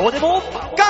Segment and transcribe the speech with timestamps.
[0.00, 0.84] オデモガ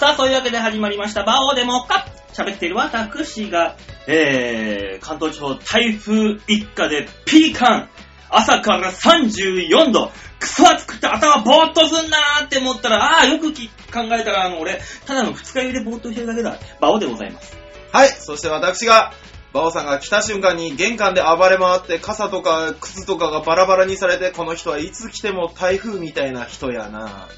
[0.00, 3.76] さあ、そういうわけで始まりました、バオでもか喋っている私が、
[4.06, 7.90] えー、関東地方台風一過でピーカン。
[8.30, 10.12] 朝から34度。
[10.38, 16.58] クソ暑くて頭ボーっとすんなーって思ったら、ああ、よく考えたら、あの、俺、ただの二日酔いでボーっとしてるだけだ。
[16.80, 17.56] バオでございます。
[17.92, 19.12] はい、そして私が、
[19.52, 27.28] バオさんが来た瞬間に玄関で暴れ回って傘とか靴とかがバラバラにされて、この人はいつ来ても台風みたいな人やな。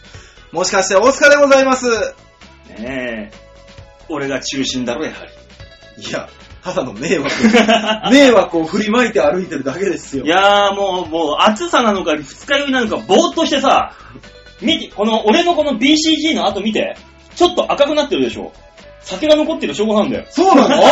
[0.52, 1.88] もしかして大塚でございます。
[2.68, 3.50] ねえ。
[4.08, 5.18] 俺が中心だろ、やは
[5.96, 6.02] り。
[6.04, 6.28] いや、
[6.64, 7.30] ただの迷惑。
[8.10, 10.24] 迷惑を振りまいて歩いてるだけですよ。
[10.24, 13.92] いやーもう、もう暑さなのか二日酔いなのかぼーっとしてさ、
[14.60, 16.96] 見て、この、俺のこの BCG の後見て、
[17.36, 18.52] ちょっと赤くなってるでしょ。
[19.02, 20.26] 酒が残ってる証拠なんだよ。
[20.30, 20.82] そうなの？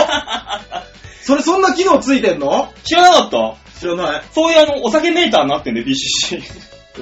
[1.28, 2.72] それそんな機能ついてんの？
[2.84, 3.54] 知らなかった？
[3.78, 4.22] 知らない。
[4.32, 6.40] そういうあの、お酒メーターになってんだよ、BCG。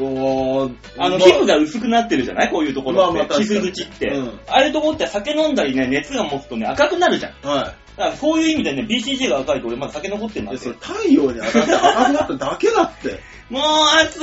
[0.01, 2.51] おーあの、ま皮膚が薄くなってるじゃない？
[2.51, 3.19] こういうところって。
[3.19, 4.09] まあまあ確かに皮膚口って。
[4.09, 7.35] うんああいうところって酒飲んだりね、熱が持つとね、赤くなるじゃん。
[7.41, 10.47] だはからそういう意味でね、BCG が赤いと俺まだ酒残ってんい。
[10.49, 10.77] で、だってそれ。
[10.81, 13.21] 太陽に当たって赤くなっただけだって。
[13.49, 13.63] もう
[14.05, 14.23] 暑い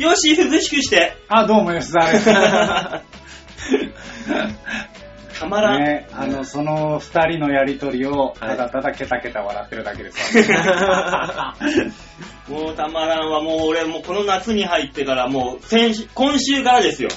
[0.00, 1.14] よよし、涼しくして。
[1.28, 2.30] あ、どうも吉沢です。
[5.38, 5.84] たまらん。
[5.84, 10.52] ね、あの、その二人のやりとりを、ただただケタケタ笑ってるだけです。
[12.50, 13.42] もうたまらんわ。
[13.42, 17.10] もう俺もうこの夏に入ってからもう先週、今週からですよ。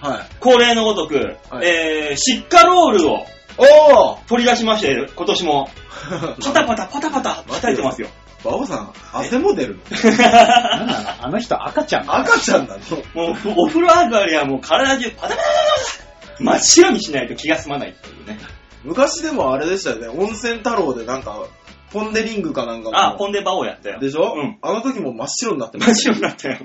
[0.00, 0.18] はい。
[0.40, 3.26] 恒例のごとく、はいえー、シッカロールを
[3.58, 5.70] おー取り出しまして、今年も。
[6.44, 8.08] パタパタパタパタ叩いてますよ。
[8.44, 10.10] バオさん、汗も出るの？
[10.10, 12.80] なんなのあの人赤ちゃんだ赤ちゃんなの
[13.14, 16.05] もうお風呂上がりはもう体中パタパタパタパタ
[16.38, 18.38] 真っ白にしないと気が済まないっていうね。
[18.84, 21.46] 昔でもあれでしたよね、温泉太郎でなんか、
[21.92, 23.98] ポンデリングかなんかもあ、ポンデバオやったよ。
[24.00, 24.34] でしょ？
[24.36, 24.58] うん。
[24.60, 26.58] あの時も真っ白になってま真っした白になったよ。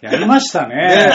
[0.00, 1.10] やりましたね。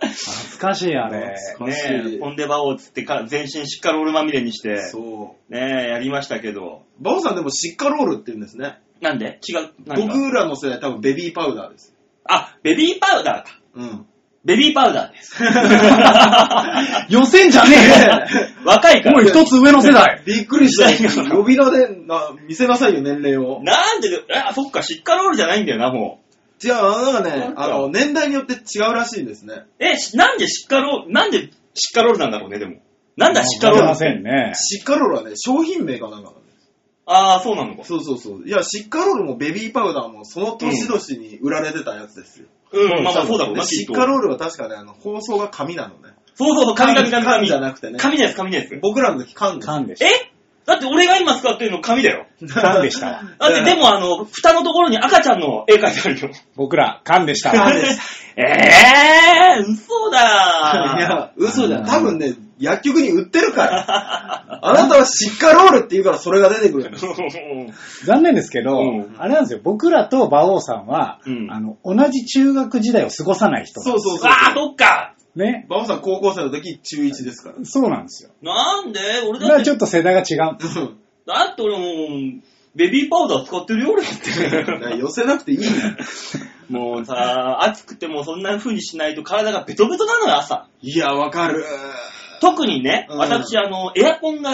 [0.00, 1.34] 懐かしいあれ。
[1.54, 6.84] 懐かしいねえ、ポンデバオつってか全身シッカロールまみれにして、そねえ、やりましたけど。
[7.00, 7.02] う。
[7.04, 8.78] バオさんでもシッカロールって言うんですね。
[9.00, 9.40] なんで？
[9.48, 9.70] 違う。
[9.86, 11.94] 何が僕らの世代多分ベビーパウダーです。
[12.24, 13.60] あ、ベビーパウダーか。
[13.74, 14.06] うん。
[14.44, 15.34] ベビーパウダーです。
[17.12, 17.76] 予選じゃね
[18.64, 19.20] 若いえから。
[19.20, 20.22] もう一つ上の世代。
[20.26, 21.24] びっくりした。
[21.24, 23.60] が呼び名でな見せなさいよ、年齢を。
[23.62, 26.20] なんで、え、あそっか、シッカロールじゃないんだよな、も
[26.64, 29.54] 違う、なんかねなん、かあの、年代によって違うらしいんですね。
[29.54, 29.66] う。
[29.80, 32.76] え、しなんでシッカロール、なんでシッカロールなんだろうね、でも。
[33.16, 33.84] なんだシッカロール？
[33.86, 34.52] わってかりませんね。
[34.54, 36.47] シッカロールはね、商品名かなんかなんです。
[37.10, 37.84] ああ、そうなのか。
[37.84, 38.46] そうそうそう。
[38.46, 42.46] いや、シッカロールもベビーパウダーもその年々に売られてたやつですよ。
[42.70, 43.70] うん、まあまあそうだろうな、きっと。
[43.70, 46.14] でシッカロールは確かね、あの、包装が紙なのね。
[46.34, 47.46] そうそうそう、紙紙紙缶紙。
[47.46, 47.98] じゃなくてね。
[47.98, 48.78] 紙のやつ、紙のやつ。
[48.82, 49.66] 僕らの時缶です。
[49.66, 50.32] 缶でしえ？
[50.66, 52.26] だって俺が今使ってるの紙だよ。
[52.46, 52.60] た。
[52.60, 53.22] 缶でしたわ。
[53.40, 56.30] だってでもあの、蓋のところに赤ちゃんの絵描いてあるよ。
[56.56, 57.70] 僕ら、缶でしたわ。
[57.70, 57.98] 缶でし
[58.36, 61.86] えー、嘘だいや、嘘じゃん。
[61.86, 64.58] 多分ね、薬局に売ってるから。
[64.60, 67.06] あなたはシッカロールって言うからそれが出てくるんです。
[68.06, 69.60] 残念ですけど、うんあれなんですよ。
[69.62, 73.80] 僕らと馬王さんは、うんあの、同じ中学時代を過ごさない人。
[73.80, 74.30] そうそうそう。
[74.30, 75.14] ああ、そっか。
[75.36, 75.66] ね。
[75.68, 77.56] バオさん高校生の時中1ですから。。
[77.64, 78.30] そうなんですよ。
[78.42, 79.00] なんで？
[79.28, 80.58] 俺だかって、ちょっと世代が違う。
[81.26, 82.42] だって俺もう、
[82.74, 84.98] ベビーパウダー使ってるよ、俺だって。
[84.98, 85.72] 寄せなくていいんだよ。
[86.68, 90.66] もうさ、暑くてもそんな風にしないと体がベトベトなのよ、朝。
[90.82, 91.64] いや、わかる。
[92.40, 94.52] 特にね、うん私、あの、エアコンが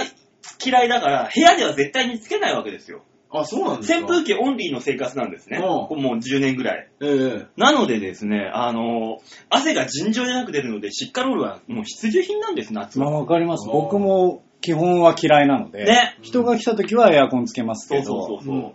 [0.65, 3.03] 嫌いだから、部屋では絶対につけないわけですよ。
[3.31, 3.99] あ、そうなんですか？
[3.99, 5.59] 扇風機オンリーの生活なんですね。
[5.59, 6.89] うんもう10年ぐらい。
[7.03, 7.06] え
[7.43, 9.19] えなのでですね、あの、
[9.50, 13.21] 汗が尋常でなく出るので、シッカロールはもう必需品なんです、夏まあは。
[13.21, 13.67] わかります。
[13.69, 16.16] あー僕も基本は嫌いなので、ね。
[16.22, 18.55] 人が来た時はエアコンつけますそうけど、そうそうそう。
[18.55, 18.72] うん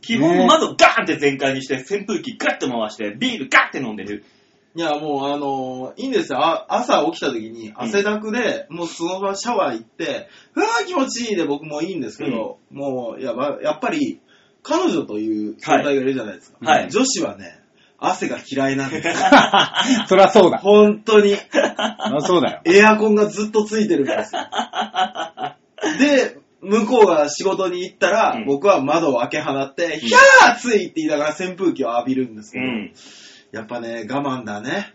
[0.00, 4.24] 基本ね窓ガーンって全開にして、扇風機ガッて回して、ビールガッて飲んでる。
[4.74, 6.38] いや、もうあのいいんですよ。
[6.38, 14.20] あ朝起きた時に汗だくで、もうその場シャワー行って、うわー気持ちいいで僕もいいんですけど、もうやばやっぱり、
[14.62, 16.58] 彼女という存在がいるじゃないですか。
[16.60, 17.60] はい女子はね、
[17.98, 19.14] 汗が嫌いなんですよ。
[20.06, 20.58] そりゃそうだ。
[20.58, 21.34] 本当に。
[21.34, 22.60] そりゃそうだよ。
[22.64, 24.42] エアコンがずっとついてるんですよ。
[25.98, 32.92] で、向こうが仕事に行ったら、うん僕は窓を開け放って、ひゃー暑いって言いながら扇風機を浴びるんですけど、うん。
[33.52, 34.92] やっぱね、我慢だね。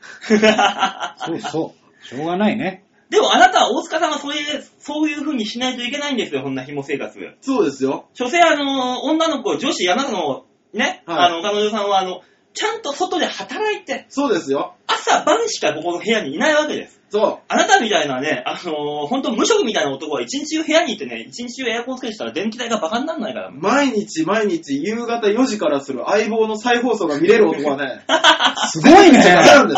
[1.25, 2.05] そうそう。
[2.05, 2.83] しょうがないね。
[3.09, 7.19] でもあなたは大塚さんはそういう、そういう風にしないといけないんですよ、こんな紐生活。
[7.41, 8.07] そうですよ。
[8.13, 12.21] 所詮あの、女の子、女子、あなたの、ね、はいあの、彼女さんはあの、
[12.53, 14.75] ちゃんと外で働いて、そうですよ。
[14.87, 17.02] 朝晩しかここの部屋にいないわけです。
[17.13, 23.51] そあなたみたいなね、あのー、ほんと無職みたいな男は一日中部屋にいてね、一日中エアコンつけてたら電気代がバカにならないからう。。
[23.53, 28.03] 毎日毎日夕方4時からする相棒の再放送が見れる男はね、
[28.71, 29.19] すごいね。
[29.19, 29.75] なんで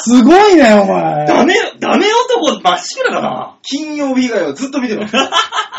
[0.00, 0.10] す。
[0.10, 1.24] すごいね、お前。
[1.24, 3.58] ダメ、ダメ男まっしぐらだな。
[3.62, 5.14] 金曜日以外はずっと見てます。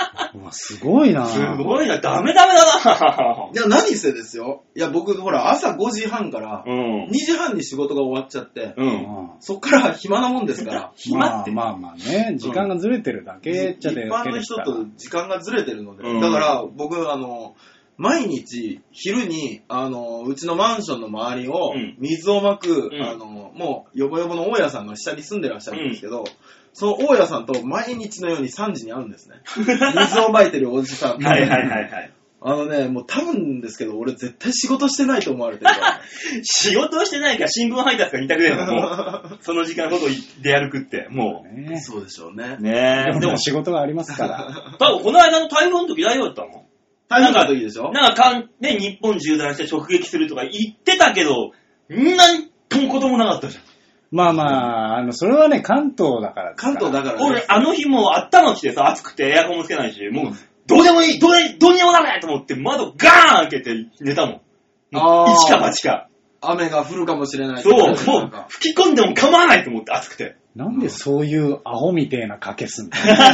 [0.51, 1.25] すごいな。
[1.25, 3.49] すごいな、ダメダメだな。
[3.53, 4.63] いや、何せですよ。
[4.75, 7.13] いや、僕、ほら、朝5時半からう、ん2。
[7.13, 8.83] 時半に仕事が終わっちゃって、う。
[8.83, 11.51] うんんそっから暇なもんですから、 暇って。
[11.51, 17.55] まあまあまあね、時間がずれてるだけっちゃ一で般の人と時間がずれてるので、うんだから僕、あの、
[17.97, 26.23] 毎日昼に、あの、うちのマンションの周りをうん水をまく、うんあの、もう、よぼよぼの大家さんが下に住んでらっしゃるんですけど、
[26.73, 29.35] その大家さんと毎日のように3時に会うんですね。
[29.55, 31.27] 水をまいてるおじさんと。
[31.27, 32.11] はいはいはいはい。
[32.45, 36.01] あのね、もう多分ですけど、俺絶対仕事してないと思われてるから。
[36.43, 39.37] 仕事をしてないから新聞配達か二択だよ、もう。
[39.39, 40.07] その時間ほど
[40.41, 41.79] 出歩くって、もね。
[41.79, 42.61] そうでしょうねう。。
[42.61, 43.11] ねえ。
[43.11, 44.75] でもでも、仕事がありますから。
[44.77, 46.65] 多分この間の台風の時大丈夫だったの
[47.07, 47.91] 大変な時でしょ？
[47.93, 51.51] なんかかん、ね、日本縦断して直撃するとか言ってたけど、
[51.87, 53.63] なんともこともなかったじゃん。
[54.13, 60.33] まあまあ、あの、それはね、関東だから関東だからね俺、あの日もう頭来てさ、暑くてエアコンもつけないし、もう、
[60.67, 64.35] どうでもいい、どうでどうにでもなれと思って窓ガーン開けて寝たもん。
[64.35, 64.41] もう
[64.91, 66.07] あー一か八か。
[66.41, 67.63] 雨が降るかもしれない。
[67.63, 70.35] そう、もうなんか吹き込んでも構わないと思って暑くて。
[70.55, 72.91] なんでそういうアホみてえな賭けすんの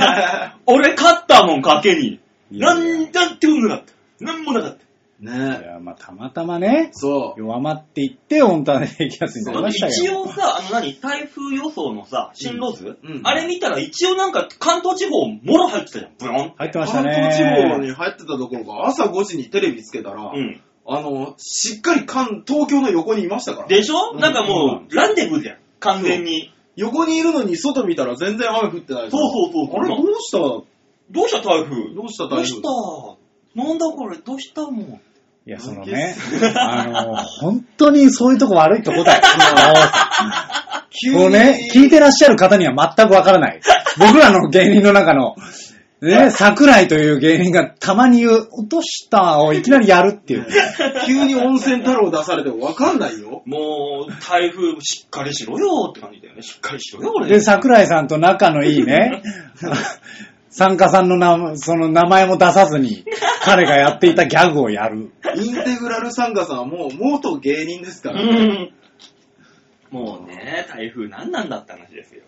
[0.65, 2.21] 俺勝ったもん、賭けに。
[2.51, 3.83] いややないん、なんてことなかっ
[4.19, 4.25] た。
[4.25, 4.83] なんもなかった。
[5.21, 5.31] いね
[5.65, 7.39] や、まあ、たまたまね、そう。
[7.39, 9.91] 弱まっていって、温帯低気圧になりましたよ。
[9.91, 16.11] 一応さ、あの何、台風予想のさ、進路図、うんあれ見たら一応なんか関東地方もろ入ってたじゃん。
[16.17, 16.53] ブヨン。
[16.57, 17.15] 入ってました関ね。
[17.15, 20.61] 東地方に入ってたどころか、朝5時にテレビつけたら、うん。
[20.87, 23.67] あの、しっかり関東京の横にいましたから。
[23.67, 25.57] でしょ、うんなんかもう、ランデブーじゃん。
[25.79, 26.53] 完全に。
[26.75, 30.37] 横にいるのに外見たら全然雨降ってないそうそうそうそうあれどうした？
[30.37, 31.93] どうした台風？
[31.93, 32.37] どうした台風？
[32.37, 33.61] どうした？
[33.61, 35.01] なんだこれ、どうしたもん？
[35.45, 36.15] いや、そのね、
[36.55, 39.21] あの、本当にそういうとこ悪いとこだよ。
[40.91, 43.61] 急 もうね、聞いてらっしゃる方には全くわからない。
[43.97, 45.35] 僕らの芸人の中の、
[46.01, 50.47] ね、 桜井という芸人がたまに言う、落としたをいきなりやるっていう。
[51.05, 53.41] 急に温泉太郎出されてもわかんないよ。
[53.45, 56.41] もう、台風しっかりしろよって感じだよね。
[56.41, 57.27] しっかりしろよ、俺。
[57.27, 59.21] で、桜井さんと仲のいいね、
[60.49, 63.03] 参加さんの名その名前も出さずに、
[63.43, 65.11] 彼がやっていたギャグをやる。
[65.35, 68.45] インテグラルサンガさんはもう元芸人ですかうらね。
[68.45, 68.73] ん。
[69.91, 72.23] もうね、台風何なんだって話ですよ。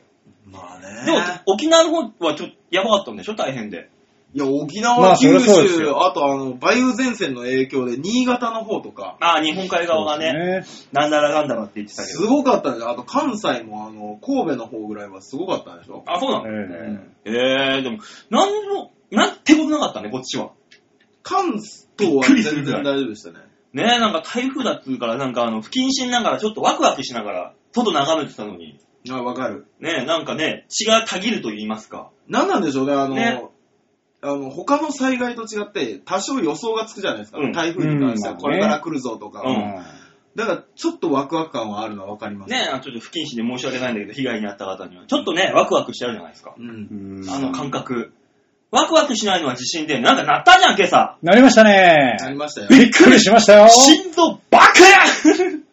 [0.46, 1.06] まあね。
[1.06, 3.36] でも、沖縄の方はちょっとやばかったんでしょ？
[3.36, 3.90] 大変で。
[4.34, 10.32] いや、沖縄、まあそり九ゃそうです州、よあとあの、梅雨前線の影響で新潟の方とか、ああ、日本海側がね、
[10.62, 12.28] ねなんだらかんだらって言ってたけすど。
[12.30, 12.82] ごかったん。
[12.82, 16.04] あと関西もあの、神戸の方ぐらいはすごかったんでしょ？
[16.08, 17.98] あ、そうなのえええでも、
[18.30, 20.52] なんも、なんてことなかったね、こっちは。
[21.24, 21.60] 関
[21.98, 23.40] 東は全然大丈夫でしたね。
[23.74, 28.80] ねえ、なんか台風だっつうから、なんかあの、不謹慎ながらちょっとワクワクしながら、外眺めてたのに、
[29.10, 29.66] あ、わかる。
[29.80, 32.10] ねえ、なんかね、血がたぎると言いますか。
[32.28, 33.42] なんなんでしょうね、あの、ね
[34.22, 37.40] あの、他の災害と違って、多少予想がつくじゃないですか。
[37.40, 39.42] うん台風に関しては、うんこれから来るぞとか。
[39.42, 39.84] うんうん
[40.34, 42.52] だから、ちょっとワクワク感はあるのはわかります。
[42.52, 45.06] ねえ、ちょっと不謹慎で申し訳ないんだけど、被害に遭った方には。
[45.06, 46.56] ちょっとね、ワクワクしちゃうじゃないですか。
[46.58, 47.20] うん。
[47.20, 48.14] うんあの感覚。
[48.72, 51.18] ワクワクしないのは自信で、なんか鳴ったじゃん、今朝。
[51.22, 52.18] なりましたね。
[52.22, 52.68] ありましたよ。
[52.70, 53.68] びっくりしましたよ。
[53.68, 54.66] 心臓バカ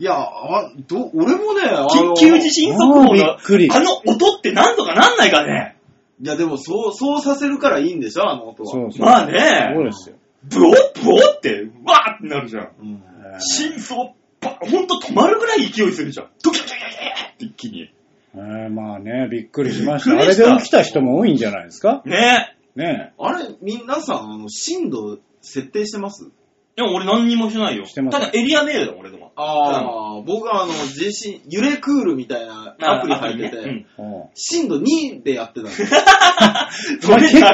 [0.00, 5.76] いや、あ、ど、俺もね、あの緊急地震速報びのっくりあの音ってなんとかなんないかね
[6.20, 8.68] いや、でも、そう、そうさせるからいいんでしょ、あの音は。
[8.72, 9.06] そうそう。
[9.06, 10.16] まあねそうですよ。
[10.44, 12.70] ブオッブオッって、わーってなるじゃん。
[12.80, 13.02] うん。
[13.40, 16.28] 心臓ば、ほんと止まるぐらい勢いするじゃん。
[16.42, 17.92] ドキドキドキドキって一気に。
[18.34, 20.10] えーまあね、びっくりしました。
[20.12, 22.02] あれびっくりしたで起きた人も多いんじゃないですか？
[22.04, 26.30] ねねあれ、皆さん、あの、震度設定してます？
[26.76, 27.84] でも俺何にもしてないよ。
[27.86, 29.32] してませんただエリアメールだもん、俺でも。
[29.34, 35.88] ああ、僕はあの、地震、揺れクールみたいなアプリ入ってて、アプリねうん震度2でやってたんですよ。
[37.02, 37.52] それ結構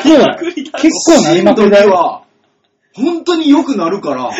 [0.78, 1.84] 結構なりまくりだよ。
[1.84, 2.22] 震度2は、
[2.94, 4.30] 本当に良くなるから、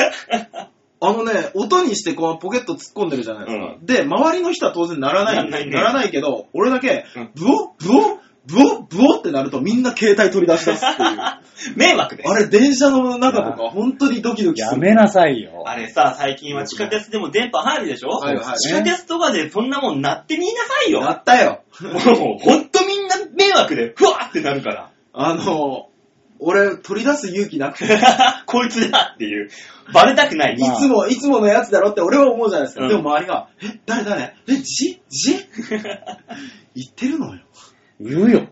[1.01, 3.77] あのね、音にしてこうポケット突っ込んでるじゃないですか。
[3.83, 11.19] で、周りの人は当然ならない、ならないねならないけど、俺だけうん、ブオブオブオブオってなるとみんな携帯取り出し出すっていう。
[11.77, 12.25] 迷惑で。
[12.27, 14.75] あれ、電車の中とか本当にドキドキする。
[14.75, 15.65] やめなさいよ。
[15.67, 18.11] あれさ、最近は地下鉄でも電波入るでしょ？
[18.19, 20.59] 入る入る地下鉄とかでそんなもん鳴ってみなさ
[20.89, 21.01] いよ。
[21.01, 21.63] なったよ。
[21.83, 24.91] もうほんとみんな迷惑で、ふわーってなるから。
[25.15, 25.89] あの、
[26.41, 27.89] 俺取り出す勇気なくて、い
[28.45, 29.49] こいつだっていう。
[29.95, 30.59] バレたくない。
[30.59, 32.85] まあつも、いつものやつだろって俺は思うじゃないですか。
[32.85, 34.35] うんでも周りが、え、誰誰？
[34.49, 35.01] え、じ？
[35.09, 35.37] じ？
[36.75, 37.41] 言ってるのよ。
[38.05, 38.49] 言うよ。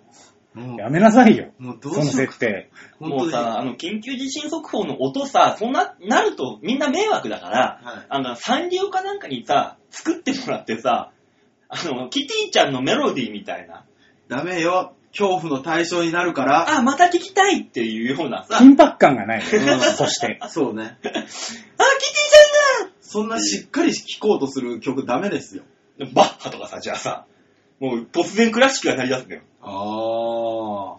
[0.55, 1.53] もやめなさいよ。
[1.61, 2.71] う、もうどそうのしよう設定。
[2.99, 3.23] 本当に。
[3.23, 11.11] もうさ、あの、緊急地震速報の音さ、そんな、なるとみんな迷惑だから、はいあの、サンリオかなんかにさ、作ってもらってさ、
[11.69, 13.85] あの、キティちゃんのメロディーみたいな、
[14.29, 14.95] ダメよ。
[15.13, 16.79] 恐怖の対象になるから。
[16.79, 19.47] あ、また聞きたいっていうようなさ、緊迫感がないよ。
[19.53, 20.39] うんそして。
[20.49, 20.85] そうね。
[20.85, 25.65] あ、キティちゃんだそんなしっかり聴こうとする曲ダメですよ。
[26.15, 27.27] バッハとかさ、じゃあさ、
[27.83, 29.43] もう突然クラシックが鳴り出すんだよ。
[29.61, 30.99] あ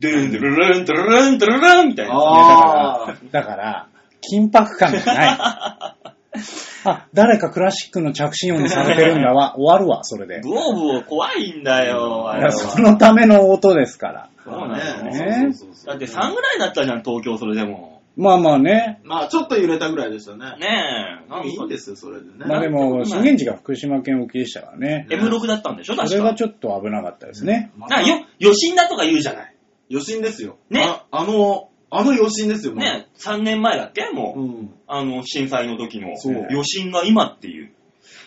[0.00, 2.14] ドゥンドゥルルンドゥルルンドゥルルンみたいな。
[2.16, 3.16] ああ。
[3.30, 3.88] だから、
[4.20, 5.38] 緊迫感がない。
[6.84, 9.54] あ、誰かクラシックの着信音にされてるんだわ。
[9.60, 10.40] 終わるわ、それで。
[10.40, 12.50] ブオブオ怖いんだよ、あれは。
[12.50, 14.28] いやそのための音ですから。
[14.42, 14.74] そうなの
[15.04, 17.99] ねそうそうそうだって3ぐらいだったじゃん、東京それでも。
[18.20, 19.00] まあまあね。
[19.04, 20.44] まあ、ちょっと揺れたぐらいでしたね。
[20.58, 22.32] ねえ、なんかいいんですよ、それでね。
[22.46, 25.06] まあでも、震源地が福島県沖でしたからね。
[25.08, 26.08] M6 だったんでしょ、確か。
[26.08, 27.70] それがちょっと危なかったですね。
[27.78, 29.54] まなよ、余震だとか言うじゃない。
[29.90, 30.58] 余震ですよ。
[30.68, 34.10] ねああの、あの余震ですよ、ね、3年前だっけ？
[34.12, 34.70] もう、うん。
[34.86, 37.72] あの、震災の時のそう余震が今っていう。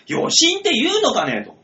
[0.10, 1.56] 余震って言うのかねと。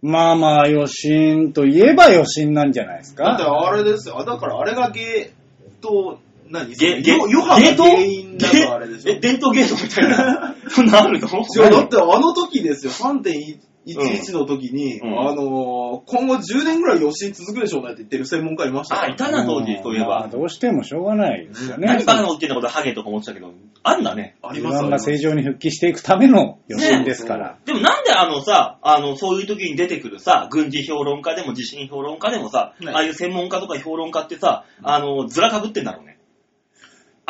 [0.00, 3.66] まあまあ、余震といえば余震なんじゃないですだってか。
[3.66, 4.20] あれですよ。
[4.20, 9.12] あだからあれがゲート、何ゲ、ゲ、ヨヨハがゲート原因だとあれでしょ。
[9.12, 10.54] え、伝統ゲートみたいな。
[10.68, 11.28] そんなあるの？
[11.28, 20.28] 違う、だってあの時ですよ、3.11の時に、うんあのー今後10年ぐらい余震続くでしょうねって言ってる専門家いましたかあ、らいたな、当時、そういえまあば。
[20.28, 21.86] どうしてもしょうがないですよね。
[21.88, 23.52] 何バカなこと言ってんだことハゲとか思ってたけど、
[23.82, 24.36] あんだね。
[24.42, 27.56] ありますが正常に復帰していくための余震ですから。
[27.64, 36.17] でもなんであのさ、あの、そういう時に出てくるさ、軍事評論家でも地震評論家でもさ、はいああいう専門家とか評論家ってさ、あの、ずらかぶってんだろうね。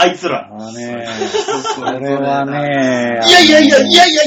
[0.01, 0.49] あいつら。
[0.49, 1.09] ああね、
[1.75, 4.23] それはね、いやいやいやいやいや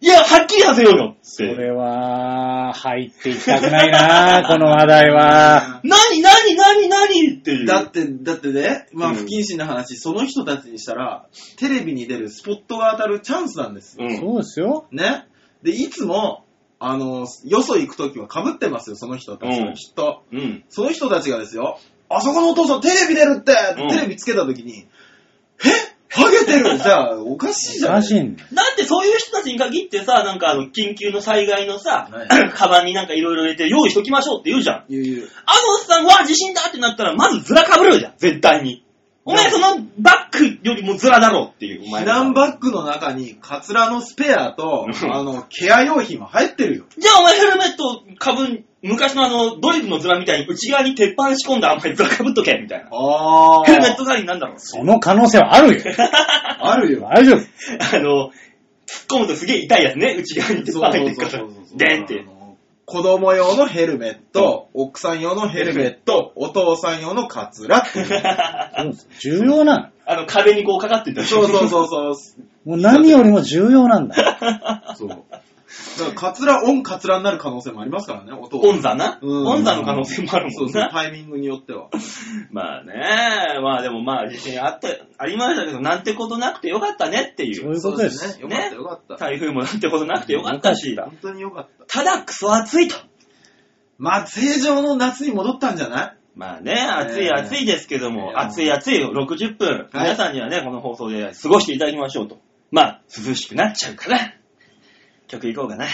[0.00, 1.20] いや、はっきりさせようよって。
[1.22, 5.80] それは、入っていきたくないな、この話題は。
[5.82, 7.66] 何何何何っていう。
[7.66, 14.06] だって、だってね、まあうん不謹慎な話、その人たちにしたら、テレビに出るスポットが当たるチャンスなんですよ。
[14.08, 14.18] うん。
[14.18, 14.86] そうですよ。
[14.92, 15.26] ね。
[15.64, 16.44] で、いつも、
[16.78, 20.22] あの、よそ行くときは被ってますよ、その人たちは、うんきっと。
[20.32, 20.64] うん。
[20.68, 21.78] その人たちがですよ、
[22.16, 24.86] あそこのお父さんテレビ出るって、うんテレビつけたときに、
[25.64, 25.92] え？
[26.14, 27.92] ハゲてる じゃあ、おかしいじゃん。
[27.94, 28.48] おかしいんだよ。
[28.52, 34.84] だってそういう人たちに限ってさ、なんかあの、緊急の災害のさ、は カバンになんかいろいろ入れて用意しときましょうって言うじゃん。
[34.90, 38.84] 言う言うあのおっさんは地震だってなったら、まずズラかぶるじゃん、絶対に。
[39.24, 46.84] お前そのバッグよりもズラだろうっていう、お前避難バッグの中に、カツラのスペアと、うんあの、ケア用品は入ってるよ。
[46.98, 52.88] じゃあお前ヘルメットかぶん、昔のあの、ドリフのズラみたいに内側に鉄板仕込んだあんまりズラかぶっとけ、みたいな。
[52.90, 54.56] あヘルメット代わりになんだろう。
[54.58, 55.84] その可能性はあるよ。
[56.60, 57.08] あるよ。
[57.08, 57.38] 大丈夫。
[57.96, 58.30] あの、
[58.86, 61.44] 突っ込むとすげえ痛いやつね、内側に鉄板入ってるから。
[61.74, 62.24] でんって
[62.84, 67.86] 子供用のヘルメット、奥さん用のヘルメット、お父さん用のカツラ
[69.20, 69.88] 重要なの。
[70.04, 72.10] あの、壁にこうかかってた そうそうそうそ
[72.66, 72.68] う。
[72.68, 74.36] もう何よりも重要なんだよ。
[74.96, 75.24] そう。
[75.98, 79.18] だから、カツラ、オンカツラになる可能性もありますからね、お父オンザな？
[79.22, 80.92] うんオンザの可能性もあるそうそう、もんな。
[80.92, 81.88] タイミングによっては。
[82.52, 82.94] まあね、
[83.62, 84.88] まあでもまあ地震あった、
[85.18, 87.74] ありましたけど、なんてことなくてよかったねっていそうう。
[87.74, 88.38] いうことです。
[88.38, 88.42] ね。
[88.42, 89.16] よかったよかった。
[89.16, 91.98] 台風もなんてことなくてよかったし、本当によかった。
[91.98, 92.96] ただクソ暑いと。
[93.98, 96.16] まあ、正常の夏に戻ったんじゃない？
[96.34, 102.38] まあね、暑いえー暑いですけども、暑い暑い60分、はい皆さんにはね、この放送で過ごしていただきましょうと。
[102.70, 104.32] まあ、涼しくなっちゃうから、
[105.32, 105.86] 曲いこうかな。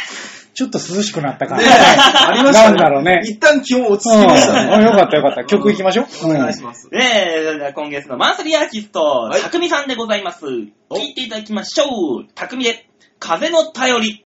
[0.52, 2.28] ちょっと涼しくなったかねら。
[2.28, 2.68] ありましたね。
[2.70, 3.22] なんだろうね。
[3.24, 4.20] 一旦気温落ちうん。
[4.20, 4.84] 着きましたね。
[4.84, 5.44] よかったよかった。
[5.44, 6.06] 曲行きましょう。
[6.24, 6.88] お願いします。
[6.90, 10.44] ねえ、それでは今月のマンスリーアーティスト、はいたくみさんでございます。
[10.44, 11.84] 聞おいていただきましょ
[12.22, 12.26] う。
[12.34, 12.88] たくみで、
[13.20, 14.27] 風の頼り。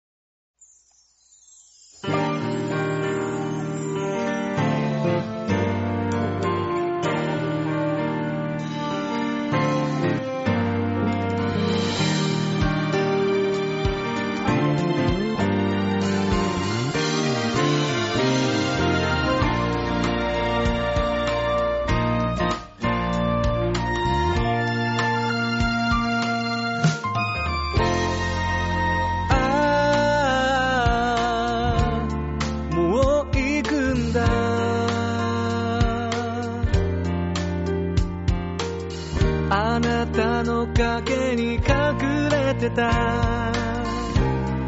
[42.74, 43.52] た。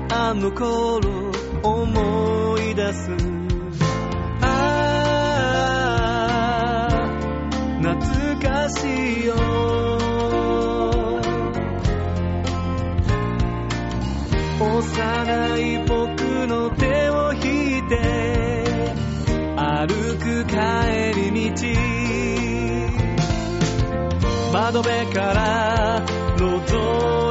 [0.09, 1.31] あの頃
[1.63, 3.11] 思い出す。
[4.43, 4.47] あ
[6.91, 6.93] あ
[7.81, 9.35] 懐かしいよ。
[14.59, 18.65] 幼い僕の手を引いて
[19.57, 20.57] 歩く帰
[21.21, 21.57] り道。
[24.53, 26.03] 窓辺から
[26.37, 27.26] 覗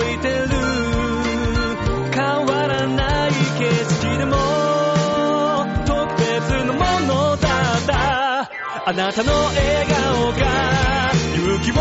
[8.96, 11.78] なたの笑顔が勇気をく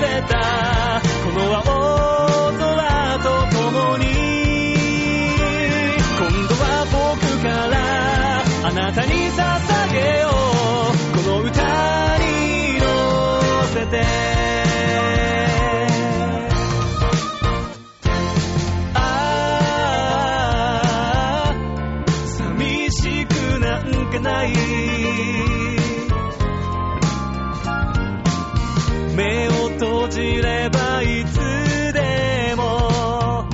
[0.00, 1.02] れた。
[1.24, 1.62] この青
[2.52, 3.26] 空と
[3.56, 4.04] 共に。
[6.16, 6.86] 今度は
[7.18, 7.74] 僕から
[8.68, 9.77] あなたに捧げ
[30.08, 33.44] 閉じればいつでも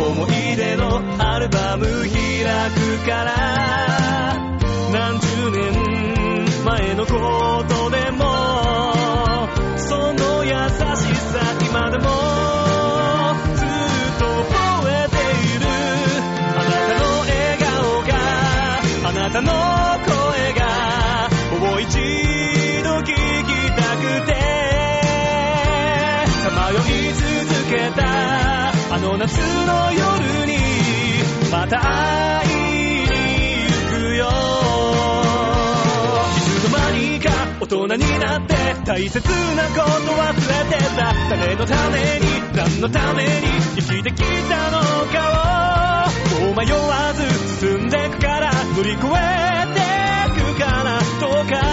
[0.00, 2.08] 思い出のアルバム開
[2.70, 4.58] くから
[4.90, 7.12] 何十年前のこ
[7.68, 9.01] とでも
[29.32, 30.00] 夏の夜
[30.46, 30.52] に
[31.50, 33.08] また会いに
[33.66, 34.26] 行くよ
[36.36, 39.16] いつの間にか大人になって大切
[39.56, 40.40] なこと忘れ
[40.76, 41.14] てた。
[41.30, 43.30] 誰のために何のために？
[43.76, 45.16] 生きてきたのか
[46.40, 47.22] をもう迷わず
[47.60, 48.52] 進んでくから。
[48.52, 49.06] 乗り越え
[49.74, 49.80] て
[50.40, 50.98] くから。
[51.20, 51.71] どか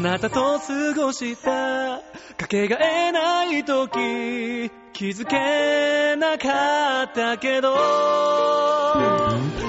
[0.00, 2.00] なたと過ごした。
[2.36, 7.76] かけがえない時気づけなかったけど。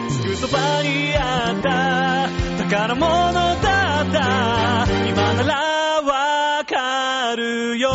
[0.10, 2.30] すぐそばにあった
[2.64, 4.88] 宝物だった。
[5.06, 7.92] 今ならわかるよ。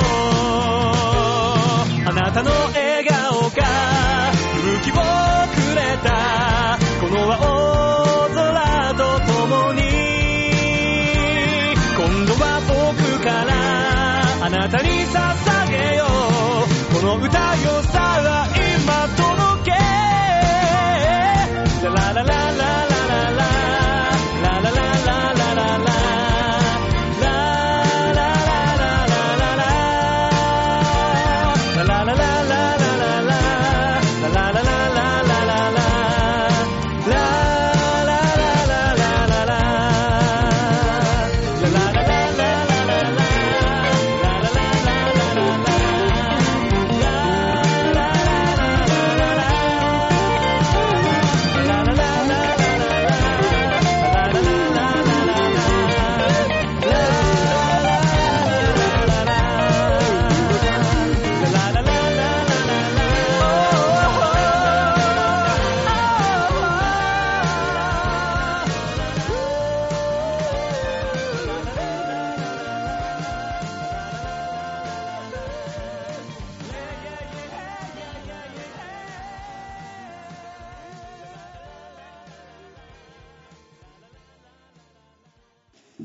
[2.08, 2.50] あなたの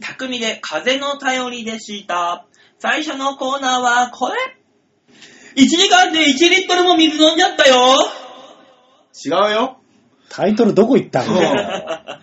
[0.01, 2.45] 匠で風の頼りでした。
[2.79, 4.35] 最初のコーナーはこれ。
[5.55, 7.75] 1時間で1リットルも水飲んじゃったよ。
[9.25, 9.77] 違うよ。
[10.29, 11.23] タイトルどこ行った。
[11.25, 11.33] の？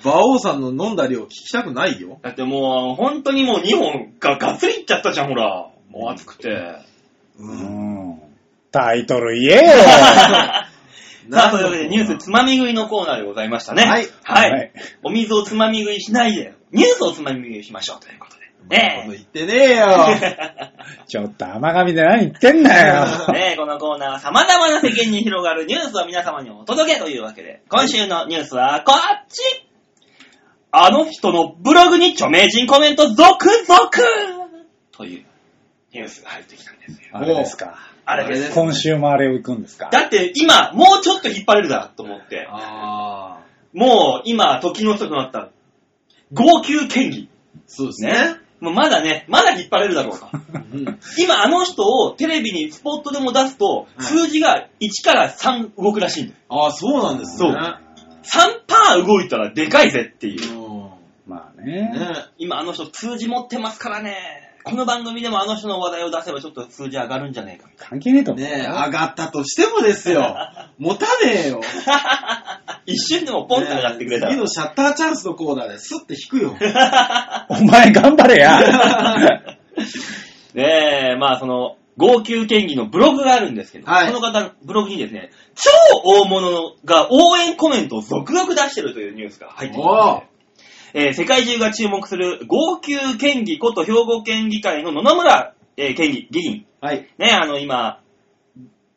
[0.03, 2.19] 馬王さんの飲んだ量聞きたくないよ。
[2.23, 5.71] だってもう、本当にもう2本ががっつりいっちゃったじゃん、ほら。
[5.91, 6.49] もう熱くて。
[6.49, 7.45] う。
[7.45, 8.21] うんん
[8.71, 9.63] タイトル言えよ
[11.31, 13.85] さあ、というわけでニュースつまみ食いのコーナーでございましたね。
[13.85, 14.51] はいはい。
[14.51, 18.39] はいお水をつまみ食いしないで、ニュースをつまみ食いしましょうということで。
[18.69, 19.87] ね言ってねえよ。
[21.07, 23.33] ちょっと甘噛みで何言ってんだよえ。
[23.33, 29.41] ねえ、このコーナーは様々な世間に広がるニュースを皆様にお届けというわけで、今週のニュースはこっち
[30.71, 33.91] あの人のブログに著名人コメント続々
[34.93, 35.25] という
[35.93, 37.09] ニュースが入ってきたんですよ。
[37.13, 37.79] あれですか。
[38.11, 38.55] あれです。
[38.55, 39.89] 今週もあれを行くんですか？
[39.91, 43.47] だって今、もうちょっと引っ張れるだと思って、ああ。
[43.75, 45.51] もう今、時の人となった、
[46.33, 47.29] 号泣県議。
[47.67, 48.37] そうですねね？。
[48.61, 50.31] もうまだね、まだ引っ張れるだろうか。
[50.73, 56.39] うん今あの人をテレビにスポットでも出すと、い数字が1から3動くらしいんだよ。
[56.49, 57.39] ああ、そうなんですね。
[57.39, 57.57] そう3%
[58.69, 60.59] まあ動いたらでかいぜっていう。
[60.59, 60.89] うん
[61.27, 62.11] まあねね。
[62.39, 64.48] 今あの人数字持ってますからね。
[64.65, 68.45] この番組でもあの人の話題を出せばちょっと数字上がるんじゃねえかみたい関係ねえと思う。
[68.45, 70.37] ねえ、上がったとしてもですよ。
[70.79, 71.61] 持たねえよ。
[71.87, 72.61] な。
[72.87, 74.33] 一瞬でもポンと上がってくれたら。
[74.33, 76.57] 次のシャッターチャンスのコーナーでスッて引くよ。
[77.49, 78.61] お前頑張れや。
[80.55, 85.71] ねえ、まあその、号泣県議のブログがあるんですけど、はいこの方のブログにですね、超
[86.05, 90.27] 大物が応援コメントを続々出してるというニュースが入ってきまおーす、
[90.95, 96.67] えー世界中が注目する号泣県議こと兵庫県議会の野々村、えー県議、議員。
[96.81, 97.09] はい。
[97.19, 98.01] ね、あの今、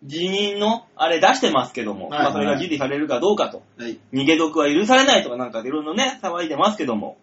[0.03, 3.63] 辞任のあれ出してますけども、はいまあそれが受理されるかどうかと。
[3.77, 3.99] はい。
[4.13, 7.17] 逃げ毒は許されないとかなんかいろいろね、騒いでますけども。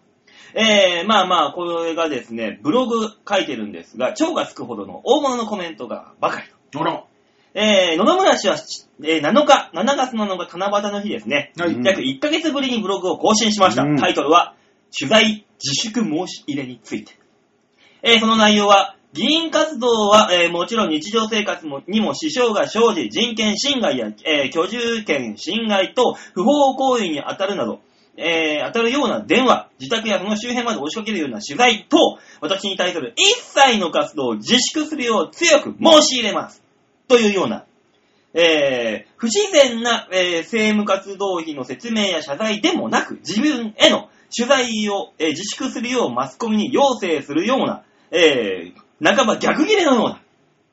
[0.55, 6.57] えー、まあまあ、これがですね、ブログ書いてるんですが、超がつくほどの大物のコメントがばかりと。
[7.53, 8.57] えー、野々村氏は、
[9.03, 13.83] えー7日、7月7日七夕の日ですね、はいうん約1ヶ月ぶりにブログを更新しました。
[13.83, 14.55] うんタイトルは、
[14.97, 17.13] 取材自粛申し入れについて。
[18.01, 27.81] えーその内容は、議員活動は、えーもちろん日常生活もにも支障が生じ、人権侵害や、えー居住権侵害と不法行為に当たるなど、
[28.17, 36.63] えー当たるような電話、自宅やその周辺まで押しかけるような取材と、私に対する一切の活動を自粛するよう強く申し入れます。
[37.07, 37.65] というような、
[38.33, 50.21] えー不自然な、えー政務活動費の説明や謝罪でもなく、自分への取材を、えー自粛するようマスコミに要請するような、えー半ば逆切れのような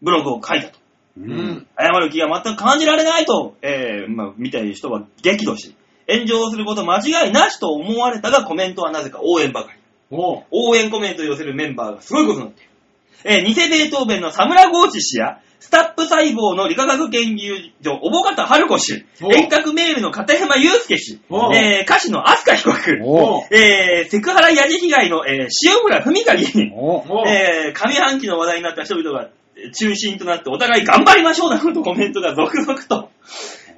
[0.02, 0.78] ブログを書いたと。
[1.16, 1.24] うう。
[1.24, 1.66] ん。
[1.78, 5.74] 謝る気が全く感じられないと、えーまあ、見たい人は激怒し、
[6.08, 9.78] 炎上すること間違いなしと思われたが、コメントはなぜか応援ばかり。
[10.10, 12.70] 応援コメントを寄せるメンバーがすごいことになっている。
[13.24, 19.32] えー偽ベートーベンのサムラ・ゴーチ氏や、スタップ細胞の理化学研究所、おぼかたはるこ氏、お。
[19.32, 21.52] 遠隔メールの片山祐介氏、お。
[21.54, 22.90] えー歌手の飛鳥被告、
[23.50, 26.44] えーセクハラヤジ被害の、えー塩村文香議
[27.28, 33.10] えー上半期の話題になった人々がえー中心となってお互い頑張りましょうなどとコメントが続々と。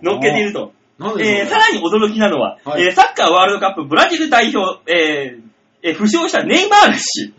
[0.04, 0.72] 載っけていると。
[1.20, 2.82] えーさらに驚きなのは、はい。
[2.82, 5.42] えーサッカーワールドカップブラジル代表、えー
[5.82, 7.32] えー負傷したネイマール氏、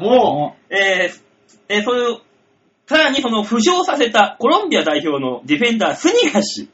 [0.69, 1.21] えー
[1.67, 2.21] えーそれを
[2.89, 6.69] さらにその負傷させたコロンビア代表のディフェンダー、スニガ氏、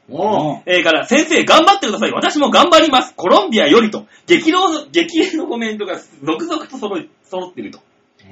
[0.64, 2.10] えーから、先生頑張ってください。
[2.10, 3.12] 私も頑張ります。
[3.14, 7.80] コロンビアよりと、激励の、激励のコメントが続々と揃い揃っていると。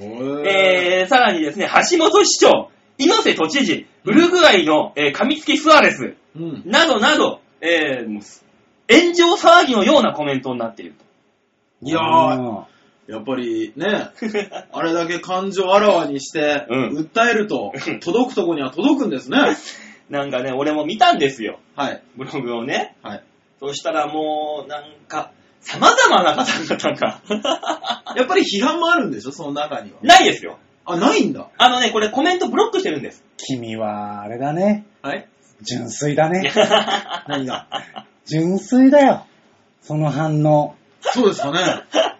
[0.00, 6.62] えー、さらにですね、橋本市長、猪瀬都知事、ウルグアイの、えー、上月スアレス、うん。
[6.64, 8.42] などなど、えー、
[8.90, 11.04] 炎上騒ぎのようなコメントになっていると。
[11.82, 12.64] いやー、
[13.06, 14.08] やっぱりね、
[14.72, 19.38] あれだけ感情あらわにして、うん訴えると、届くとこには届くんですね。
[20.10, 21.58] なんかね、俺も見たんですよ。
[21.76, 22.02] はい。
[22.16, 22.96] ブログをね。
[23.02, 23.22] はい。
[23.60, 27.22] そしたらもう、なんか、様々な方々が、
[28.16, 29.98] やっぱり批判もあるんでしょ、その中には。
[30.02, 30.58] ないですよ。
[30.84, 31.48] あ、ないんだ。
[31.56, 33.24] あのね、これコメントブロックしてるんです。
[33.38, 34.86] 君は、あれだね。
[35.00, 35.26] はい。
[35.62, 36.52] 純粋だね。
[37.26, 37.66] 何が
[38.26, 39.26] 純粋だよ。
[39.80, 40.74] その反応。
[41.12, 41.58] そうですかね。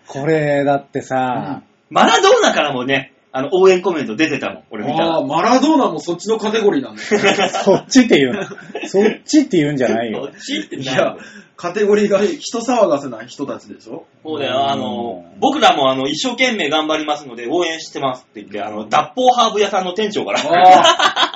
[0.07, 5.27] これ、だってさ、マラドーナからもね、あの、応援コメント出てたもん、俺見たらああ、。
[5.27, 7.21] マラドーナもそっちのカテゴリーなんですね。
[7.65, 8.45] そっちって言うの。
[8.87, 10.29] そっちって言うんじゃないよ。
[10.31, 11.17] そっちっていなや、
[11.57, 21.33] カテゴリーが人騒がせな人たちでしょそうだよ、あのう、ん僕らもあの、一生懸命頑張りますので応援してますって言って、あの、脱法ハーブ屋さんの店長から、ああ、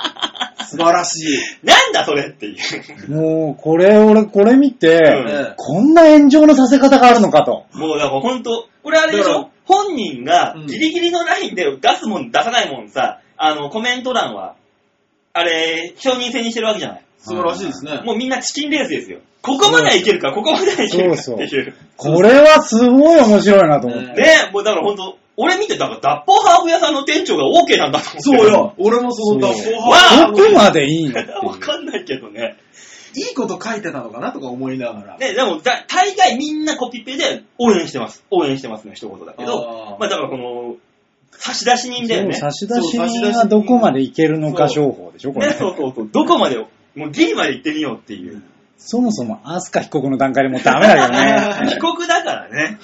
[0.71, 1.67] 素晴らしい。
[1.67, 2.57] なんだそれってい
[3.09, 3.11] う。
[3.11, 7.67] もう、これ、俺、これ見て、うんえこんな炎上のさせ方があるのかと。
[7.73, 9.51] もうだからほんと、これあれでしょ？
[9.65, 14.55] 本人がうんギリギリのラインで出すもん出さないもんさ、あの、コメント欄は、
[15.33, 17.03] あれ、承認制にしてるわけじゃない。
[17.19, 18.01] 素晴らしいですね。
[18.05, 19.19] もうみんなチキンレースですよ。
[19.43, 21.75] ここまではいけるか、ここまではいけるかってそういう。
[21.97, 24.07] これはすごい面白いなと思って。
[24.07, 28.21] ねねもうだからほんと、俺見て、だから脱法ハーブ屋さんの店長が OK なんだと思って。
[28.23, 28.75] そうよ。
[28.77, 32.57] 俺もその脱そう法わあ派どこまでいいのっていうわかんないけどね。
[33.15, 35.17] いいこと書いてたのかなとか思いながら。
[35.17, 38.25] ね、でも、だ大概みんなコピペで応援してます。
[38.31, 40.77] 応援してますの一言だけど、あーまあだからこの、
[41.31, 42.35] 差出人だよね。
[42.35, 45.53] 差出人がどこまでいけるのか商法でしょ、これね、。
[45.55, 46.09] そうそうそう。
[46.13, 46.59] どこまで、
[46.97, 48.43] もうギリまで行ってみようっていう。
[48.77, 51.67] そもそも、アスカ被告の段階でもうダメだよね。
[51.75, 52.79] 被告だからね。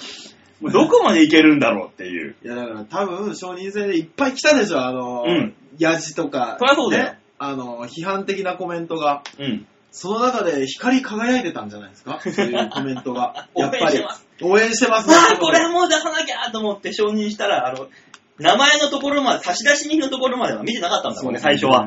[0.61, 2.35] もうどこまで行けるんだろうっていう。
[2.43, 6.55] いや、だから多分、承認制でいっぱい来たでしょ、あの、うんヤジとか。
[6.59, 9.23] そりゃそうだよねあの、批判的なコメントが。
[9.37, 9.67] うん。
[9.91, 12.19] その中で光り輝いてたんじゃないですか？
[12.21, 13.47] そういうコメントが。
[13.55, 14.27] 応やっぱり援してます。
[14.41, 17.87] 応援してますあ あ、これはもう出さなきゃと思って承認したら、あの、
[18.39, 21.85] 名前のところまで、差出人のところまでは見てなかったんだもんね、最初は。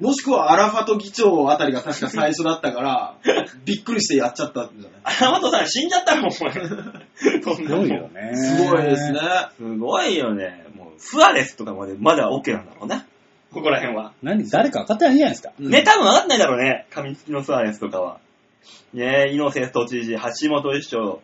[0.00, 3.16] もしくはアラファト議長あたりが確か最初だったから、
[3.64, 6.32] びっくりしてやっちゃったんじゃない荒本さん死んじゃったのお前。
[6.32, 8.32] そんなもんすごいよね。
[8.36, 9.20] すごいですね。。
[9.56, 10.66] すごいよね。
[10.74, 13.06] もう、スアレスとかまでまだ OK なんだろうね。
[13.52, 14.12] ここら辺は。
[14.22, 15.52] 何誰か分かってないんじゃないですか。
[15.58, 16.86] うんね、多分分かんないだろうね。
[16.90, 18.18] 紙付きのスアレスとかは。
[18.94, 21.20] ねえ、猪瀬都知事、橋本市長。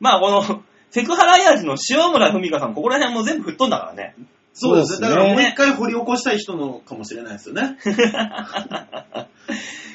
[0.00, 4.14] まあ、この、セクハラ親父の塩村文香さん、ここら辺も全部吹っ飛んだからね。
[4.54, 5.08] そうですね。
[5.08, 7.78] だからもう一回掘り起こしたい人のかもしれないですよね。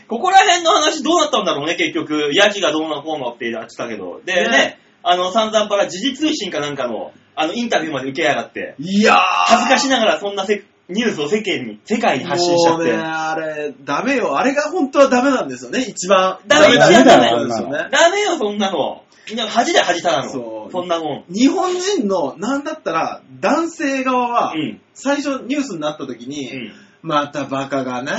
[0.07, 2.31] ここら辺の話どうなったんだろうね、結局。
[2.33, 4.21] ヤジがどうのこうのって言ってたけど。
[4.25, 9.17] でね、ねあの、散々パラ時事通信かなんかの、あの、インタビューまで受けやがって、いやー。
[9.45, 12.85] 恥ずかしながらそんなせニュースを世間に、世界に発信しちゃって。
[12.85, 14.37] もうね、あれ、ダメよ。
[14.37, 16.39] あれが本当はダメなんですよね、一番。
[16.47, 17.89] ダメな一番ダメ。
[17.91, 19.03] ダメよ、そんなの。
[19.29, 20.29] みんな恥で恥たなの。
[20.31, 21.33] そうそんなもん。
[21.33, 24.81] 日本人の、なんだったら、男性側は、うん。
[24.93, 26.71] 最初ニュースになった時に、うん。
[27.01, 28.11] またバカがね、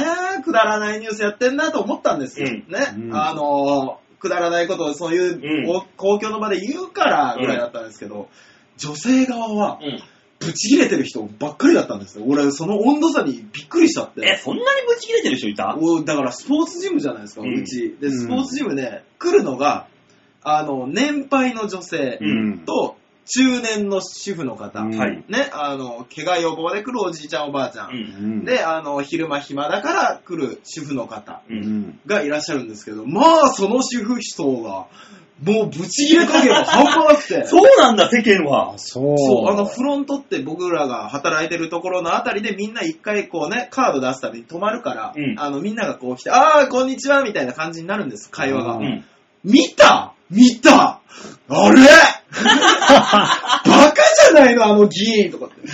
[0.44, 2.46] くだらないニュースやってんなと思ったんですよ。
[2.48, 8.28] うんね、うんあのーくだらないことをそういう、うん公共の場で言うからぐらいだったんですけど、
[8.76, 10.02] 女性側はうん。
[10.40, 12.24] ブチ切れてる人ばっかりだったんですよ。
[12.28, 14.20] 俺、その温度差にびっくりしちゃって。
[14.24, 15.76] え、そんなにブチ切れてる人いた？
[15.76, 17.96] おだからスポーツジムじゃないですか、ううんち。
[18.00, 19.88] で、うんスポーツジムで来るのが、
[20.56, 22.96] あの、年配の女性うんと
[23.28, 24.80] 中年の主婦の方。
[24.80, 25.24] うんはい。
[25.28, 27.90] ね、あの、怪我予防で来るおじいちゃんおばあちゃん。
[27.90, 27.96] うん。
[27.96, 28.00] う
[28.42, 31.42] ん、で、あの、昼間暇だから来る主婦の方。
[32.06, 34.86] がいらっしゃるんですけど、まあ、その主婦層が、
[35.42, 37.44] もうブチ切れ加減が半端なくて。
[37.46, 38.78] そうなんだ、世間はあ、。
[38.78, 39.18] そう。
[39.18, 48.78] そう、あの、フロントって僕らが働いてるところのあたりでみんな一回こうね、カード出すために止まるから、うんあの、みんながこう来て、あー、こんにちはみたいな感じになるんです、会話が。
[48.78, 49.04] ううん。
[49.44, 51.00] 見た見た
[51.48, 51.80] あれ？
[52.30, 53.94] バカ
[54.30, 55.54] じゃないの、あの議員とかって。
[55.62, 55.64] え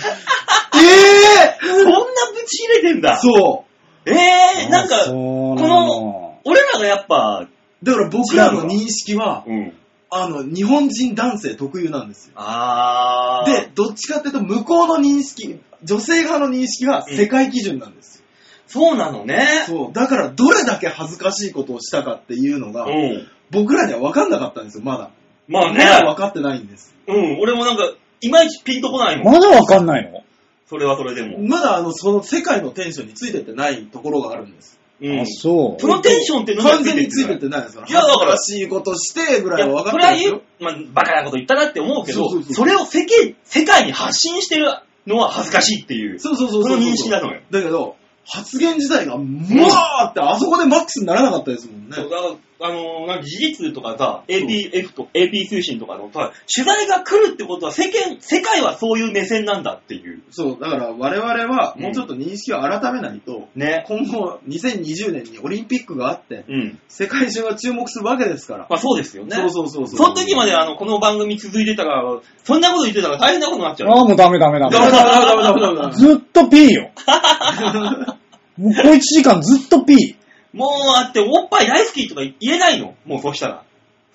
[1.61, 1.97] そんな
[2.33, 3.19] ブチ切れてんだー。
[3.19, 3.65] そ
[4.07, 4.11] う。
[4.11, 7.49] えー、なんか、こなの、俺らがやっぱ、
[7.83, 9.73] だから僕らの認識は、うん。
[10.11, 12.35] あの、日本人男性特有なんですよ。
[12.37, 13.53] あー。
[13.53, 18.25] で、どっちかっていうと、向こうの認識、女性側の認識は世界基準なんですよ。
[18.67, 19.65] そうなのね。
[19.67, 19.93] そう。
[19.93, 23.29] だから、どれだけ恥ずかしいことをしたかっていうのが、うん。
[23.51, 25.11] 僕らには分かんなかったんですよ、まだ。
[25.49, 26.15] まあまだ分ね。
[26.17, 26.95] かってないんです。
[27.07, 27.39] うん。
[27.41, 29.35] 俺もなんか、いまいちピンとこないもん。
[29.35, 30.23] まだわかんないの？
[30.67, 31.39] それはそれでも。
[31.47, 34.81] まだ、あの、その世界のテンションについてってないところがあるんです。
[35.03, 35.27] うんあ、。
[35.27, 35.81] そう。
[35.81, 37.89] そのテンションって何が完全についてってないですから。
[37.89, 44.73] いやだから恥ずかしいことしてぐらいは分かそってるんですよれは言う。、まあ、バカなこと言ったなって思うけど、そうそうそうそれを世間、世界に発信してる
[45.07, 46.19] のは恥ずかしいっていう。
[46.19, 46.79] そうそうそうそう。
[46.79, 47.43] その認識なのよ。
[47.51, 51.97] だけど、発言自体が、もわーってあそこでマックスにならなかったですもんね。
[51.97, 52.31] そうだから
[52.65, 60.23] あのーなんか時事通とかさ、APF と、AP 通信とかのさ、取材が来るってことは世間、世界はそういう目線なんだっていう。
[60.31, 63.85] そう、だから我々はうんもうちょっと認識を改めないと、ね。
[63.87, 66.79] 今後2020年にオリンピックがあって、うん。
[66.89, 68.67] 世界中が注目するわけですから。
[68.71, 69.37] まあそうですよね。
[69.37, 69.97] そうそうそうそう。
[69.99, 73.91] その時まであの、この番組続いてたから、そんなこと言ってたら大変なことになっちゃう。
[73.91, 74.75] ああ、もうダメダメダメ。
[74.75, 75.95] ダメダメダメダメダメダメ。
[75.95, 76.91] ずっと P よ。
[78.57, 80.17] もう小1時間ずっと P。
[80.55, 82.95] もうあって、おっぱい大好きとか言えないの？
[83.05, 83.65] もうそうしたら。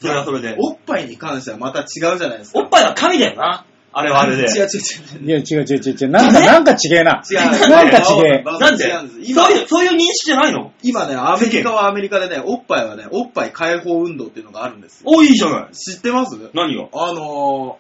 [0.02, 0.56] それはそれで。
[0.58, 1.86] おっぱいに関してはまた違う
[2.18, 2.60] じゃないですか。
[2.60, 3.66] おっぱいは神だよな。
[3.92, 4.44] あれはあれで。
[4.46, 5.26] 違う違う違う。
[5.26, 6.10] いや、違う違う違う違う。
[6.10, 7.24] なんか、なんか違えな。
[7.30, 7.70] 違う。
[7.70, 8.44] なんか違え。
[8.44, 8.86] なんで？
[9.34, 10.72] そういう、そういう認識じゃないの？
[10.84, 15.10] 今ね、アメリカはアメリカでね、おっぱいはね、おっぱい解放運動っていうのがあるんですよ。
[15.10, 15.76] お、いいじゃない。
[15.76, 16.38] 知ってます？
[16.54, 16.88] 何が？
[16.94, 17.80] あの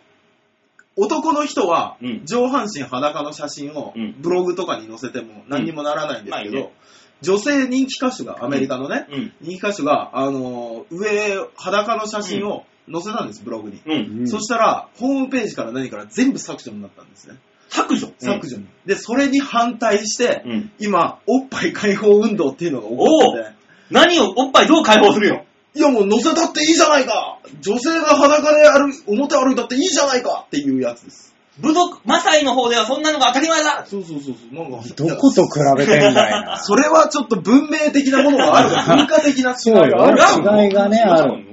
[0.98, 6.72] ー、男の人はうん上半身裸の写真をうんブログとかに載せても何にもならないんですけどうんまあいいね、
[7.21, 9.34] 女性人気歌手が、アメリカのね、うん。
[9.41, 13.82] 人気歌手が、あのー、上、裸の写真を載せたんです、ブログに。
[13.86, 14.19] うん。
[14.21, 17.36] うんそしたら、ホームページから何から全部削除になったんですね。
[17.69, 18.13] 削除。
[18.19, 18.65] 削除に。
[18.86, 20.71] で、それに反対して、うん。
[20.79, 23.55] 今、おっぱい解放運動っていうのが起こってて、
[23.91, 25.45] 何を、おっぱいどう解放するよ。
[25.75, 31.36] いやもう載せたっていいじゃないか女性が裸で歩い表歩いたっていいじゃないかっていうやつです。
[31.62, 34.69] 部族、マサイの方ではそんなのが当たり前だそうそうそうそう。
[34.69, 36.58] なんか、どこと比べてんだいな。
[36.63, 40.63] それはちょっと文明的なものがある 文化的な違いそうがあるよ。
[40.63, 41.38] 違いがね、ある。
[41.38, 41.43] る。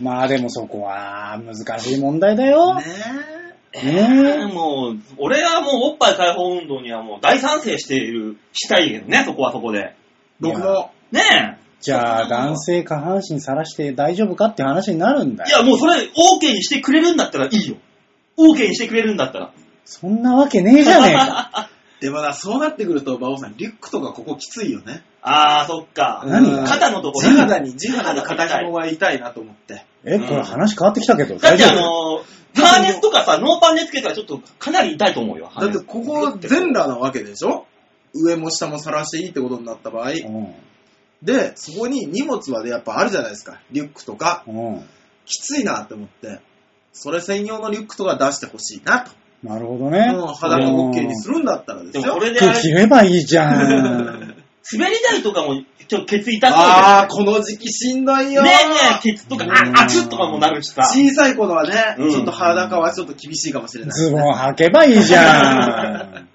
[0.00, 2.74] まあでもそこは難しい問題だよ。
[2.74, 2.84] ね
[3.72, 9.94] えねもう、俺はもうおっぱい解放運動にはもう大賛成している、したいけどね、そこはそこで。
[10.40, 15.50] 僕も、ねじゃあ男性下半身さらして大丈夫かって話になるんだえ。
[15.50, 15.58] いよ。
[15.58, 17.76] や、もうそれ、OK にしてくれるんだったらいいよ。
[18.36, 19.52] OK にしてくれるんだったら。
[19.84, 21.70] そんなわけねえじゃねえか。
[22.00, 25.02] でもな、そうなってくると、馬王さん、リュックとかここきついよね。
[25.22, 26.22] あー、そっか。
[26.26, 26.52] 何？
[26.52, 29.84] が肩のとこ地肌に、地肌に肩紐が痛いなと思って。
[30.04, 35.50] え、これ話変わってきたけど、だってあのー、ハーネスとかさ、ノーパンでつけたらちょっとかなり痛いと思うよ。
[35.58, 37.66] だってここ全裸なわけでしょ？
[38.14, 40.54] 上も下も晒していいってことになった場合、うん。
[41.22, 43.60] で、そこに荷物はね、やっぱあるじゃないですか。
[43.72, 44.42] リュックとか。
[44.46, 44.82] うん。
[45.24, 46.40] きついなって思って、
[46.98, 49.10] それ専用のリュックとか出してほしいなと。
[49.42, 50.12] なるほどね。
[50.14, 52.20] うん、裸 OK にするんだったらですよでもこ。
[52.20, 53.56] れであ服着れ、ればいいじゃん。
[54.72, 58.42] 滑り台とかもちょっとケツ痛そうああ、この時期しんどいよ。
[58.42, 60.82] でねえねえ、ケツとか、うんあ、熱っとかもなるしさ。
[60.82, 63.92] 小さい頃はね、うんちょっと裸はちょっと厳しいかもしれない。
[63.92, 66.28] ズボン履けばいいじゃん。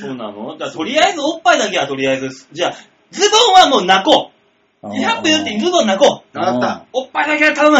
[0.00, 0.56] そうなの？
[0.58, 2.74] じゃあ、とりあえずおっぱいだけはとりあえず、じゃあ、
[3.10, 4.30] ズボンはもう泣こ
[4.82, 4.86] う。
[4.86, 6.38] 100分言ってズボン泣こう。
[6.38, 6.84] わかった。
[6.92, 7.78] おっぱいだけは頼む。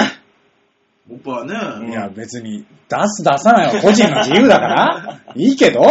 [1.10, 5.82] おっぱいはね、いや、別に、出す出さないは個人の自由だから、 いいけど、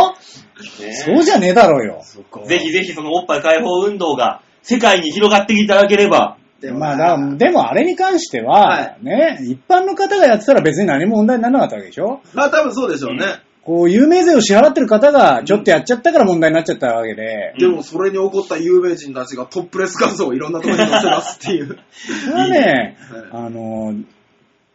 [1.06, 2.02] そうじゃねえだろうよ。
[2.47, 6.38] ぜひぜひそのおっぱい解放運動が世界に広がっていただければ。
[6.62, 12.21] でもまあ、だでもあれに関しては、はね、一般の方がやってたら別に何も問題にならなかったわけでしょ？
[12.34, 13.26] まあ多分そうでしょうね。
[13.65, 21.78] こう、有名税を支払ってる方がちょっとやっちゃったから問題になっちゃったわけで、でもそれに怒った有名人たちがトップレス画像をいろんなところに載せますっていう。
[22.26, 22.97] それはね、
[23.32, 23.93] はあの、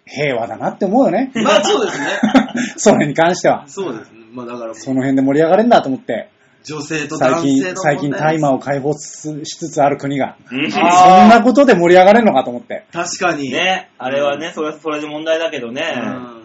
[0.09, 1.31] 平和だなって思うよね。
[1.35, 2.07] いまあそうですね。
[2.77, 3.65] それに関しては。
[3.67, 4.19] そうですね。
[4.33, 6.31] まあだから、その辺で盛り上がれんだと思って、
[6.65, 10.83] 女性と最近男性の問、題最近大麻を解放しつつある国が、うんそん
[11.29, 12.85] なことで盛り上がれるのかと思って。
[12.93, 13.51] 確かに。
[13.51, 15.83] ね、あれはね、それはそれで問題だけどね。
[15.97, 16.01] う
[16.35, 16.39] ん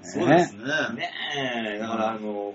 [0.00, 0.62] そうですね。
[0.94, 1.10] ね
[1.76, 2.54] え、だからあの、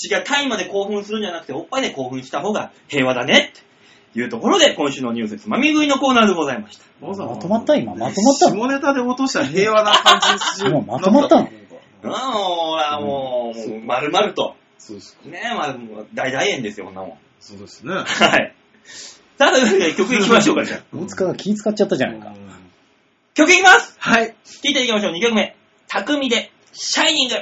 [0.00, 3.69] 違う、タイまで興奮するんじゃなくて、おっぱいで興奮した方が平和だねって
[4.14, 6.84] いうところで、今週のニュースつまみ食いのコーナーでございました。
[7.00, 11.48] まさかまとまった今まとまったの下ネタで落としたら平和な感じしもうまとまったの
[12.02, 14.56] うん、ほら、もう、もう丸々と。
[14.78, 15.28] そうですか。
[15.28, 17.18] ねえ、まあ、もう大大円ですよ、こんなもん。
[17.40, 17.94] そうですね。
[17.94, 18.02] は
[18.36, 18.54] い。
[19.38, 20.80] さあ、というわけで曲いきましょうか、じゃあ。
[20.96, 22.32] 大塚が気使っちゃったじゃないか。
[23.34, 24.34] 曲いきますはい。
[24.44, 25.56] 聴いていきましょう、2曲目。
[25.88, 27.34] 匠で、シャイニング。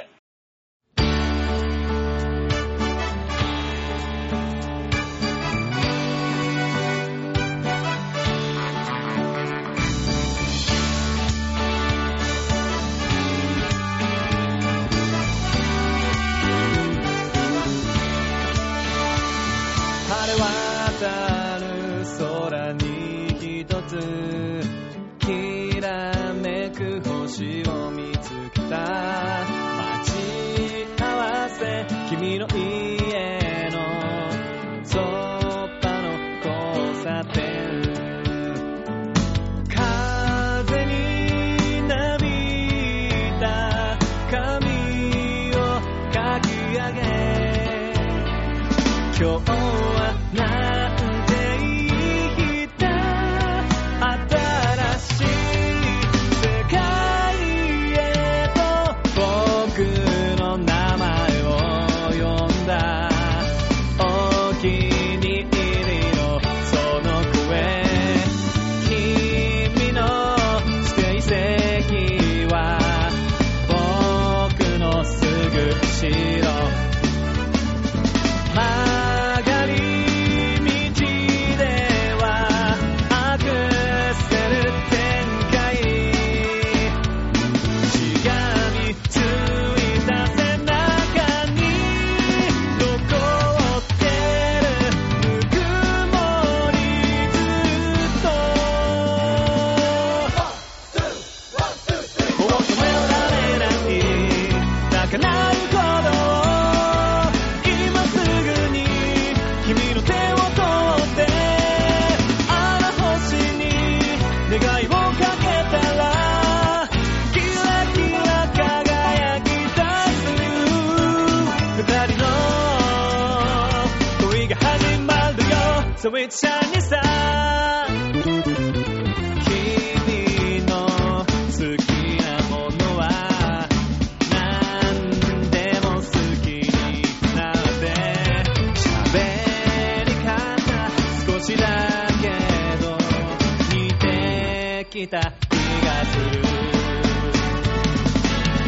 [144.98, 146.22] きた気がする。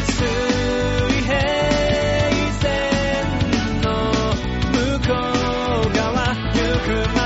[0.05, 0.25] 水
[1.23, 1.35] 平
[2.61, 2.63] 線
[3.81, 3.87] の
[4.71, 5.11] 向こ
[5.87, 7.20] う側行く前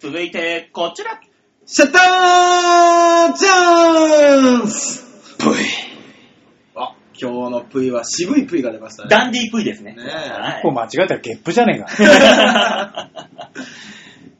[0.00, 1.20] 続いて、こちら。
[1.66, 5.04] シャッターチャンス
[5.36, 5.56] ぷい。
[6.74, 9.10] あ、今日のプイは渋いプイが出ましたね。
[9.10, 9.92] ダンディープイですね。
[9.92, 13.10] ねえはい一個間違えたらゲップじゃねえか。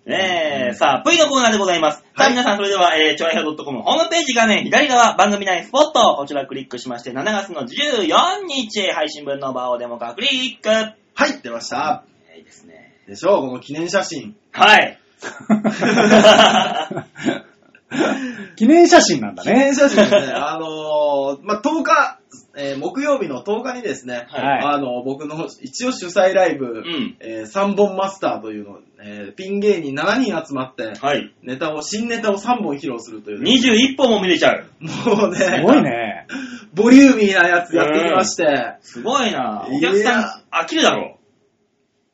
[0.07, 1.99] ねえ、さあ、V のコーナーでございます。
[1.99, 10.71] さあ、はい皆さん、それでは、えー、ちょいへょ .com ホームページ画面左側、番組内スポット、こちらクリックしまして、7月の14日、配信分の場をデモ化クリック。
[10.71, 10.95] は
[11.27, 12.05] い、出ました。
[12.35, 12.95] いいですね。
[13.07, 14.35] でしょう、この記念写真。
[14.53, 14.99] はい。
[18.57, 19.53] 記念写真なんだね。
[19.53, 20.33] 記念写真ですね。
[20.33, 22.19] あのー、まあ、10日、
[22.57, 31.33] えー木曜日の10日にですね、はいあの僕の一応主催ライブ、んえ3本マスターというのを、えーピン芸人7人集まって、はい。
[31.43, 34.67] ネタを、新ネタを3本披露するという、21本も見れちゃう。
[34.81, 36.27] もうね、すごいね。
[36.75, 39.67] ボリューミーなやつやってきまして、すごいな。
[39.69, 41.17] おいや客さん、飽きるだろ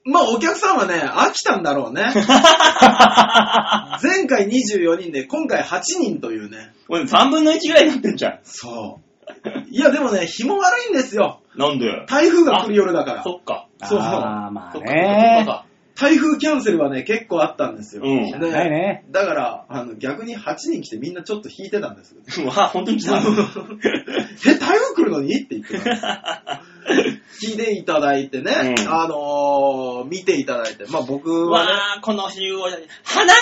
[0.06, 2.02] まあお客さんはね、飽きたんだろうね。
[4.02, 6.72] 前回24人で、今回8人というね。
[6.88, 6.94] う。
[6.94, 8.38] 俺3分の1ぐらいになってんじゃん。
[8.44, 9.06] そう。
[9.70, 11.40] いやでもね、日も悪いんですよ。
[11.56, 11.86] なんで？
[12.06, 13.22] 台風が来る夜だから。
[13.24, 13.66] そっか。
[13.84, 15.44] そうあーまあそっかそっね。
[15.46, 15.65] か
[15.96, 18.02] 台風キャンセルはね、結構あったんですよ。
[18.04, 19.04] うんでないね。
[19.10, 22.20] だから、あの、逆に8人来てみんなちょっと引いてたんですよ。
[22.28, 22.60] そっか。
[22.62, 23.16] わ、本当に来た。
[24.46, 25.34] え、台風来るのに？
[25.36, 26.62] って言ってた。
[27.42, 32.86] 聞いていただいてね、うんあのー、見ていただいて、まあ僕はね、わー、この集合写真。
[33.04, 33.32] 花が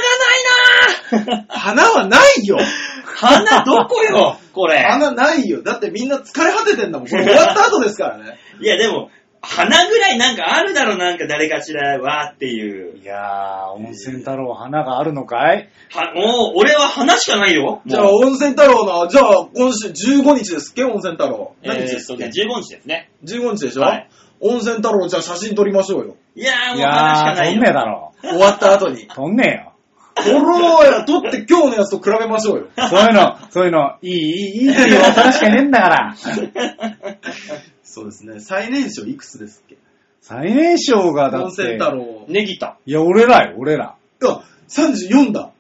[1.13, 2.59] ないなー花はないよ
[3.05, 4.79] 花どこよこれ。
[4.83, 7.09] 花ないよだってみんな疲れ果ててんだもん。
[7.09, 8.39] これ終わった後ですからね。
[8.61, 9.11] いや、でも、
[9.45, 12.99] 花ぐらいなんかあるだろ、なんか誰かしらはっていう。
[12.99, 15.69] いやー、温泉太郎花があるのかい？
[15.93, 17.81] は、もう、俺は花しかないよ。
[17.87, 20.85] じゃあ、もう温泉太郎の、じゃあ、今週15日ですっけ？
[20.85, 21.55] 温泉太郎。
[21.63, 23.11] 何日えーっですっけ、とね、15日ですね。
[23.25, 24.09] ?15 日でしょ、はい
[24.41, 26.17] 温泉太郎、じゃあ写真撮りましょうよ。
[26.35, 27.55] いやー、もいう花しかないよ。
[27.55, 28.13] とんねえだろ。
[28.23, 29.07] 終わった後に。
[29.07, 29.73] とんねえよ。
[30.17, 32.67] 撮ろうよ撮って今日のやつと比べましょうよ。
[32.77, 36.15] そういうの、そういうの、いい、いい、いいっていうしかいねえんだから。
[37.95, 38.41] そうですね。
[38.41, 39.77] 最年少いくつですっけ？
[40.21, 42.25] 最年少がだ温泉って、太郎。
[42.29, 42.79] ネギタ。
[42.87, 43.95] いや、俺らよ、俺ら。
[44.23, 45.51] あ、34だ。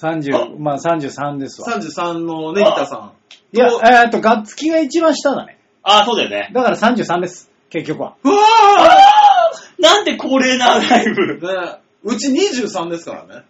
[0.00, 1.68] 30、まあ33ですわ。
[1.68, 3.12] 33のネギタさ
[3.52, 5.58] いや、えーっと、ガッツキが一番下だね。
[5.82, 6.50] あー、そうだよね。
[6.52, 8.16] だから33です、結局は。
[8.24, 8.28] ん。
[8.28, 8.38] うわ
[9.78, 11.38] なんで恒例なライブ。
[11.40, 13.44] ーねうち23ですからね。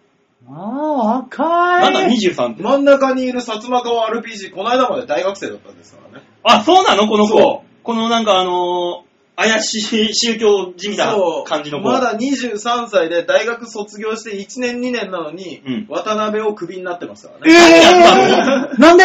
[0.49, 2.09] ああ、若なんだ、い。
[2.17, 2.63] 23って。
[2.63, 6.25] 真ん中にいる薩摩川 RPG、この間まで大学生だったんですからね。
[6.43, 7.07] あ、そうなの？
[7.07, 7.63] このそ子。
[7.87, 9.75] このなんかあのー、怪し
[10.09, 11.49] い宗教じみたそう。
[11.49, 11.85] 感じの子。
[11.89, 18.73] まだ23歳で大学卒業して1年2年なのに、うん渡辺をクビになってますからえね。
[18.75, 19.03] ー、 なんで？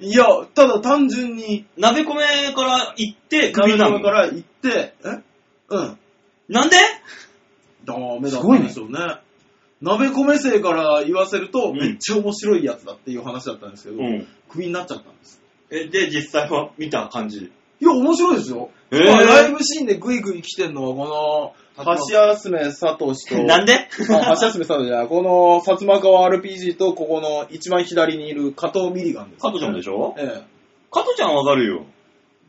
[0.00, 0.24] いや、
[0.56, 4.00] ただ単純に、鍋米から行って、首なの？
[4.00, 5.22] 神から行って、え？
[5.68, 5.98] うん。
[6.48, 6.76] なんで？
[7.84, 8.98] ダメだったんでしょうね。
[9.82, 14.26] 鍋米生から言わせると、うんめっちゃ面白いやつだっていう話だったんですけど、うん。
[14.48, 15.40] クビになっちゃったんです。
[15.70, 17.52] え、で、実際は見た感じ。
[17.80, 18.70] いや、面白いですよ。
[18.90, 23.74] へーまあライブシーンでグイグイ来てんのは、この、橋休め佐藤氏と、 なんで？
[24.20, 29.42] あ橋休め佐藤じゃない、この、薩摩川 RPG と、ここの一番左にいる加藤ミリガンです。
[29.42, 30.14] 加トちゃんでしょ？
[30.18, 30.42] ええ。
[30.90, 31.84] 加トちゃんわかるよ。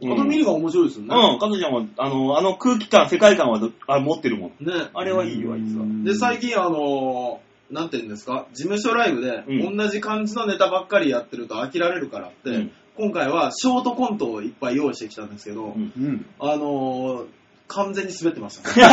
[0.04, 1.16] カトミリが面白いですよね。
[1.16, 4.66] うん、カトちゃんは、あの、あの空気感、世界観はどあ持ってるもん。
[4.66, 4.74] ね。
[4.96, 5.86] あれはいいよ、あいつは。
[6.04, 16.26] で、最近あのーなんて言うんですか、事務所ライブでうん同じ感じのネタばっかりやってると飽きられるからって、うん今回はショートコントをいっぱい用意してきたんですけど、うんうん。
[16.40, 17.26] あのー
[17.74, 18.76] 完全に滑ってましたね。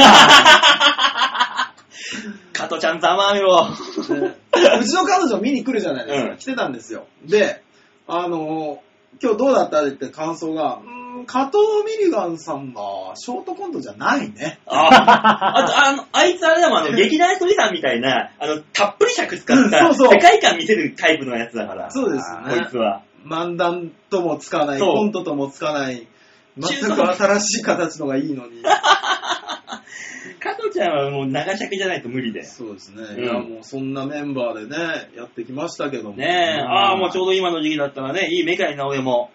[2.52, 3.66] カトちゃんざまあみろ。
[3.66, 3.74] で
[4.78, 6.30] うちの彼女見に来るじゃないですか。
[6.30, 7.06] うん来てたんですよ。
[7.24, 7.62] で、
[8.06, 8.88] あのー
[9.20, 12.80] 今日どうだったって感想が、うーん、加藤ミリガンさんが
[13.16, 14.60] ショートコントじゃないね。
[14.66, 21.90] ああと、あの、あいつあれだもん、あの、劇団ひとりさんみたいな、あの、たっぷり尺使っうんた、そうそう世界観見せるタイプのやつだから。
[21.90, 22.76] そうですこいねつ。
[22.76, 23.02] は。
[23.24, 26.06] 漫談ともつかない、そうコントともつかない、
[26.56, 28.62] 全く新しい形のがいいのに。
[30.40, 32.44] 加藤ちゃんはもう長尺じゃないと無理で。
[32.44, 33.02] そうですね。
[33.02, 36.16] うんいや、もうそんなメンバーでね、やってきましたけども。
[36.16, 39.30] ねえ、ああ、もうちょうど今の時期だったらね、いいメカニ直江も、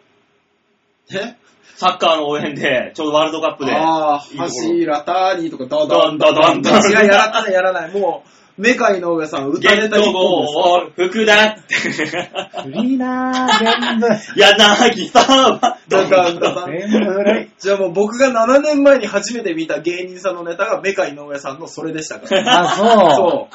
[1.12, 1.36] え？
[1.76, 3.74] サッカーの応援で、ちょうどワールドカップで。
[3.74, 7.92] ああ、いいところ柱ターニーとか、ドドンドンドンドン違う、やらない、やらない。
[7.92, 11.74] もう、メカイの上さん、歌ネタ一本ゴール、福田って。
[11.74, 14.08] フリーなー、全部。
[14.36, 15.78] 柳沢。
[15.88, 16.10] です。
[16.10, 17.52] だから、だ全部古い。
[17.58, 22.62] じゃあもう僕が7年前に初めて見た芸人さんのネタがメカイの上さんのそれでしたから。
[22.62, 22.88] あ、そう。
[22.88, 23.50] そ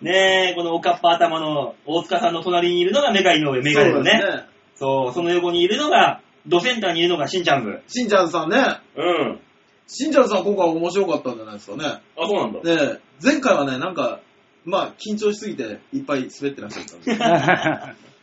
[0.00, 0.04] う。
[0.04, 4.10] ねえ、このおかっぱ頭の大塚さんの隣にいるのがメカ井上、メガネのね。
[4.12, 4.44] そうですね。
[4.76, 7.80] そう、その横にいるのが、ドセンターにいるのがしんちゃんズ。
[7.88, 8.58] しんちゃんさんね。
[8.96, 9.40] うん。
[9.86, 11.84] しんちゃんさん今回面白かったんじゃないですかね。
[12.16, 12.60] あ、そうなんだ。
[12.60, 14.20] で、前回はね、なんか、
[14.64, 17.14] まあ、緊張しすぎていっぱい滑ってらっしゃったんで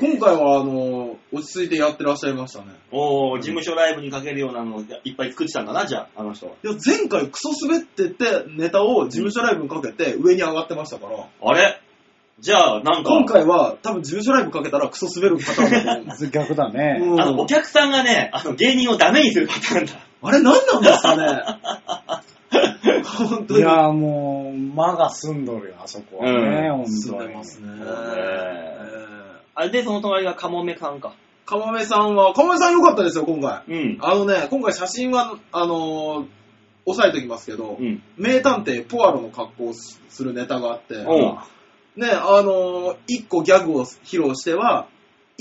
[0.00, 2.66] 今回は、あの、落ち着いてやってらっしゃいましたね。
[2.90, 6.52] おー、事務所ライブにかけるようなのをいっぱい作ってたんかな、じゃあ、あの人は。
[6.64, 11.80] いや、前回クソ滑ってて、ネタを事務所ライブにかけて上に上がってましたから、あれ？
[12.38, 16.30] じゃあ、なんか、今回は多分事務所ライブかけたらクソ滑るパターンだと思う。
[16.30, 16.98] 逆だね。
[17.02, 19.92] うんあの、お客さんがね、あの、芸人をダメにするパターンだ。
[20.22, 21.42] あれ何なんですかね？
[23.04, 23.60] 本当に。
[23.60, 26.86] いや、もう、間が澄んどるよ、あそこはね、うん本
[27.18, 27.28] 当に。
[27.28, 27.68] でますね。
[27.68, 28.76] ねえ
[29.54, 31.14] あれで、その隣がカモメさんか。
[31.46, 33.62] ーかもめさんは、かもめさん良かったですよ、今回。
[33.68, 33.98] うん。
[34.00, 36.26] あのね、今回写真は、あのー
[36.86, 38.02] 押さえておきますけど、うん。
[38.16, 44.86] 名探偵ポアロの格好をすするネタがあって、ね、あのー一個ギャグを披露しては、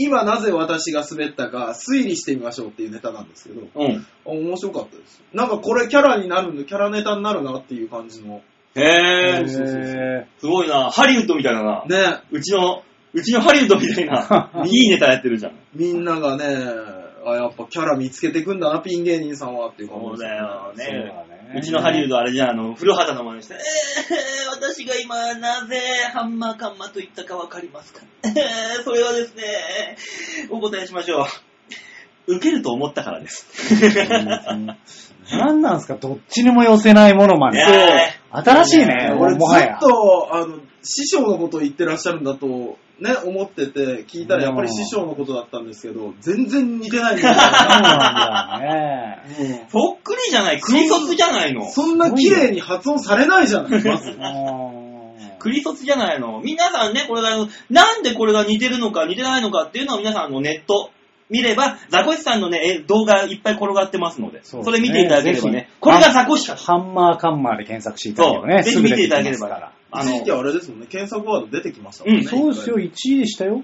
[0.02, 4.08] 今なぜ私が滑ったか推理してみましょうっていうネタなんですけど、うん。
[4.26, 5.22] あ面白かったです。
[5.34, 8.42] なんかこれキャラになるんで、キャラネタになるなっていう感じの。
[8.76, 10.90] へへー、そうそうそうーすごいな。
[10.90, 11.84] ハリウッドみたいだな。
[11.86, 15.54] ね、うちの、うちのハリウッドみたいな、 いいネタやってるじゃん。
[15.76, 16.46] みんながね、
[17.26, 21.29] あ、やっぱキャラ見つけてくんだな、ピン芸人さんはっていう感じですそうだよね。
[21.56, 23.60] うちのハリウッドあれじゃん、あの、古畑の真似して、えー、
[24.52, 25.80] 私が今なぜ
[26.14, 28.02] ハンマーカンマと言ったかわかりますか？
[28.24, 29.98] えー、それはですね、
[30.52, 31.24] お答えしましょ
[32.28, 32.36] う。
[32.36, 33.48] 受けると思ったからです。
[35.32, 37.58] 何なんすか、どっちにも寄せないものまで。
[37.58, 39.80] ね新しいね、俺ずもはやっ。
[39.80, 49.68] と、あの、師匠のことを言ってらっしゃるんだと、ね、思ってて、聞いたらやっぱり師匠のことだったんですけど、全然似てないんだそうよなんだよね。
[50.00, 51.72] っくりじゃない、クリソツじゃないのうん。
[51.72, 54.18] そんな綺麗に発音されないじゃない、まず。
[55.40, 56.42] クリソツじゃないの。
[56.44, 57.30] 皆さんね、これが、
[57.70, 60.92] なんでこれが似てるのか似てないのかっていうのを皆さんあのネット
[61.30, 66.56] 見れば、ザコシさんのね、え動画いっぱい転がってますので、そうですねそれ見ていただければぜねひ、これがザコシか。
[66.56, 72.22] ハンマーカンマーで検索していただければね、そうぜひ見ていただければあ一時期の、あれですもんね、検索ワード出てきましたもんね。
[72.22, 73.64] うんそうですよ、1位でしたよ。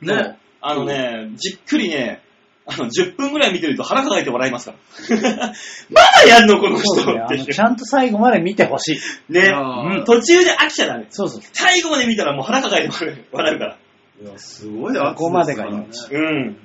[0.00, 0.38] ね。
[0.60, 2.22] あのね、じっくりね、
[2.64, 4.76] あの、10分ぐらい見てると腹抱えて笑いますか
[5.10, 5.48] ら。
[5.90, 9.32] まだやんのこの人ってのちゃんと最後まで見てほしい。
[9.32, 9.50] ね。
[9.50, 11.06] うん途中で飽きちゃダメ。
[11.10, 11.40] そうそう。
[11.52, 12.94] 最後まで見たらもう腹抱えて
[13.32, 13.78] 笑うから。
[14.22, 16.56] いや、すごい圧ここまでがね命うん。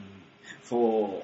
[0.63, 1.23] そ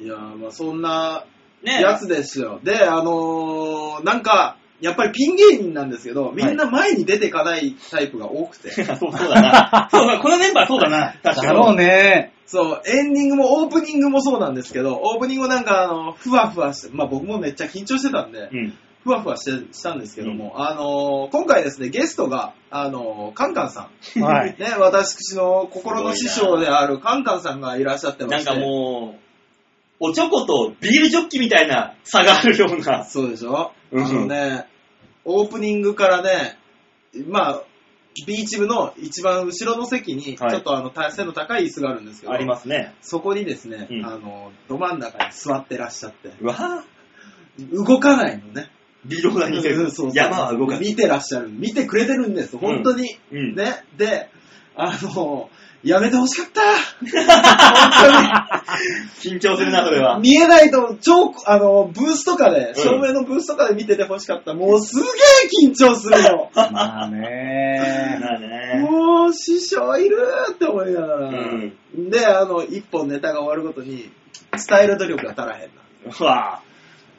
[0.00, 1.24] いや、まあそんな
[1.62, 1.66] う。
[1.66, 2.60] ねやつですよ。
[2.64, 8.70] で、あのーなんか、やっぱりピン芸人なんですけど、みんな前に出てかないタイプが多くて。
[8.70, 9.88] そ うそうだな。
[9.92, 11.14] そうだ、このメンバーそうだな。
[11.22, 11.46] 確かに。
[11.48, 12.32] だろうね。
[12.46, 18.74] そう、エンディングもオープニングもそうなんですけど、オープニングもなんかあの、ふわふわして、まあ僕もめっちゃ緊張してたんで、うん。
[19.04, 24.20] ふわふわしてしたんですけども、あのー今回ですね、ゲストが、あのーカンカンさん。
[24.20, 24.56] はい。
[24.58, 28.50] ね、私の心の師匠であるカンカンさんがいらっしゃってまして。
[28.50, 29.29] なんかもう、
[30.00, 33.04] おちょことビールジョッキみたいな差があるような。
[33.04, 34.66] そうでしょ、うんあのね、
[35.24, 36.58] オープニングからね、
[37.28, 37.62] まあ、
[38.26, 42.94] ビーチ部の一番後ろの席に、ちはいょっとあの、背の高い椅子があるんですけど、ありますね。
[43.02, 48.70] そこにですね、うんあの、ど真ん中に座ってらっしゃって、うわぁ、動かないのね。
[49.04, 50.82] 微動だにせずうんそうそう、山は動かず。
[50.82, 51.48] 見てらっしゃる。
[51.50, 53.18] 見てくれてるんです、本当に。
[53.32, 53.54] うん。
[53.54, 53.84] ね。
[53.96, 54.30] で、
[54.82, 55.50] あの、
[55.82, 56.60] やめてほしかった。
[59.22, 60.18] 緊張するな、それは。
[60.18, 64.52] 見えないと、超、あの、ブースとかで、ん照明のブースとかで見ててほしかった。
[64.54, 65.06] もうすげえ
[65.68, 66.50] 緊張するの。
[66.54, 68.18] まあね。
[68.20, 68.86] まあね。
[68.90, 70.18] もう、師匠いる
[70.52, 71.28] って思いながら。
[71.28, 74.10] うんで、あの、一本ネタが終わるごとに、
[74.52, 75.80] 伝える努力が足らへんな。
[76.18, 76.62] うわ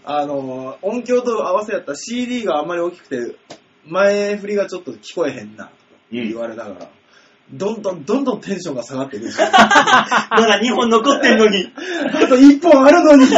[0.04, 3.36] あの、音響と合わせやった CD があんまり大きくて、
[3.86, 5.72] 前振りがちょっと聞こえへんな、と
[6.12, 6.90] 言われながら、
[7.54, 9.26] どんどんどんどんテンションが下がってる。
[9.30, 9.34] ま
[10.42, 11.70] だ2本残ってんのに。
[12.14, 13.26] あと1本あるのに。
[13.28, 13.32] い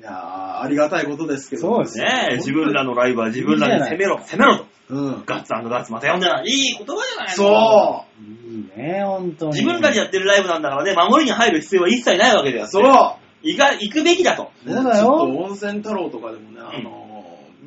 [0.00, 1.62] やー、ありがたいことですけど。
[1.62, 4.66] そうですねえ、自分らのライブは自分らに攻めろ、攻めろと。
[4.90, 5.22] うん。
[5.26, 6.44] ガッツガッツまた読んでない。
[6.46, 8.22] いい言葉じゃないのそい
[8.54, 9.52] いね、本当に。
[9.52, 12.64] 自分らでやってるライブなんだからね、守りに入る必要は一切ないわけだよ。
[12.64, 12.68] う。
[12.68, 12.84] そう。
[13.42, 14.50] 行か、行くべきだと。
[14.66, 17.07] そうだよちょっと温泉太郎とかでもね、あのー、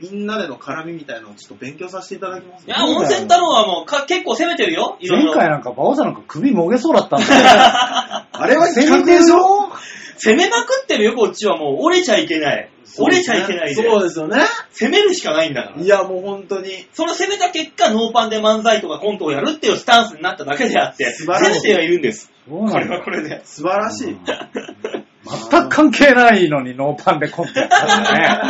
[0.02, 4.98] みんなでの絡みみたいなのをちょっと勉強させていただきますいや、温泉太郎はもうか結構攻めてるよ。
[5.00, 5.34] いろいろ。
[5.34, 7.32] 前回なんか、馬王さんなんか首もげそうだったんだよ。
[8.34, 9.70] あれは企画でしょ
[10.18, 11.78] 攻めまくってるよ、こっちはもう。
[11.82, 12.70] 折れちゃいけない。
[12.98, 13.76] 折れちゃいけないで。
[13.76, 14.38] そうですよね。
[14.72, 15.82] 攻めるしかないんだから。
[15.82, 16.88] いや、もう本当に。
[16.94, 22.32] その攻めた結果、ノーパンで漫才とかコントをやるっていうスタンスになっただけであって、素晴らしい攻めてはいるんです。
[22.48, 22.88] そうこれ。
[22.88, 23.42] はこれで。
[23.46, 24.18] 素晴らしい。
[25.26, 28.42] 全く関係ないのにノーパンでコントやったからね。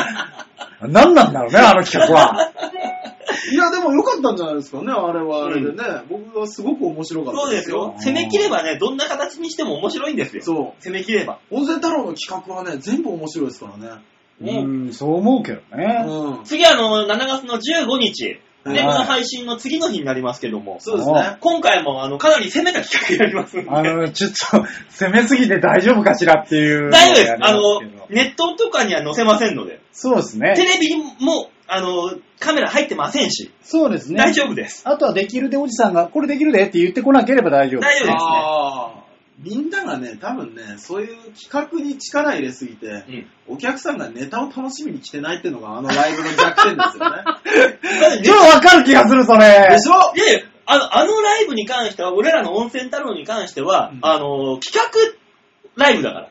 [0.93, 2.51] 何なんだろうね、あの企画は。
[3.51, 5.77] いや、でも良かったんじゃないですかね、あれはあれでね。
[6.09, 7.95] 僕はすごく面白かったそうですよ。
[7.97, 10.43] 攻め切ればね、どんな形にしても面白いんですよ。
[10.43, 11.39] そ攻め切れば。
[11.51, 11.57] う。
[11.57, 14.01] 温泉太郎の企画はね、全部面白いですからね。
[14.39, 16.05] もううん、そう思うけどね。
[16.07, 16.43] うん。
[16.45, 21.37] 次あの、7月の15日、はいね、この配信の次の日になりますけども、そうですね。
[21.39, 23.69] 今回もあの、かなり攻めた企画やりますんで。
[23.69, 26.91] あの、ちょっと、攻めすぎて大丈夫かしらっていう。
[26.91, 27.35] 大丈夫です。
[27.41, 30.65] あのネットとかには載せませんので、そうですねテ。
[30.65, 34.17] レビも、あの、カメラ入ってませんし、そうですね。
[34.17, 34.83] 大丈夫です。
[34.85, 37.81] あとはできるでおじさんが、これできるでって言ってこなければ大丈夫。
[37.81, 39.00] 大丈夫ですね。
[39.43, 48.23] みんながね、多分ね、そういう企画に力入れすぎて、うんお客さんがネタを楽しみに来てないっていうのがあのライブの弱点ですよね。
[48.23, 49.67] ちょっとわかる気がする、それ。
[49.69, 50.15] でしょ？
[50.15, 56.29] いやいやあの、あのライブに関しては、俺らの温泉太郎に関しては、うんあの、企画ライブだから。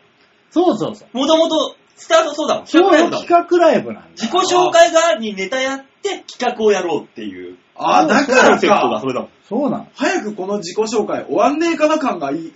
[0.51, 1.17] そうそうそう。
[1.17, 2.67] もともと、スタートそうだもん。
[2.67, 3.27] そう企画ライブだもん。
[3.27, 4.09] 企画ライブなんだ。
[4.17, 7.59] 自己紹介側にネタやって企画をやろうっていう。
[7.83, 9.07] ああ、だかコらンセプトがかそ。
[9.07, 9.31] れだもん。
[9.49, 9.89] そうなの。
[9.95, 12.53] 早くこの自己紹介終わんねえかな感がいい。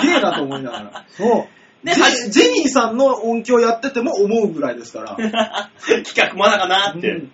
[0.00, 1.04] すげえなと思いながら。
[1.10, 1.44] そう。
[1.84, 5.16] で、ジはェジェニーさんの音響やってても思うぐらいですから。
[6.04, 7.08] 企画まだかなって。
[7.10, 7.30] うん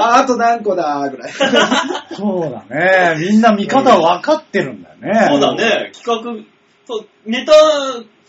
[0.00, 1.32] ああと何個だーぐらい。
[2.16, 2.64] そうだ
[3.14, 3.16] ね。
[3.18, 5.26] みんな見方分かってるんだよね。
[5.28, 5.54] そうだ。
[5.54, 6.42] ね、企画、
[6.86, 7.52] そう、ネタ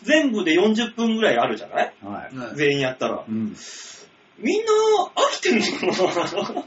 [0.04, 1.94] 全部で40分ぐらいあるじゃない？
[2.04, 2.56] はい。
[2.56, 3.32] 全員やったらう。
[3.32, 3.56] ん。
[4.40, 4.72] みんな
[5.16, 6.64] 飽きてるのかな？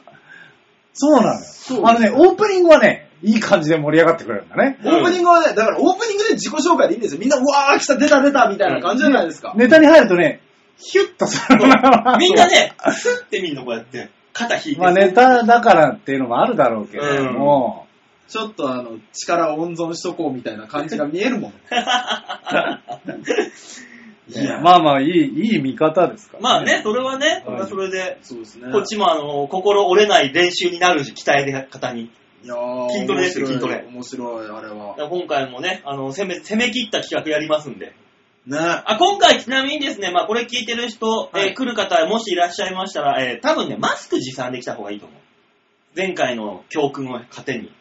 [0.97, 1.89] そうなのよ。
[1.89, 4.79] あのね、オープニングはね、いい感じで盛り上がってくれるんだね。
[4.85, 7.21] オープニングはね、だからオープニングで自己紹介でいいんですよ。
[7.21, 9.53] みんな、うわー来た、出た出たみたいな感じじゃないですか。
[9.57, 10.41] ネタに入るとね、
[10.79, 11.59] ヒュッとする
[12.19, 14.81] みんなね、スッてみんなこうやって、肩引いて。
[14.81, 17.87] まあネタだからっていうのもあるだろうけれども、
[18.29, 21.53] ちょっとあの、力を温存しとこうみたいな感じが見えるもん。
[24.29, 28.73] いやまあまあいい、いい見方ですから、まあね、それはね、そはいそれで、そうですね。
[28.73, 32.11] こっちもあの、心折れない練習になるし、期待で方に。
[32.43, 35.09] いやー筋トレですよ面白い筋トレ面白い、あれは。
[35.09, 37.95] 今回もね、あの、攻め、攻め切った企画やりますんで。
[38.47, 38.59] ね。
[38.59, 45.19] あ、今回ちなみにですね、まあこれ聞いてる人、はいえー来る方もしいらっしゃいましたら、えー多分ね、マスク持参できた方がいいと思う。
[45.97, 47.73] 前回の教訓を糧に。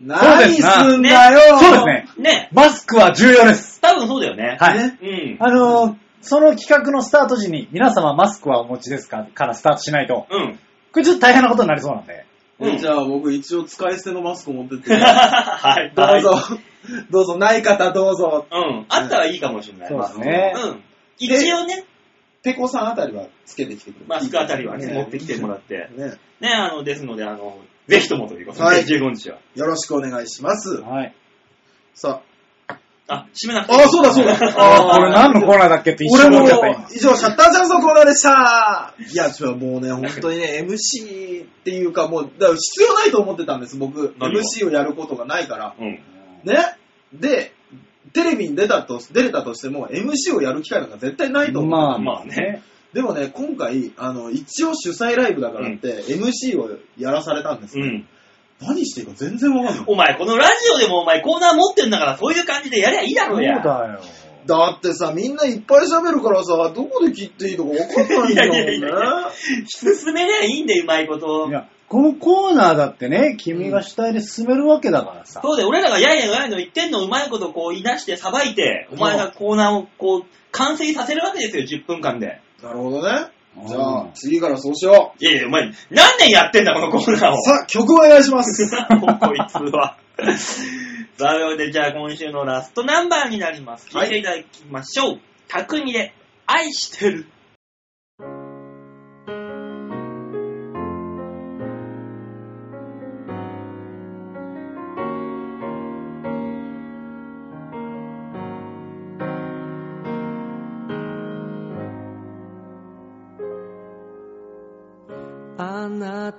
[0.00, 2.30] 何すんだよそうですね。
[2.30, 3.73] ね、マスクは重要です。
[3.84, 4.56] 多分そうだよね。
[4.60, 4.78] はい。
[4.78, 5.36] ねうん。
[5.40, 9.26] あのーその企画のスタート時に、皆様マスクはお持ちですか？
[9.34, 10.58] からスタートしないと、うん。
[10.90, 12.24] これちょっと大変なことになりそうなんで。
[12.60, 15.92] うんじゃあ僕一応使い捨てのマスク持ってって、 はい。
[15.94, 16.30] どうぞ、
[17.10, 18.46] どうぞ、ない方どうぞ。
[18.50, 18.86] うん。
[18.88, 19.88] あったらいいかもしれない。
[19.88, 20.54] そうですね。
[20.56, 20.82] うん。
[21.18, 21.84] 一応ね、
[22.42, 24.06] ペコさんあたりはつけてきてくれる？
[24.08, 25.90] マスクあたりはね、ね持ってきてもらって。
[25.94, 26.12] ね。
[26.40, 29.40] ね、あの、ですので、あの、ぜひともということで、はい15日は。
[29.56, 30.80] よろしくお願いします。
[30.80, 31.14] はい。
[31.92, 32.33] さあ、
[33.06, 34.32] 閉めなくあ、ていいあ、そうだそうだ。
[34.32, 35.92] あーこれ何のコーナーだっけ？
[35.92, 36.88] って一俺も瞬思っちゃった今。
[36.90, 44.14] 以上、シャッターチャンスのコーナーでしたいや、ちょもうね、本当にね、 MC っていうか、もう、だから必要ないと思ってたんです、僕。
[44.18, 45.74] 何が？MC をやることがないから。
[45.78, 45.98] うん。
[46.44, 46.76] ね。
[47.12, 47.52] で、
[48.14, 51.70] テレビに出たと、出れたとしても、MC をやる機会なんか絶対ないと思う。
[51.70, 52.62] まあまあね。
[52.94, 57.84] でもね、今回、あの、一応主催ライブだからって、MC をやらされたんですよ。
[57.84, 58.06] うん。
[58.60, 59.84] 何していいか全然わかんない。
[59.86, 63.54] お前、このラジオでもお前コーナー持ってんだから、そういう感じでやりゃいいだろうや。
[63.56, 64.00] そうだよ。
[64.46, 68.62] だってさ、みんないっぱい喋るからさ、どこで切っていいとか分かんないんだもんね。
[68.62, 69.32] いやいやいや
[69.66, 71.48] 進めりゃいいんだよ、うまいこと。
[71.48, 75.40] いや、このコーナーだってね、君が主体で進めるわけだからさ。
[75.42, 82.40] そうで、俺らがやいややいの言ってんのうまいことこう言い出してさばいて、お前がコーナーをこう、完成させるわけですよ、10分間で。
[82.62, 83.28] なるほどね。
[83.66, 87.40] じゃあ、次からそうしよういやいや、お前、何年やってんだ、このコーナーを。
[87.40, 88.66] さあ、曲お願いします。
[88.68, 89.96] さ こいつは。
[91.18, 93.88] さあ、ということで、じゃあ今週のラストナンバーになります。
[93.88, 95.20] 聞いいていただきましょう。
[95.48, 96.12] たくみで、
[96.46, 97.26] 愛してる。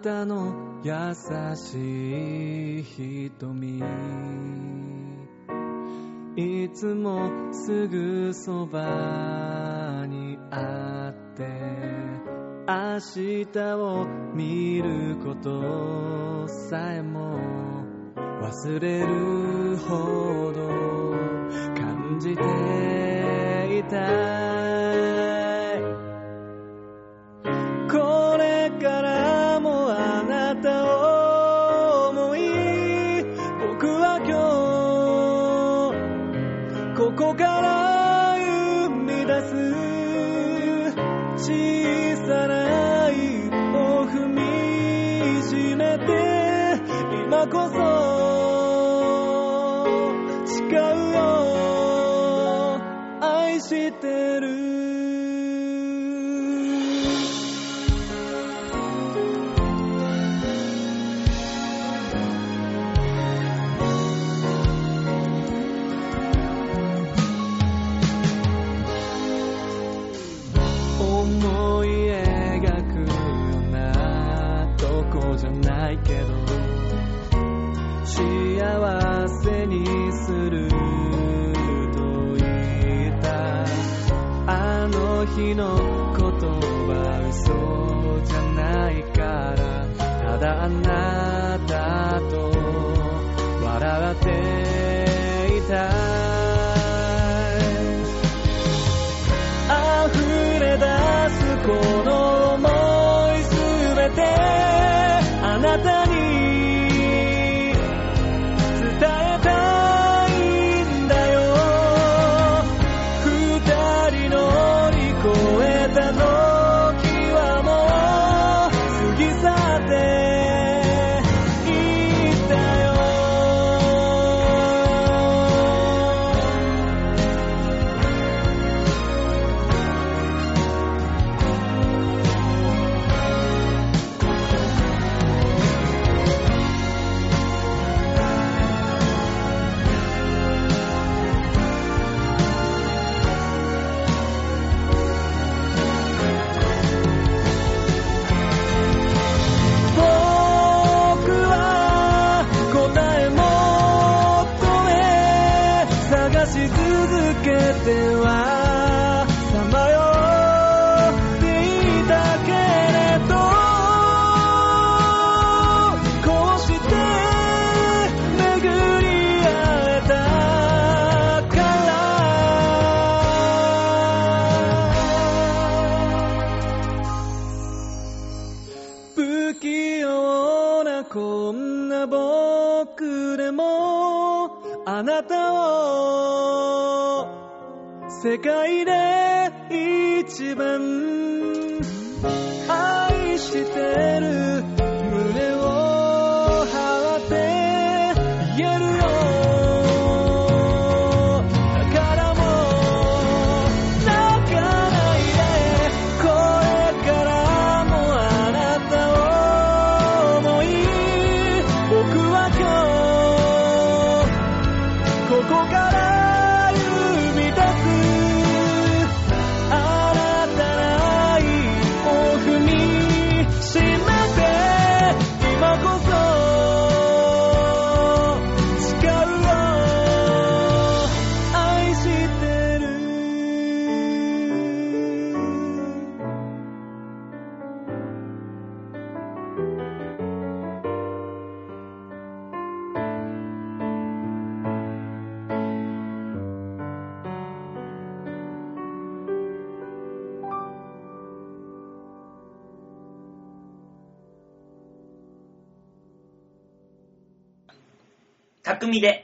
[0.06, 0.54] たの
[0.84, 0.94] 優
[1.56, 3.82] しい瞳。
[6.36, 11.48] いつもすぐそばにあって
[12.68, 13.00] 明
[13.52, 17.40] 日を見ることさえも
[18.44, 20.68] 忘れるほど
[21.82, 24.45] 感じていた。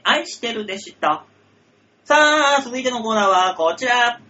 [0.04, 1.24] 愛してるでした。
[2.04, 2.16] さ
[2.58, 4.20] あ、続いてのコーナーはこちら。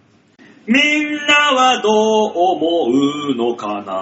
[0.67, 3.93] みんなはどう思うのかな？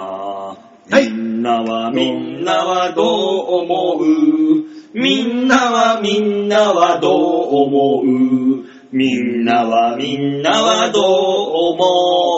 [0.90, 1.10] はい。
[1.10, 3.06] みんなはみんなはどう
[3.62, 4.04] 思う？
[4.94, 8.04] みんなはみんなはどう思う？
[8.92, 11.04] みんなはみんなはどう
[11.72, 11.84] 思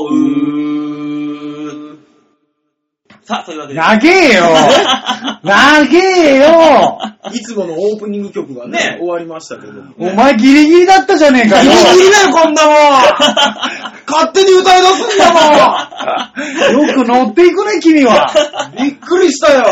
[0.09, 1.99] う？
[3.25, 3.81] さあ、そういうわけで。
[3.81, 4.45] 長えよ。
[5.43, 9.73] 長えよいつものオープニング曲がね、ね終わりましたけど。
[9.99, 12.75] お前ギリギリだったじゃねえかギよリギリだよ、こんなもん
[14.07, 16.33] 勝手に歌い出すんだ
[16.73, 18.33] よく乗っていくね、君は。
[18.77, 19.65] も んびっくりしたよ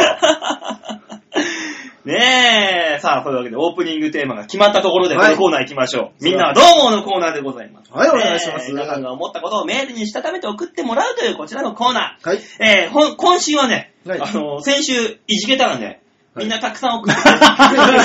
[2.05, 6.25] ねえ、さあ、そういうわけでオープニングテーマが決まったところで、こはいのコーナー行きましょう。
[6.25, 7.93] みんなはどう思うのコーナーでございます。
[7.93, 12.39] はいお願いします皆さんが思ったことをメールにしたためて送ってもらうというこちらのコーナはい。
[12.39, 12.41] ー。
[12.61, 16.02] えー今週はね、はいあの、先週いじけたらね、
[16.35, 17.21] みんなたくさん送って。
[17.21, 18.01] く れ優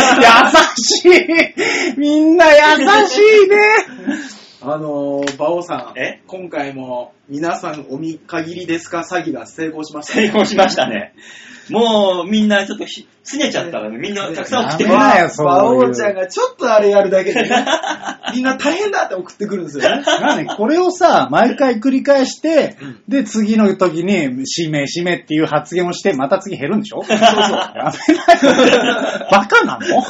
[0.76, 2.00] しい。
[2.00, 3.58] みんな優しいね
[4.60, 6.00] あのー、馬王さん。
[6.00, 6.22] え？
[6.26, 9.00] 今回も、皆さんお見限りですか？
[9.10, 11.14] 詐欺が成功しました成功しましたね。
[11.70, 15.00] もう、みんなちょっとひ、拗ねちゃったからね、みんなたくさん送ってくれた。
[15.00, 17.50] ダメだよそういう馬王ちゃんがちょっとあれやるだけでね、
[18.34, 20.02] みんな大変だって送ってくるんですよね。
[20.22, 22.78] なんで、これをさ、毎回繰り返して、
[23.08, 24.14] で、次の時に、
[24.58, 27.04] 指名、指名っていう発言をして、また次減るんでしょ？
[27.04, 27.28] そうそう。
[27.28, 29.28] やめないよ。
[29.30, 30.04] バカなの？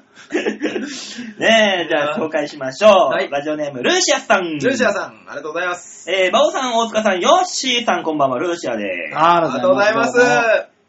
[1.38, 3.12] ねえ、じゃあ紹介しましょう。
[3.12, 4.58] はいラジオネーム、ルーシアスさん。
[4.58, 6.10] ジューシアさん、ありがとうございます。
[6.10, 9.16] えー、バオさん、大塚さん、ヨッシーさん、こんばんは、ルーシアです。
[9.16, 10.18] あありがとうございます。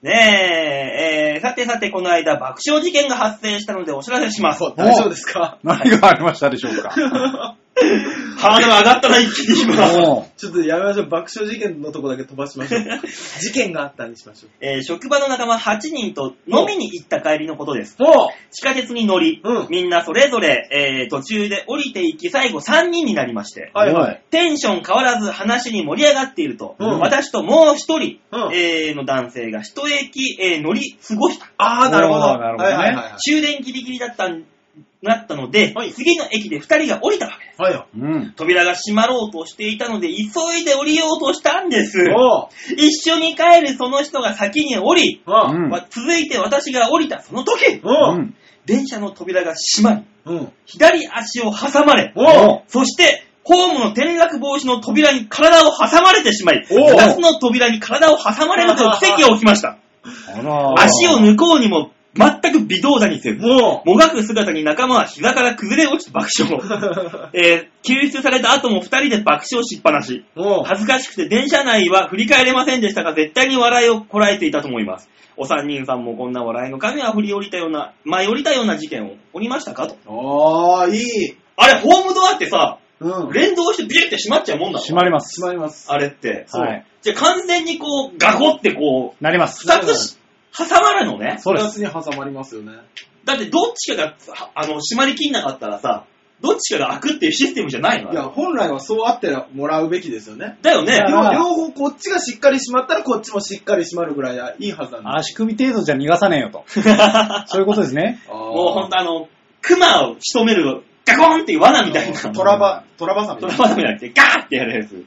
[0.03, 4.61] ねえ、えー、さてさて、この間、爆笑事件が発生したのでお知らせします。
[4.75, 5.57] 大丈夫ですか？
[5.63, 7.55] 何がありましたでしょうか？
[8.37, 9.75] ハードル上がったな、一気に今。
[9.99, 11.09] もちょっとやめましょう。
[11.09, 12.81] 爆笑事件のとこだけ飛ばしましょう。
[13.41, 14.49] 事件があったにしましょう。
[14.61, 17.99] えー、職場の仲間8人と飲みに行った帰りのことです。
[17.99, 24.21] も地下鉄に乗り、うんみんなそれぞれ、えー、途中で降りていき、最後3人になりまして、はいはい。
[24.29, 31.47] テンション変わらず話に盛り上がっていると、うん私ともう一人、うんえーの男性が一駅、えー乗り過ごした。
[31.57, 32.19] ああ、なるほど。
[32.19, 34.43] おーなるほどねはいはいはい終電ギリギリだったん
[35.01, 37.61] なったので、はい次の駅で二人が降りたわけです。
[37.61, 37.87] はいよ。
[37.95, 38.33] う、うん。
[38.35, 40.15] 扉が閉まろうとしていたので、急
[40.59, 41.99] いで降りようとしたんです。
[42.15, 47.81] おう一緒に帰るその人が先に降り、あうんわ続いて私が降りたその時。
[48.65, 50.51] 電車の扉が閉まり、うん。
[50.65, 59.77] 左足を挟まれ、おうそして、ホームの転落防止の扉に体を挟まれてしまい、おう二つの扉に体を挟まれるという奇跡が起きました。
[60.33, 67.29] あら足を抜こうにも全く微動だにせず、ももがく姿に仲間は膝から崩れ落ちて爆笑。
[67.33, 70.25] えー救出された後も二人で爆笑しっぱなし。
[70.65, 75.09] 恥ずかしくて電車内は振り返れませんでしたが、絶対に笑いをこらえていたと思います。
[75.37, 79.95] お三人さんもこんな笑いの神は振り降りたような、舞い降りたような事件を起りましたかと。
[80.05, 81.37] ああ、いい。
[81.55, 83.31] あれ、ホームドアってさ、うん。
[83.31, 85.39] 連動してビリって閉まっちゃうもんだろ閉まります。
[85.39, 85.91] 閉まります。
[85.91, 86.47] あれって。
[86.51, 86.85] はい。
[87.03, 89.61] じゃあ完全にこう、ガコってこう、なります。
[89.67, 90.17] 二つし
[90.55, 91.37] 挟まるのね。
[91.39, 91.67] そうです。
[91.67, 92.73] 二つに挟まりますよね。
[93.25, 96.05] だってどっちかが、はあの、閉まりきんなかったらさ、
[96.39, 98.11] どっちかが開くっていうシステムじゃないの？
[98.11, 100.57] いや、本来はそうあってもらうべきですよね。
[100.61, 100.95] だよね。
[100.95, 106.63] や両両方こっちがしっかり閉まったらこっちもしっかり閉まるぐらいはいいはずなんで足首程度じゃ逃がさねえよと。
[106.67, 108.19] そういうことですね。
[108.23, 108.29] す。
[108.29, 109.27] もうほんとあの、
[109.61, 112.19] 熊を仕留める、ガコンっていう罠みたいな。
[112.19, 115.05] トラバ、トラバサミトラバダメじゃなくて、ガーってやるやつ。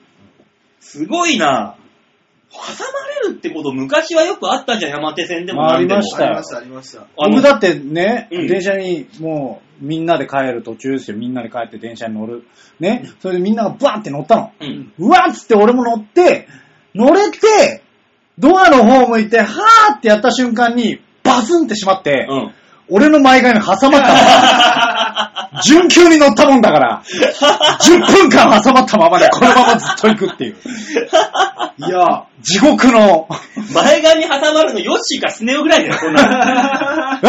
[0.81, 1.77] すごいな
[2.53, 6.01] 挟まれるってこと昔はよくあったじゃん、山手線でもまあなんでも。
[6.01, 7.01] ありましたよありました、ありました。
[7.01, 11.17] あの僕だってね、うん電車にもうみんなで帰る途中ですよ。
[11.17, 12.45] みんなで帰って電車に乗る。
[12.81, 13.09] ね。
[13.21, 14.53] それでみんながバーって乗ったの。
[14.61, 14.93] うん。
[14.99, 16.49] うわっつって俺も乗って、
[16.95, 17.83] 乗れて、
[18.39, 22.55] ドアの方向いて、はーってやった瞬間に、バスンってしまって、うん。
[22.91, 25.61] 俺の前側に挟まったの。
[25.65, 27.03] 準急に乗ったもんだから、
[27.81, 30.57] 10分間挟まったままでこのままずっと行くっていう。
[31.79, 33.29] いや、地獄の、
[33.73, 36.29] 前側に挟まるのヨッシーかスネ夫ぐらいだよ、こんなの。
[36.39, 37.21] わ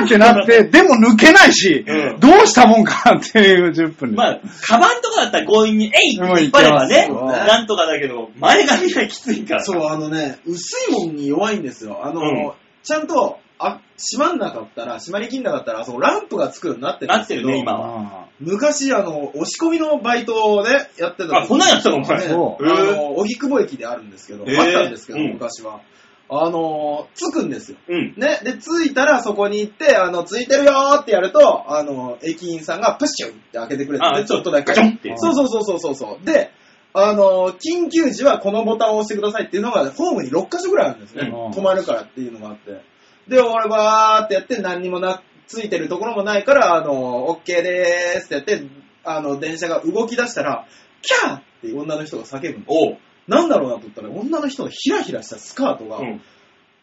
[0.00, 4.16] ーってなって、でも抜けないし、うんどうしたもんかっていう10分で。
[4.16, 7.08] まあ、カバンとかだったら強引に、えいって引っ張ればね
[7.46, 9.64] なんとかだけど、前髪がきついから。
[9.64, 12.00] そう、あのね、薄いもんに弱いんですよ。
[12.02, 12.52] あの、うん
[12.86, 22.18] ちゃんと、あ、閉まんなかったら、閉まりきんなかったら、あそこランプがつくようになってるんですけど、なってるね今はあ昔、あの、押し込みのバイトをね、やってた時あ、こんなんやってたのお前。
[22.18, 25.80] ねそうあの、荻窪駅であるんですけど、へーあったんですけど、うん昔は。
[26.28, 27.78] あの、つくんですよ。
[27.88, 28.14] うん。
[28.16, 34.72] ね、で、着いたらそこに行って、あの、ついてるよーってやると、あの、駅員さんがプッシュって開けてくれてあね、ちょっとだけ。
[34.72, 35.14] ガチョンって。
[35.16, 36.26] そうそうそうそうそうそう。
[36.26, 36.50] で、
[36.92, 41.30] あの、緊急時はこのボタンを押してくださいっていうのが、ホームに6箇所ぐらいあるんですね。
[41.32, 42.80] うん止まるからっていうのがあって。
[43.28, 48.66] で、俺バーってやって何にもなついてるところもないから、あの、OK でーすってやって、
[49.04, 50.66] あの、電車が動き出したら、
[51.02, 52.64] キャーって女の人が叫ぶんです。
[52.68, 52.98] おう。
[53.28, 56.22] なんだろうなと思ったら、女の人のヒラヒラしたスカートが、うん。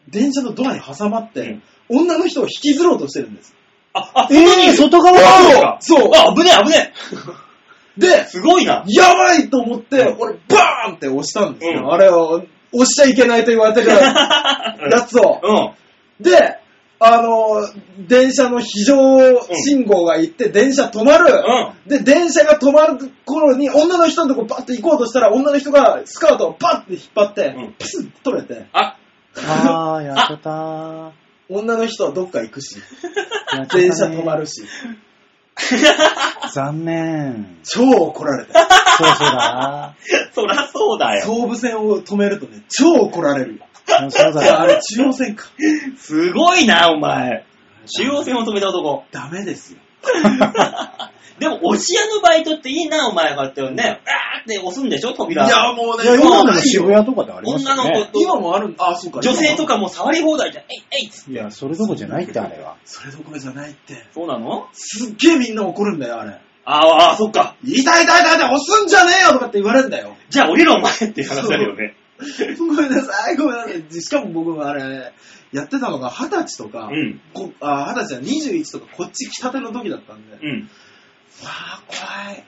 [0.08, 3.54] 電車のドアに挟まって、うん女の人を引きずろうとしてるんです。
[3.92, 6.92] あ、あ、えー、外側あそうそうあ、危ねえ危ね
[7.98, 8.84] でえ、すごいな。
[8.88, 11.80] やばいと思って、うん俺、バーンって押したんですよ。
[11.80, 12.42] うんあれを、
[12.72, 15.40] 押しちゃいけないと言われてるやつを。
[15.42, 15.83] うん。
[16.20, 16.58] で、
[17.00, 18.94] あの、電車の非常
[19.52, 21.34] 信号が行って、電車止まる。
[21.86, 28.96] うで、電車が止まる頃に、女の人のとこバッて行こうとしたら、女の人がスカートをバッて引っ張って、うんプスッて取れて、あ、
[29.36, 31.10] あー、やっちゃったー。
[31.48, 32.78] 女の人はどっか行くし、
[33.52, 34.62] やっちゃ電車ったね止まるし、
[36.52, 37.58] 残念。
[37.64, 38.52] 超怒られて。
[38.52, 39.94] そうそうだ
[40.34, 41.24] そらそうだよ。
[41.24, 43.64] 総武線を止めるとね、超怒られるよ。
[43.88, 44.10] な。
[44.10, 44.60] そうだよ。
[44.60, 45.46] あれ中央線か。
[45.96, 47.44] すごいな、お前。
[47.86, 49.04] 中央線を止めた男。
[49.10, 49.78] ダメですよ。
[51.38, 54.00] でも、押し屋のバイトっていいな、お前がってね。
[54.06, 55.48] あーって押すんでしょ、い扉。
[55.48, 58.06] や、もうね、いや、今でもないよ渋谷とかであります女のよね。
[58.06, 59.20] 子と今もあるんあ、そうか。
[59.20, 59.74] 女性とか。
[59.74, 60.64] かもう触り放題じゃん。
[60.64, 62.76] えいえいっつっていや、それどころじゃないって、あれは。
[62.84, 64.06] それどころじゃないって。
[64.14, 64.68] そうなの？
[64.74, 66.38] すっげえみんな怒るんだよ、あれ。
[66.66, 67.56] あーあー、そっか。
[67.64, 70.16] 痛い痛い痛い痛い、押すんじゃねえよとかって言われるんだよ。
[70.30, 71.96] じゃあ降りろ、お前っていう話だよね。
[72.58, 74.02] ごめんなさい、ごめんなさい。
[74.02, 75.12] しかも僕もあれ、
[75.52, 77.20] やってたのが二十歳とか、うん。
[77.32, 80.62] こあ二十歳じゃ21とか、こっち来たての時だったんで、うん。
[81.44, 82.44] わあ、怖い。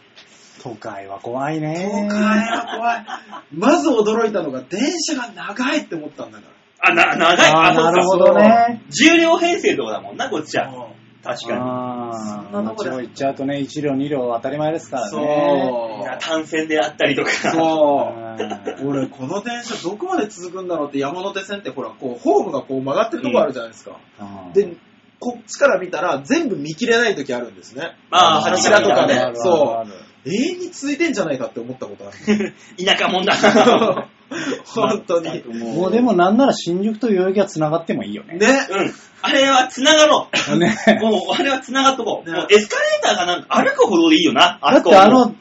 [0.63, 2.09] 都会は怖い東ね。
[2.11, 3.05] 海は怖い。
[3.53, 6.45] まず驚いたのが、電車が長いって思ったんだか
[6.81, 7.53] あ、な、長い？
[7.53, 8.83] あなるほどね。
[8.91, 10.71] 重量編成とかだもんな、こっちら。
[10.71, 10.89] は。
[11.25, 15.09] 確かあそんなあ、とこちろん行っちゃうとね、1両2両当たり前ですからね。
[15.11, 16.21] そうに。
[16.21, 17.31] 単線であったりとか。
[17.31, 18.26] そう。
[18.39, 23.99] うん俺、この電車どこまで続くんだろうって山手線ってほら、こう、ホームがこう曲がってるとこあるじゃないですか。
[24.21, 24.77] うんで、
[25.19, 27.97] こっちから見たら全部見切れない時あるんですね。
[28.11, 29.31] あー柱とかであるあ。
[29.31, 29.95] るそあるう。
[30.27, 32.55] 永遠に続いてんじゃないかって思ったことある。
[32.85, 34.09] 田舎もんだな。
[34.67, 35.43] 本当に。
[35.45, 38.35] もうでもなんなら新宿と代々木は繋がってもいいよね。
[38.37, 38.67] ね。
[38.69, 38.95] うん。
[39.23, 40.29] あれは繋がろ
[40.59, 40.93] ねう。
[41.01, 42.31] もう、あれは繋がっとこう。
[42.31, 44.59] ねもうエスカレーターがなんか歩くほどでいいよな。
[44.61, 45.35] だってあの、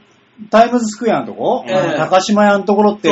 [0.49, 3.09] タイムズスクエアのとこ、ええ高島屋のところって、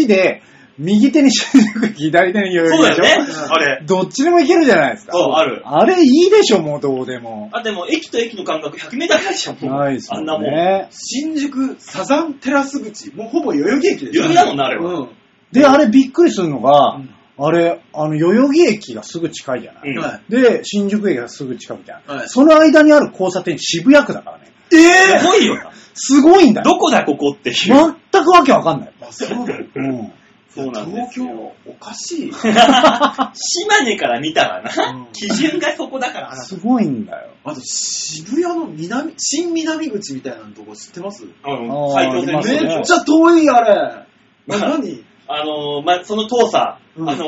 [0.00, 0.42] 橋で、
[0.76, 3.04] 右手に新宿、左手に代々木でしょ？
[3.04, 3.26] そうだよね。
[3.28, 3.82] うんあれ。
[3.86, 5.12] どっちでも行けるじゃないですか。
[5.12, 5.62] そう、ある。
[5.64, 7.48] あれいいでしょ、もうどうでも。
[7.52, 9.80] あ、でも、駅と駅の間隔100メーターぐらいじゃん、もう。
[9.80, 10.88] ないですあんなもん。
[10.90, 13.14] 新宿サザンテラス口。
[13.14, 14.22] もうほぼ代々木駅でしょ。
[14.24, 15.08] 代々木だもんなあれはうん。
[15.52, 19.90] で、あれびっくりするのが、うんあれ、あの、代々木駅がすぐ近いじゃない？
[19.90, 22.02] うんはで、新宿駅がすぐ近くじゃん。
[22.06, 24.52] はいその間にある交差点渋谷区だからね。
[24.72, 24.76] い。
[24.76, 25.72] えすごいよな。
[25.94, 26.64] すごいんだよ。
[26.64, 27.54] どこだ、ここっていう。
[27.56, 28.92] 全くわけわかんない。
[29.00, 30.12] あ、そうなのうん。
[30.48, 32.32] そうなんですよ東京、おかしい。
[32.32, 36.36] 島根から見たらな、うん基準がそこだからな。
[36.36, 37.30] すごいんだよ。
[37.44, 41.24] あと、渋谷の南、新南口みたいなとこ知ってます？
[41.24, 44.06] うんあー埼京線ありますねめっちゃ遠い、あれ。
[44.46, 45.04] ま あ何？
[45.26, 47.24] あのー、ま、その遠さ、うんあの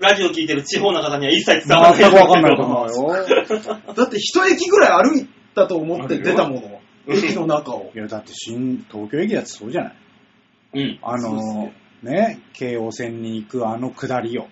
[0.00, 2.00] ー、ラジオ聞いてる地方の方には一切伝わらない。
[2.00, 3.94] 全くわかんないと思うよ。
[3.94, 6.77] だって一駅ぐらい歩いたと思って出たもの。
[7.08, 7.90] うん駅の中を。
[7.94, 9.94] いや、だって新東京駅だってそうじゃない？
[10.74, 10.98] うん。
[11.02, 14.48] あそうっすのね、ね、京王線に行くあの下りよ。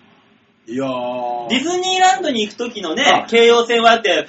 [0.67, 1.49] いやー。
[1.49, 4.27] ディズニーランドに行くときのねあ、京葉線はあって、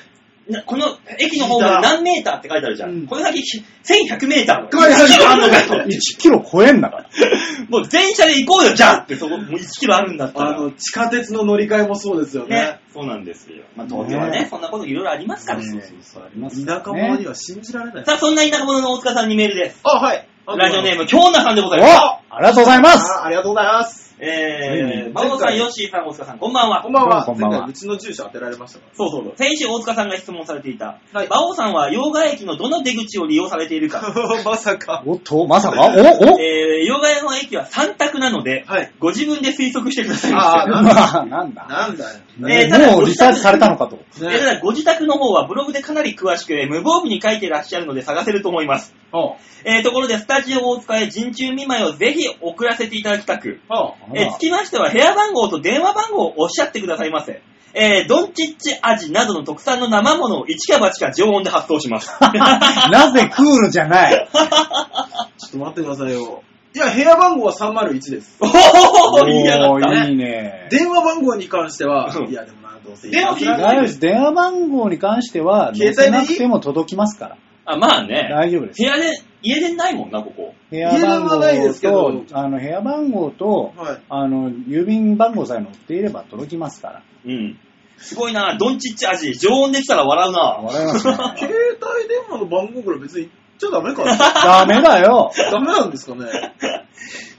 [0.49, 2.91] なこの駅の方が何メーターって書いてあるじゃん。
[2.91, 3.43] うんこの先
[3.85, 4.71] 1100メーターの。
[4.71, 5.85] 書いてある1キロあんのかよ。
[5.85, 7.09] 1キロ超えんだから。
[7.69, 10.51] もう電車で行こうよ、じゃあって、そこ、 もう1キロあるんだったら。
[10.51, 12.81] あの、地下鉄の乗り換えもそうですよねね。。
[12.93, 13.65] そうなんですよ。
[13.77, 15.63] まあ、東京はね、ねそんなこといろいろありますから。
[15.63, 18.05] そうそうそうあります田ね舎者には信じられない。
[18.05, 19.81] さあ、そんな田舎者の大塚さんにメールです。
[19.85, 20.27] あ、はい。
[20.57, 21.03] ラジオネーム。
[21.03, 21.95] ム、京女さんでございおます。
[22.31, 24.08] ありがとうございますあありがとうございます。
[24.21, 26.93] えー、うんバオさん、ヨッシーさん、大塚さん、こんばんはこん。
[26.93, 27.25] ばんは。
[27.25, 29.33] こんばんは前回うちの住所当てられましたかそうそうそう。
[29.37, 30.99] 先週大塚さんが質問されていた。
[31.13, 34.01] はいバオさんは洋画駅のどの出口を利用されているか。
[34.01, 34.15] ら。
[34.45, 35.03] まさか。
[35.07, 35.87] おっと、まさか？
[35.87, 36.41] おお？
[36.41, 38.93] えー、洋画の駅は3択なので、はい。
[38.99, 40.33] ご自分で推測してください。
[40.35, 41.67] あーまあ、 なんだ。
[41.69, 42.21] なんだよ。
[42.49, 43.99] えーただもうリサーチされたのかと。
[44.17, 48.95] えーただご自宅の方はブログでかなり詳しく、えー無防備に書いてらっしゃるので探せると思います。
[49.13, 57.43] おうえーところで、スタジオを使い、人中見舞いをぜひ送らせていただきたく、おうえーつきましては、部屋番号と電話番号をおっしゃってくださいませ。
[57.75, 62.11] えードンチッチ味などの特産の生ものを一か八か常温で発送します。
[62.91, 64.29] なぜクールじゃない？
[64.29, 66.43] ちょっと待ってくださいよ。
[66.75, 68.37] いや、部屋番号は301です。
[68.41, 69.89] おー、言いやがった。
[69.89, 70.69] おーいいね。
[70.71, 73.09] 電話番号に関してはう、んいや、でもな、どうせ。
[73.09, 74.01] 電話大丈夫です。
[74.01, 77.37] 電話番号に関しては、携帯でいいなくても届きますから。
[77.73, 78.29] あ、まあね。
[78.31, 78.89] 大丈夫です部。
[78.89, 80.55] 屋で、家電ないもんな、ここ。
[80.71, 83.99] 部屋番家電はないですけ号どと、あの、部屋番号と、はい。
[84.09, 87.03] あの、郵便番号さえ載っていれば届きますから。
[87.27, 87.59] うん。
[87.99, 90.41] すごいな、ドンチッチ味、常温できたら笑うな。
[90.63, 91.15] 笑いますね。
[91.37, 95.31] 携帯電話の番号ぐらい別に言っちゃダメかなダメだよ。
[95.51, 96.27] ダメなんですかね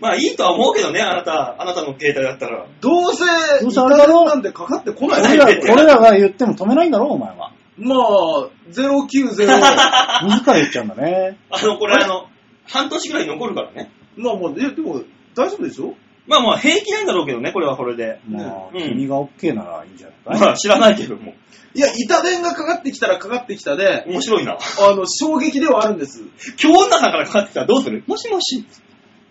[0.02, 2.66] まあいいとは思うけどね、あなた、あなたの携帯だったら。
[2.80, 3.26] どうせ、
[3.62, 4.22] どうせあれだろ？
[4.24, 7.52] アなんてかかってこない俺ら、俺らが言っても止めないんだろ、お前は。
[7.80, 9.30] まあ、090。
[9.40, 11.38] 自ら言っちゃうんだね。
[11.50, 12.26] あの、これあの、
[12.68, 13.92] 半年ぐらい残るからね。
[14.18, 15.02] まあまあ、えでも、
[15.36, 15.96] 大丈夫でしょ？
[16.28, 18.20] まあまあ平気なんだろうけどね、これはこれで。
[18.30, 20.40] まあ、うん君が OK ならいいんじゃない？
[20.40, 21.34] まあ知らないけども。
[21.74, 24.54] いや、板電がかかってきたらかかってきたで、面白いな。
[24.58, 26.22] あの、衝撃ではあるんです。
[26.62, 28.04] 今日女さんからかかってきたらどうする？
[28.06, 28.64] もしもし。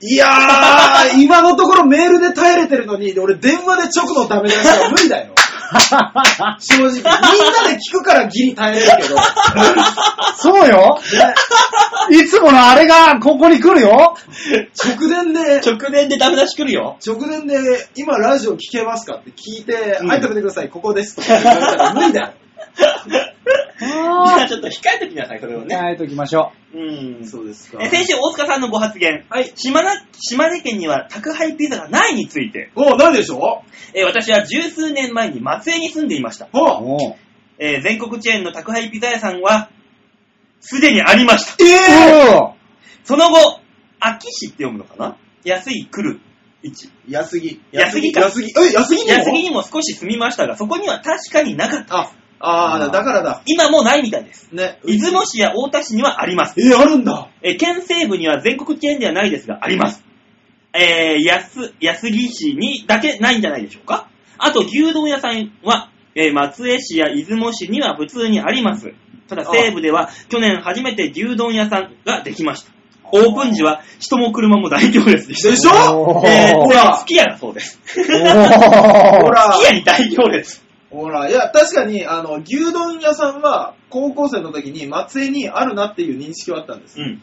[0.01, 5.35] いやー、今のところメールで耐えれてるのに、俺電話で直のダメ出しは無理だよ。
[6.61, 6.91] 正直。
[6.91, 7.11] みんな
[7.69, 9.17] で聞くからギリ耐えれるけど。
[10.37, 10.99] そうよ
[12.11, 14.17] いつものあれがここに来るよ
[14.83, 16.97] 直電で、直電でダメ出し来るよ。
[17.05, 22.33] 直電で、今ラジオ聞けますかって聞いて、うんはい、食べてください、ここですとか言われたら無理だよ。
[23.81, 25.77] じゃあちょっと控えてきなさい、それをね。
[25.77, 27.27] 変えときましょうん。
[27.27, 29.25] そうですかえ先週大塚さんのご発言。
[29.31, 29.53] はい。
[29.55, 29.89] 島根
[30.21, 33.63] 島根県には宅配ピザがないについて、お何でしょ？
[33.95, 36.49] えー私は十数年前に松江に住んでいました。
[36.53, 37.15] おう
[37.59, 39.71] えー全国チェーンの宅配ピザ屋さんは、
[40.61, 41.65] すでにありました。
[41.65, 42.53] えおう
[43.05, 43.61] その後、
[44.01, 45.17] 秋市って読むのかな？
[45.45, 46.21] 安い来る
[46.63, 46.91] 位置。
[47.09, 47.61] 安木。
[47.73, 48.53] 安木か安木。
[48.61, 49.13] え、安木にも？
[49.13, 51.99] 安木にも少し住みましたが、そこには確かになかった。
[52.01, 52.11] あ、
[52.41, 53.43] あー、だからだ。
[53.47, 54.49] 今もうないみたいです。
[54.53, 54.79] ね。
[54.85, 56.55] 出雲市や太田市にはあります。
[56.61, 57.29] え、あるんだ。
[57.43, 60.05] えー県西部には全国チェーンではないですが、あります。
[60.73, 64.09] えー、安、安木市にだけないんじゃないでしょうか
[64.39, 68.93] あと、牛丼屋さんは、えー松江市や出雲市には普通にあります。
[69.29, 72.71] ただ、西部では去年初めて牛丼屋さんができました。
[73.11, 75.49] オープン時は人も車も大行列でした。
[75.51, 75.71] でしょ？
[76.19, 77.81] おーえー、ほらすき家だそうです。
[77.87, 80.63] すほおーらき家に大行列。
[80.91, 86.99] ほら、いや、確かに、あの、牛丼屋さんは、高校生の時に松江にあるなっていう認識はあったんです。
[87.01, 87.23] うん。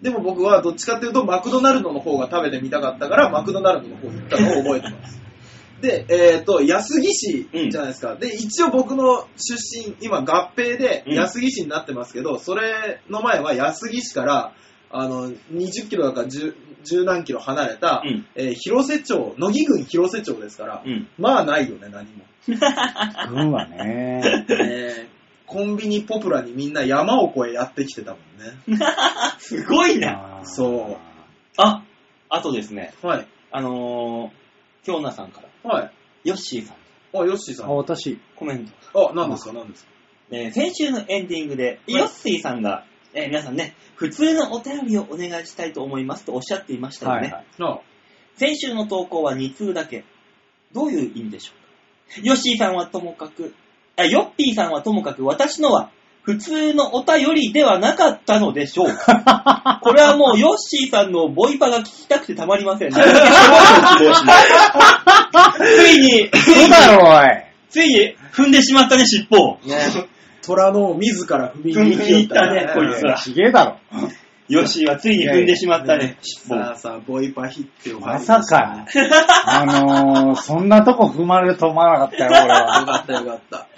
[0.00, 5.20] でも僕はどっちかっていうと、マクドナルドの方が食べてみたかったから、マクドナルドの方に行ったのを覚えてます。
[5.80, 8.16] で、えっ、と、安来市じゃないですか。
[8.16, 14.52] で、一応僕の出身、今合併でうん安来市になってますけど、それの前は安来市から、
[14.96, 21.08] あの、20キロだか 10, 10何キロ離れた、うんえー広瀬町、乃木郡広瀬町ですから、うん。
[21.18, 22.24] まあないよね、何も。
[23.28, 24.22] 軍はね。
[24.48, 25.14] えー
[25.46, 28.20] コンビニポプラにみんな山を越えやってきてたもん
[28.72, 28.78] ね。
[29.38, 30.38] すごいな。
[30.38, 30.96] あーそ
[31.58, 31.82] あ、
[32.30, 33.26] あとですね、はい。
[33.52, 35.92] あのー、京奈さんから、はい。
[36.24, 36.76] ヨッシーさん、
[37.20, 37.76] あ、ヨッシーさあ、ん。
[37.76, 38.18] 私。
[38.36, 39.10] コメント。
[39.10, 39.90] あ、何ですか何ですか
[40.30, 47.22] えー先週のエンディングで、いヨッシーさんが、えー皆さんね、普通のお便りをお願いしたいと思いますとおっしゃっていましたよね。
[47.22, 47.44] はいはい。
[47.60, 47.78] あ
[48.36, 50.04] 先週の投稿は2通だけ。
[50.72, 52.20] どういう意味でしょうか？
[52.22, 53.54] ヨッシーさんはともかく、
[53.96, 55.90] あ、ヨッピーさんはともかく、私のは
[56.22, 59.78] 普通のお便りではなかったのでしょうか？
[59.84, 62.90] これはもうヨッシーさんのボイパが聞きたくてたまりません。
[62.90, 64.32] なるべくしょぼいの希望しま
[65.52, 67.44] すついに、そうだろ、おい。
[67.70, 69.58] ついに踏んでしまったね、尻尾を。
[69.64, 69.76] ね。
[70.46, 73.78] 虎の自ら踏みに行踏みに行ったねこいつらちげえだろ。
[74.46, 76.18] ヨッシーはついに踏んでしまったね。
[76.20, 78.86] さあさあ、ボイパヒってまさか。
[79.46, 82.84] あのー、そんなとこ踏まれると思わなかったよ、俺よは。
[82.84, 83.66] かったよかった。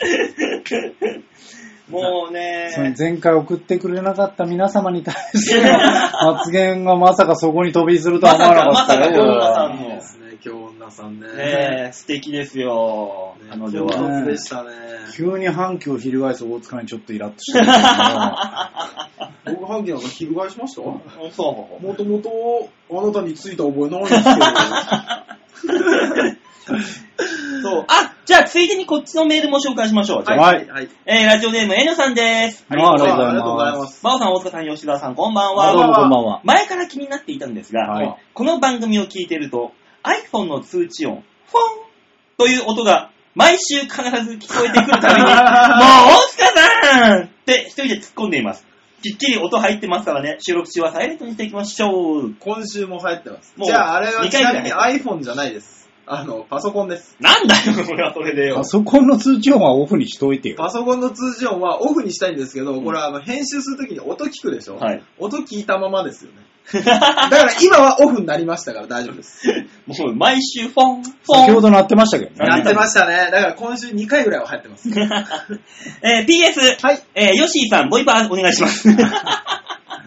[1.89, 9.01] もうそのね、前回送ってくれなかった皆様に対しての発言がまさかそこに飛びするとは思わなかったよ。
[9.01, 11.29] まさかまさか俺はさんのですね、京女さんね。
[11.29, 11.33] ね
[11.91, 13.97] え、素敵ですよ、ね彼女京は。
[13.97, 14.71] 女でしたね。
[15.15, 17.87] 急に反響を翻す大塚にちょっとイラッとしてるけども
[19.61, 20.81] 僕、半径なんか翻しました？
[20.83, 21.01] も
[21.31, 21.95] そう。
[21.97, 24.37] ともと、あなたについた覚えないんですけど。
[27.63, 27.85] そう。
[27.89, 30.25] あ、じゃあ、ついでにこっちのメールも紹介しましょう。
[30.25, 30.89] はいはい。
[31.07, 32.67] えー、ラジオネーム N さんです。
[32.69, 34.03] ありがとうございますありがとうございます。
[34.03, 35.97] バオさん、大塚さん、吉田さん、こんばんあどうもは。
[36.01, 36.41] こんばんは。
[36.45, 41.23] 前から気になっていたんですが、はいこの番組を聞いてると、iPhone の通知音、フォン
[42.37, 48.67] という音が毎週必ず聞こえてくるために、 もう大塚さんって一人で突っ込んでいます。
[49.03, 52.35] きっちり音入ってますからね、収録中はサイレントにしていきましょう。
[52.41, 53.53] 今週も入ってます。
[53.59, 55.86] もうじゃあ、あれは二回ぐないみに iPhone じゃないです。
[56.09, 57.17] あの、パソコンです。
[57.21, 58.65] なんだよ、これはそれでよパ。
[58.65, 60.57] ソコンの通知音はオフにしといてよ。
[60.57, 65.03] パソコンの通知音はオフにしたいんですけど、これはあの編集するときに音聞くでしょ、はい。
[65.19, 66.37] 音聞いたままですよね。
[66.73, 69.49] だから今はオフになりましたから大丈夫です。
[69.87, 71.41] もう毎週フォン、フォン。
[71.47, 72.49] 先ほど鳴ってましたけどね。
[72.49, 73.29] やってましたね。
[73.33, 74.89] だから今週2回ぐらいは入ってます。
[76.03, 77.03] えー PS、はい。
[77.15, 78.89] えーヨッシーさん、ボイパーお願いします。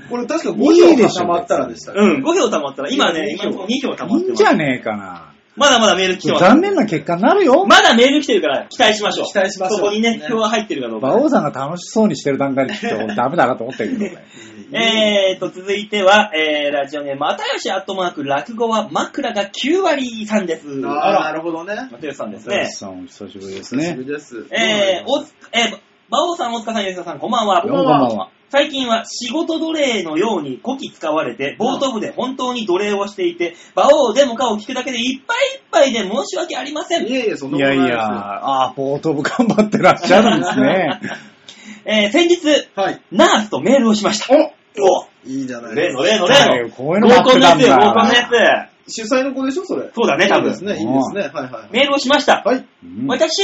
[0.10, 2.00] これ確かいい5でしょ票固まったらでしたね。
[2.02, 4.46] うん、5票溜まったら、今ね、いい今よのところ2票溜まいいんじ。
[4.46, 5.29] ゃねえかな。
[5.60, 6.46] まだまだメール来てます。
[6.46, 7.66] 残念な結果になるよ。
[7.66, 9.26] まだメール来てるから期待しましょう。
[9.26, 11.10] 期待しましょうそこにね、ね票が入ってるかどうか。
[11.10, 14.26] 馬王さんが楽しそうにしてる段階でちょっと ダメだなと思ったけどね。
[14.72, 20.68] えーと、続いては、えー、ラジオネーム、またよしアットマーク、落語は枕が9割さんです。
[20.86, 21.76] ああ、なるほどね。
[21.92, 22.58] またよしさんですね。
[22.58, 24.06] ねさん、お久しぶりです久しぶね。
[24.06, 24.46] りです。
[24.52, 25.80] えー、おつ、えー、
[26.10, 27.62] 馬王さん、大塚さん、吉田さん、こんばんは。
[27.64, 28.30] こんばんは。
[28.50, 37.08] 最近は仕事奴隷のように古希使われて、冒頭部で本当に奴隷をしていて、馬王デモカを聞くだけでいっぱいいっぱいで申し訳ありません。
[37.08, 38.02] いえいえ、そんないことやいや、ないですよ。
[38.02, 41.00] ああ、ポート部頑張ってらっしゃるんですね。
[41.86, 43.02] えー、先日、はい。
[43.12, 44.34] ナースとメールをしました。
[44.34, 46.28] おおいいじゃない例のですか。
[46.28, 46.70] 例の例の。
[46.72, 48.16] こういうの待ってたん合コンのやつよ、合コンのだ。
[48.16, 49.90] や主催の子でしょ、それ。
[49.90, 49.94] つ。
[49.94, 50.56] そうだね、多分。
[50.56, 51.22] そうですね、いいですね。
[51.22, 51.70] はいはい。
[51.72, 52.42] メールをしました。
[52.44, 52.66] はい。
[52.84, 53.44] うん私、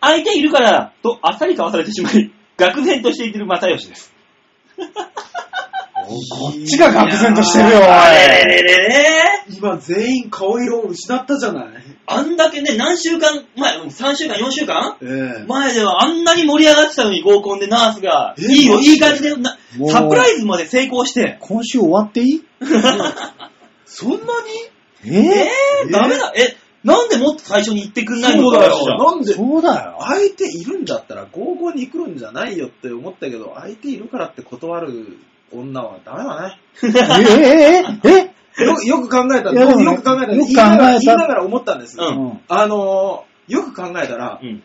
[0.00, 4.15] 相手いるから、とあっさりかわされてしまい、愕然としている正義です。
[4.76, 8.44] こっちが愕然としてるよ、おあれい。
[8.44, 9.06] れれれ
[9.50, 11.66] 今全員顔色を失ったじゃない。
[12.06, 15.44] あんだけね、何週間前、3週間、4週間ええ。
[15.46, 19.34] 前ではあんなに盛り上がってたのに合コンでナースが、えいいよ、いい感じで
[19.90, 22.44] サプライズまで成功して、今週終わっていい
[23.86, 24.18] そんな
[25.04, 26.56] ええーー、ダメだ、え、
[26.86, 28.96] なんでもっと最初に言ってくんないのそうだ正義よ。
[28.96, 29.96] なんで、そうだよ。
[30.00, 35.18] 相手いるんだったら合コンに来るんじゃないよって思ったけど、相手いるからって断る
[35.50, 36.60] 女はダメだね。
[37.24, 37.28] え
[38.08, 41.98] えええよよく考えたいやでもねよく考えたよく考えた言いながら言いながら思ったんです。
[41.98, 44.62] うんうんあのー、よく考えたら、うん。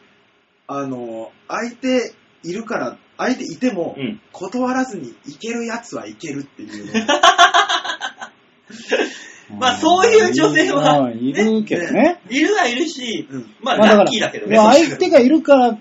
[0.67, 4.21] あのー、相手いるから、相手いても、うん。
[4.31, 6.93] 断らずにいけるやつはいけるっていうの。
[9.59, 12.21] まあそういう女性はうんいるけどね。
[12.29, 14.57] いるはいるし、うんまあラッキーだけどね。
[14.57, 15.77] まあ相手がいるから、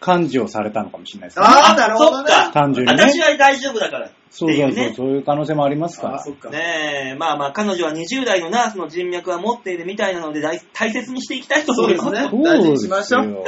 [0.00, 1.44] 感じをされたのかもしれないですね。
[1.46, 2.52] あーなるほどねそっか。
[2.52, 4.10] 単純にね私は大丈夫だから。
[4.30, 6.18] そうそうそう、そういう可能性もありますからあ、。
[6.18, 6.50] そっか。
[6.50, 12.04] ねえ、まあまあ、彼女は20代のナースの人脈は持っているみたいなので、大大切にしていきたいと思います。
[12.04, 13.44] そうですねそう大事にしましょうよ。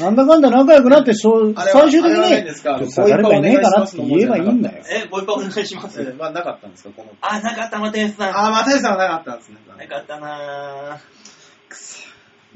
[0.00, 1.32] なんだかんだ仲良くなって、最
[1.90, 4.84] 終的にですか、ちょっとさ誰かいねえかなって言えばいいんだよ。
[4.86, 5.98] え、ボイパお願いします。
[6.02, 7.10] えーまあなかったんですか、この。
[7.22, 8.28] あ、なかった、またやつさん。
[8.38, 9.56] あー、又吉さんはなかったんですね。
[9.78, 11.19] なかったなぁ。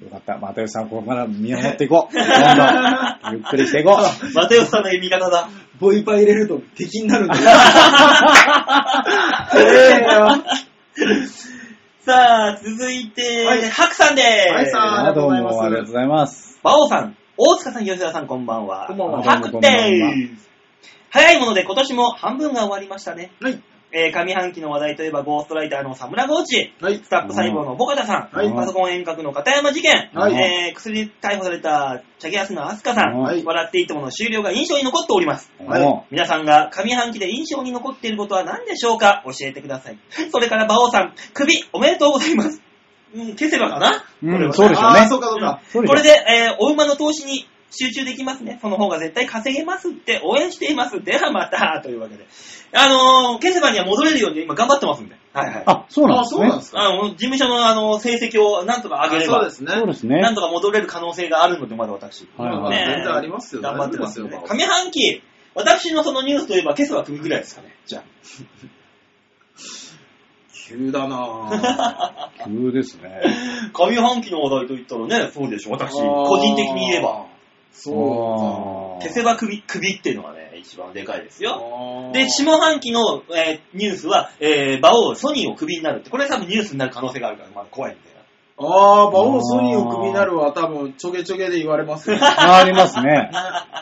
[0.02, 0.38] よかった。
[0.38, 2.14] 又吉さん、ここから見守っていこう。
[2.18, 2.36] どんどん
[3.32, 4.34] ゆっくりしていこう。
[4.34, 5.48] またよさんの味方だ。
[5.78, 7.42] ボイパ入れると敵になるんだよ。
[9.56, 10.44] ええよ。
[12.00, 14.52] さあ、続いて、はいハクさんでーす。
[14.52, 16.60] はいさんありがとうどうございますもありがとうございます。
[16.62, 18.86] バオさん、大塚さん、吉田さん、こんばんは。
[18.88, 20.50] こんばんはハクでーす。
[21.10, 23.30] 早いもので今年も半分が終わりましたね。
[23.40, 23.62] はい。
[23.96, 26.96] えー上半期の話題といえば、ゴーストライターのサムラゴーチ、はい。
[26.96, 28.52] スタッフ細胞のボカタさん、はい。
[28.52, 30.34] パソコン遠隔の片山事件、はい。
[30.34, 33.44] えー薬で逮捕されたチャゲアスのアスカさん、はい。
[33.44, 35.52] 笑っていいともの終了が印象に残っております。
[35.64, 35.82] はい。
[35.82, 39.22] も皆さんが上半期で印象に残っていることは何でしょうか？
[39.26, 39.98] 教えてください。
[40.32, 42.60] それから、馬王さん、首、おめでとうございます。
[43.14, 45.06] うん、消せばかな、うんこれはそうでしょうね。
[45.08, 45.60] そうかそうか。
[45.86, 47.46] これで、えーお馬の投資に
[47.76, 48.59] 集中できますね。
[48.60, 51.02] その方が絶対稼げますって応援しています。
[51.02, 52.26] ではまた、というわけで。
[52.72, 55.16] あのー、ケセバには戻れるように今頑張ってますんで。
[55.32, 55.62] はいはい。
[55.66, 56.40] あ、そうなんあ、ですね。
[56.40, 56.80] そうなんですか。
[56.80, 59.72] あの、事務所のあの、成績をなんとか上げればそうで、すね。
[59.78, 60.20] そうですね。
[60.20, 62.28] なんとか戻れる可能性があるので、まだ私。
[62.36, 63.62] はいはい全然ありますよ。
[63.62, 65.22] 頑張ってますよ、上半期、
[65.55, 67.76] 私のそのニュースといえば、ケセバ組ぐらいですかね。
[67.86, 68.02] じゃ
[70.66, 72.30] 急だなぁ。
[72.48, 73.20] 急ですね。
[73.74, 73.76] あ。
[73.86, 75.92] 上半期の話題と言ったらね、そうでしょ、私。
[75.92, 77.26] 個人的に言えば。。
[77.74, 82.10] そケセバ首、首っていうのがね、一番でかいですよ。。
[82.14, 88.14] で、下半期の、えーニュースは、えー、馬王、ソニーをクビになるって、これ多分ニュースになる可能性があるから、まだ怖いんだよ
[88.56, 92.18] あー、馬王ソニーをクビになるは多分ちょげちょげで言われますよ。
[92.20, 93.30] あ ありますね。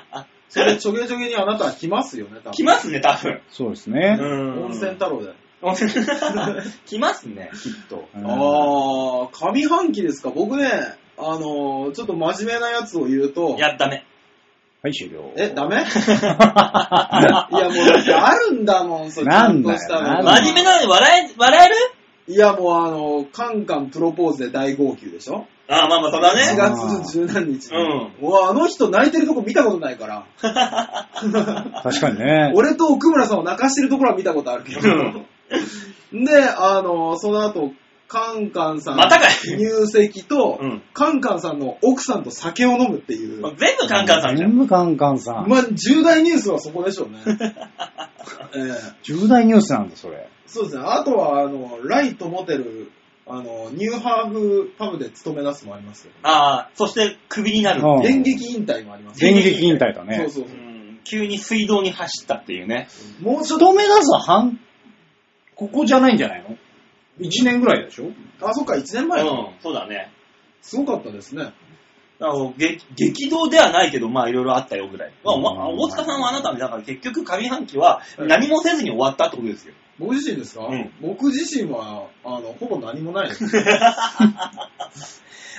[0.48, 2.40] それちょげちょげにあなたは来ますよね、多な。
[2.44, 2.52] 分。
[2.52, 3.40] 来ますね、多分。
[3.50, 4.16] そうですね。
[4.16, 5.32] ん温泉太郎で。
[5.62, 5.90] 温泉
[6.86, 8.08] 来ますね、きっと。
[8.14, 10.30] うんあー、上半期ですか。
[10.30, 10.68] 僕ね、
[11.18, 14.04] あのー、ちょっと真面目なやつを言うと、いや、ダメ。
[14.82, 15.32] はい、終了。
[15.36, 15.76] え、ダメ？
[15.84, 15.86] いや、
[17.68, 19.26] もうだってあるんだもん、それ。
[19.26, 22.34] なんだよちゃんとしたのなんだよ真面目なのに笑え、笑える？
[22.34, 25.46] いや、もうあの、カンカンプロポーズで大号泣でしょ？
[25.68, 26.56] ああ、まあまあ、それは ?4 ね。
[26.56, 27.76] 月十何日に。
[27.78, 27.80] う
[28.24, 30.24] んうわ、あの人泣いてるとこ見たことないから。
[31.82, 32.52] 確かにね。
[32.54, 34.80] 俺と奥村さんを泣かしてるところは見たことあるけど。
[36.12, 37.70] で、あの、その後、
[38.12, 43.42] カンカンさんまたかい入籍と、うんカンカンさんの奥さんと酒を飲むっていう。
[43.56, 44.50] 全部カンカンさんじゃん。
[44.50, 45.48] 全部カンカンさん。
[45.48, 47.20] まあ、重大ニュースはそこでしょうね。
[48.54, 50.28] ええ重大ニュースなんだ、それ。
[50.46, 50.82] そうですね。
[50.84, 52.90] あとは、あの、ライトモテル、
[53.26, 56.12] あの、ニューハーフパブで勤め出すもありますよ。
[56.22, 57.80] ああ、そしてクビになる。
[57.82, 60.16] うん電撃引退もあります電撃引退だそうね。
[60.18, 60.46] そうそうう。
[60.48, 62.88] ん急に水道に走ったっていうね。
[63.20, 64.60] もうちょっと、勤め出す半、
[65.54, 66.56] ここじゃないんじゃないの？
[67.20, 68.10] 1年ぐらいでしょ？
[68.40, 69.30] あ、そっか、1年前か。
[69.30, 70.10] うん、そうだね。
[70.62, 71.52] すごかったですね。
[72.20, 75.12] あの激激動ではないけど、まあいろいろあったよぐらい。
[75.24, 79.74] まあ、大塚さんはあなたみたいだから結局上半期は何もせずに終わったってことですよ。
[79.98, 83.44] 僕自身ですか、うん僕自身は、あの、ほぼ何もないです。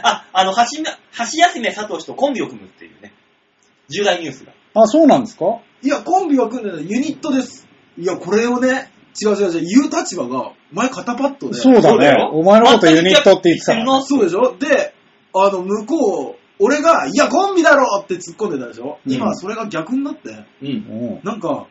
[0.03, 3.13] あ、あの、橋め、橋休め聡とコンビを組むっていうね、
[3.89, 4.53] 重大ニュースが。
[4.73, 5.59] あ、そうなんですか？
[5.81, 7.67] いや、コンビが組んでるユニットです。
[7.97, 8.89] いや、これをね、
[9.22, 11.56] 違う違う違う、言う立場が、前肩パッドで。
[11.56, 12.30] そうだね。
[12.31, 13.76] お前のことユニットって言ってた。
[13.84, 14.02] の？
[14.02, 14.56] そうでしょ？
[14.57, 14.94] で、
[15.35, 20.68] あの、向こう、俺が、いや、コンビだろって突っ込んでたでしょ、うん今、それが逆になって、うん。
[20.68, 20.72] う
[21.19, 21.68] んなんか、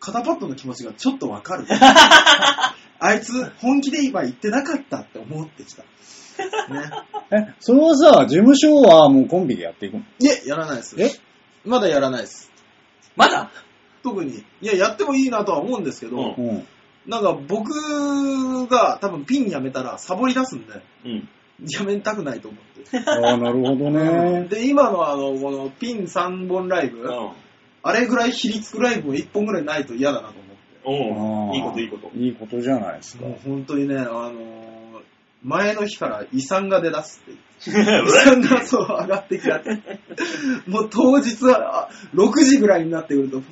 [0.00, 1.66] 肩パッドの気持ちがちょっとわかる。
[3.00, 5.82] あいつ、本気で今言ってなかったって思ってきた。
[5.82, 5.88] ね。
[7.30, 10.00] え、それはさ、事務所はもうコンビでやっていくの？
[10.20, 10.94] いえ、やらないです。
[10.98, 11.10] え？
[11.64, 12.50] まだやらないです。
[13.16, 13.50] まだ？
[14.10, 14.44] 特に。
[14.60, 16.66] いや、やってもいいなとは思うんですけど、うんうん。
[17.06, 17.70] なんか僕
[18.68, 21.28] が多分ピンやめたらサボり出すんで、うん。
[21.68, 22.98] やめたくないと思って。
[23.10, 24.46] ああ、なるほどね。
[24.48, 27.30] で、今のあの、このピン3本ライブ、うん。
[27.82, 30.58] あれぐらい比率くライブも1本ぐらいないと嫌だなと思って。
[30.84, 32.10] おうあーいいこといいこと。
[32.16, 33.24] いいことじゃないですか。
[33.24, 34.68] もう本当にね、あのー
[35.42, 37.38] 前の日から遺産が出だすっていう。
[38.06, 39.70] 遺産がそう上がってきたって。
[40.66, 43.44] もう当日はあ6時ぐらいになってくると、もう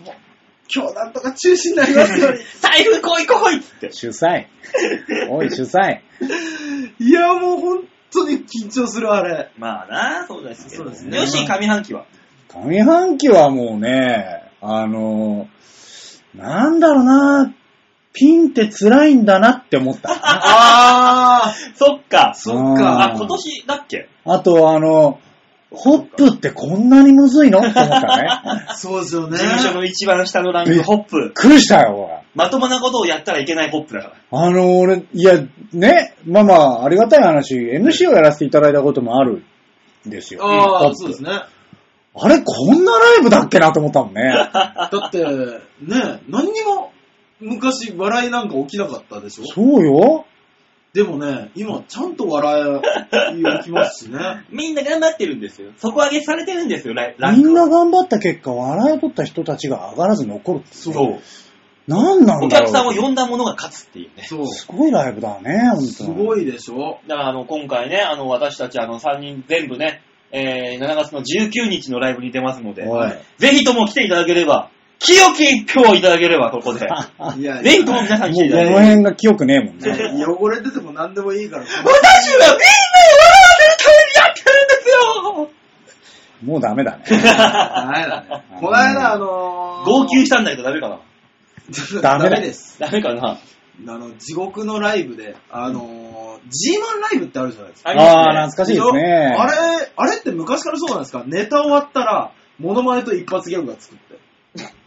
[0.74, 2.38] 今日なんとか中止になりますように。
[2.60, 3.92] 財布来い来いっつって。
[3.92, 4.46] 主催。
[5.30, 6.00] おい、主催。
[6.98, 9.50] いや、もう本当に緊張する、あれ。
[9.58, 10.84] まあな、そうですけど。
[10.84, 12.04] そうですねよし、上半期は。
[12.54, 15.48] 上半期はもうね、あの、
[16.34, 17.52] なんだろうな、
[18.12, 20.08] ピンって辛いんだなって思った。
[20.22, 22.32] あそっか。
[22.34, 24.08] そっかあ、今年だっけ？
[24.24, 25.20] あと、あの、
[25.76, 27.58] ホップってこんなにむずいの？
[27.60, 28.28] って思ったね。
[28.68, 29.36] ー、 そうですよね。
[29.36, 31.20] 事務所の一番下のランク、ホップ。
[31.20, 34.40] びっくりしたよ、俺まともなことをやったらいけないホップだから。
[34.40, 35.40] あの、俺、いや、
[35.72, 39.42] ね、まあまあ、ありがたい話、MC をやらせていただいたこともある
[40.06, 40.44] んですよ。
[40.44, 41.30] ああ、そうですね。
[42.18, 44.22] あれ、こんなライブだっけなと思ったもんね。
[44.52, 46.92] だって、ね、何にも
[47.40, 49.44] 昔笑いなんか起きなかったでしょ？
[49.44, 50.24] そうよ。
[50.96, 52.80] でもね、今ちゃんと笑
[53.34, 54.18] い起きますしね。
[54.50, 55.72] みんな頑張ってるんですよ。
[55.76, 60.68] 底上げされてるんですよ、ライランみんな頑張った結果、笑い取った人たちが上がらず残るって。
[60.70, 61.20] そう。
[61.86, 62.68] なんなんおだろう。
[62.68, 64.24] 客さんを呼んだ者が勝つっていうね。
[64.26, 64.46] そう。
[64.46, 70.00] すごいライブだね、ほんとすごいでしょだからあの、今回ね、あの、私たちあの、3人全部ね、
[70.32, 72.86] えー、7月の19日のライブに出ますので。
[73.36, 76.86] ぜひとも来ていただければ、清き一票をいただければ、ここで。
[77.38, 78.82] いや、ぜひとも皆さんもうこの来ていただければ。
[78.82, 80.24] 辺が清くねえもんね。
[80.26, 81.62] 汚れてても何でもいいから。
[81.62, 82.56] 私はみんなを笑わ
[83.58, 85.50] せるためにやってるんですよ
[86.42, 87.04] もうダメだね。
[87.08, 88.44] ダメだね。
[88.60, 90.98] この間、あのー、号泣したんだけどダメかな
[92.02, 92.78] ダメだです。
[92.78, 93.38] ダメかな
[93.88, 97.90] あの、地獄のライブで、あのー、G1 ライブってあるじゃないですか。
[97.90, 99.36] ありますねああ、懐かしいですね。
[99.38, 99.52] あれ、
[99.96, 101.24] あれって昔からそうなんですか？
[101.26, 104.05] ネタ終わったら、モノマネと一発ギャグがつくって。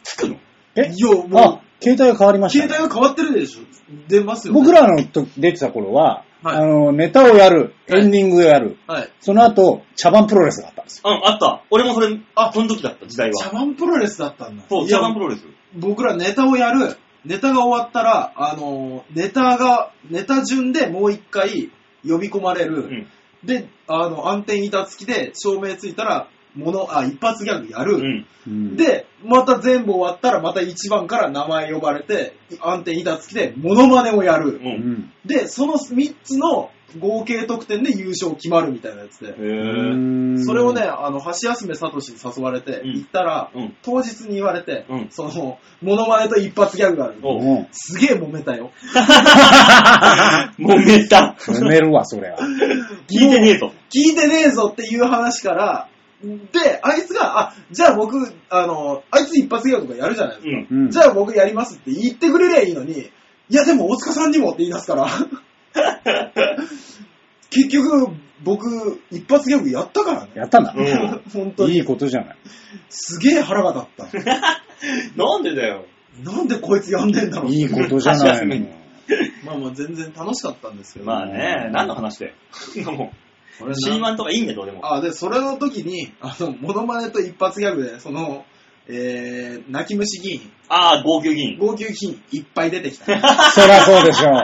[0.09, 0.35] つくの？
[0.75, 0.91] え？
[0.93, 3.61] いや、もあ、携帯が変わりまう、したね、携帯が変わってるでしょ
[4.07, 4.59] 出ますよ、ね。
[4.59, 9.09] 僕らのと出てた頃は、はいあの、ネタをやる、エンディングをやる、はい。
[9.19, 11.09] その後、茶番プロレスがあったんですよ。
[11.09, 11.63] うん、あった。
[11.69, 13.53] 俺もそれ、あ、その時だった、時代茶は。
[13.53, 14.63] 番プロレスだったんだ。
[14.69, 15.43] そう、いや茶番プロレス。
[15.75, 21.71] 僕らネタをやる、ネタが終わったら、あのー、ネタが、ネタ順でもう一回
[22.07, 22.75] 呼び込まれる。
[22.75, 23.07] うん。
[23.43, 27.95] で、あの、暗転板付きで照明ついたら、もの、あ、一発ギャグやる。
[27.95, 28.25] うん。
[28.47, 34.51] うん、で、また全部終わったら、また一番から名前呼ばれて、暗転板付きでモノマネをやる。
[34.51, 34.55] う。
[34.55, 35.13] うんん。
[35.25, 39.27] で、その3つの合計得点で優勝決まるみたいなやつで。
[39.27, 43.75] へぇそれをね、、あの、橋休めさとしに誘われて、うん行ったら、うん。
[43.83, 47.15] 当日に言われて、うんその、モノマネと一発ギャグがある。
[47.21, 48.71] おうもすげえ揉めたよ。
[50.57, 51.35] もめた。
[51.37, 52.37] う、 揉めるわ、それは。
[53.07, 53.71] 聞いてねえと。
[53.93, 55.87] 聞いてねえぞっていう話から、
[56.21, 58.17] で、あいつが、あ、じゃあ僕、
[58.49, 60.49] あの、あいつ一発ギャグとかやるじゃないですか。
[60.71, 60.83] うん。
[60.83, 60.89] うん。
[60.89, 63.09] じゃあ僕やりますって言ってくれりゃいいのに、
[63.49, 65.07] いやでも大塚さんにもって言い出すから、
[67.49, 68.13] 結局、
[68.43, 70.31] 僕、一発ギャグやったからね。
[70.35, 70.73] やったんだ。
[70.75, 71.75] うん本当に。
[71.75, 72.37] いいことじゃない。
[72.89, 74.21] すげえ腹が立っ
[75.17, 75.85] なんでだよ。
[76.23, 76.31] た。
[76.31, 77.51] なんでこいつやんでんだろう。
[77.51, 78.67] いいことじゃないの。
[79.45, 81.05] まあまあ全然楽しかったんですけど。
[81.05, 82.33] まあね、何の話で。
[82.85, 84.93] もう、これな C1 とかいいんだよ、どうでも。
[84.93, 88.45] あ、で、それの時に、あの、モノマネと一発ギャグで、その、
[88.87, 91.57] えー、泣き虫議員、ああ、号泣議員。
[91.59, 93.05] 号泣議員いっぱい出てきた。
[93.51, 94.41] そらそうでしょう。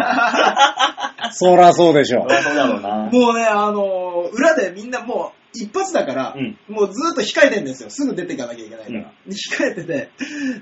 [1.32, 3.10] そらそうでしょそりゃそうだろうな。
[3.12, 7.90] もうね、あの裏でみんなもう一発だから、うんもうずっと控えてんですよ。
[7.90, 9.12] すぐ出ていかなきゃいけないから。
[9.28, 10.10] 控えてて、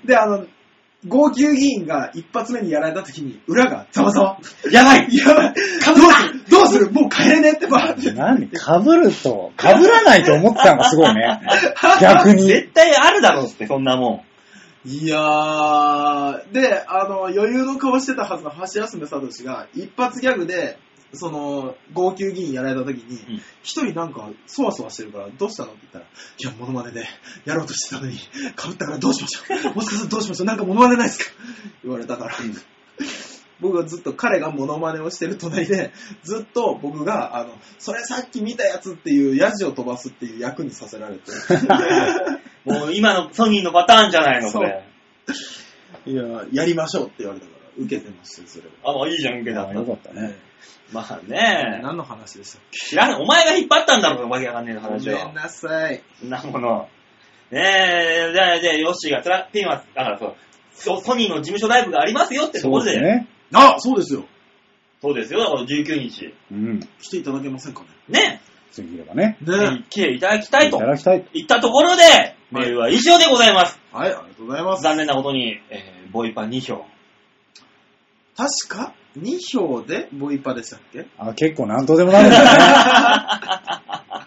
[0.05, 0.45] で、あの、
[1.07, 4.39] 号泣議員が一発目にやられた時に、裏がざわざわ。
[4.71, 5.53] やばいやばい。
[5.53, 6.49] どうする？
[6.49, 6.91] どうする？
[6.91, 8.11] もう帰れねえってばって。
[8.13, 11.41] 何被ると、被らないと思ってたのがすごいね。
[11.99, 12.43] 逆に。
[12.43, 14.23] 絶対あるだろうって、そんなも
[14.85, 20.77] いやー、で、あの、余裕の顔してたはずの橋休め聡が、一発ギャグで、
[21.13, 27.05] その、号泣議員やられた時にうん、一、人なんか、そわそわしてるから、どうしたのって言ったら、いや、モノマネで、
[27.45, 28.25] やろうとしてたのに、被
[28.71, 31.31] ったからどうしましょう もしかするとどうしましょうなんかモノマネないですか？
[31.83, 32.35] 言われたから、
[33.59, 35.91] 僕はずっと彼がモノマネをしてる隣で、
[36.23, 41.31] ずっと僕が、あの、それさっき見たやつっていうヤジを飛ばすっていう役にさせられて、
[42.65, 42.69] う。
[42.69, 44.83] もう今のソニーのパターンじゃないの、それ。
[46.05, 48.91] いや、やりましょうって言われたから、受けてましたよ、それは。
[48.91, 49.85] あ、もういいじゃん、受けたあよ。
[49.85, 50.35] かったね。
[50.93, 53.21] まあね何の話でしたっ知らん。
[53.21, 55.35] お前が引っ張ったんだろうわけわかんねえのけ話をごめん。
[55.35, 56.01] なさい。
[56.19, 56.89] そんなもの。
[57.51, 60.35] ねえ、じゃあ、じゃあ、ヨッシーがつら、ピンは、だからそう、
[60.73, 63.27] ソソニーの事務所ライブがありますよってところで、そうですね。
[63.53, 64.25] あ、そうですよ。
[65.01, 66.33] そうですよ、だから19日。
[66.51, 66.79] うん。
[67.01, 68.19] 来ていただけませんかね？
[68.19, 68.41] ね、
[68.71, 69.37] 次ればね。
[69.41, 71.25] ね来ていただきたいといただきたい。
[71.33, 72.03] いったところで、
[72.51, 73.79] メールは以上でございます。
[73.91, 74.83] はい、ありがとうございます。
[74.83, 76.85] 残念なことに、えー、ボイパ2票。
[78.35, 78.93] 確か？
[79.17, 81.05] 2票でボイパでしたっけ？
[81.17, 82.47] あ、結構なんとでもなるんだね。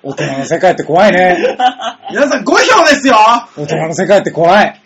[0.03, 1.57] 大人の世界って怖いね。
[2.11, 2.59] 皆さん5票
[2.89, 3.17] ですよ
[3.57, 4.81] 大人の世界って怖い。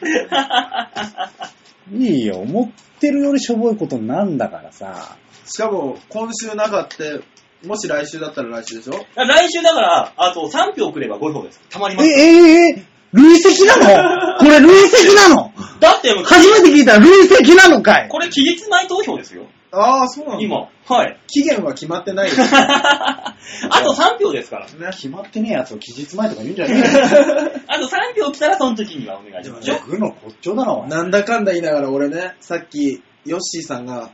[1.93, 2.71] いいよ、思っ
[3.01, 5.17] てるよりしょぼいことなんだからさ。
[5.45, 7.21] しかも、今週なかって、
[7.67, 9.05] もし来週だったら来週でしょ？
[9.17, 11.61] 来週だから、あと3票くれば5票です。
[11.69, 12.13] たまりまえ、す。
[12.13, 14.39] ええ累積なの？
[14.39, 15.53] これ累積なの？
[15.81, 19.47] だって初めて聞いたら累積なのかいこれ期日前投票ですよ。
[19.73, 20.43] ああ、そうなんだ。
[20.43, 20.69] 今。
[20.87, 21.19] はい。
[21.29, 22.41] 期限は決まってないです。
[22.55, 23.37] あ
[23.85, 24.67] と3票ですから。
[24.67, 24.73] ね。
[24.93, 26.83] 決まってねえやつを期日前とか言うんじゃね。
[27.69, 29.81] あと3票来たらその時にはお願いしますよ。
[29.87, 30.89] グの骨頂だな、お前。
[30.89, 34.11] なんだかんだ言いながら俺ね、さっき、ヨッシーさんが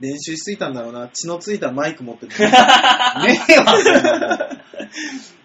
[0.00, 1.08] 練習しすぎたんだろうな。
[1.08, 2.34] 血のついたマイク持ってて。
[2.42, 4.48] ねえわ、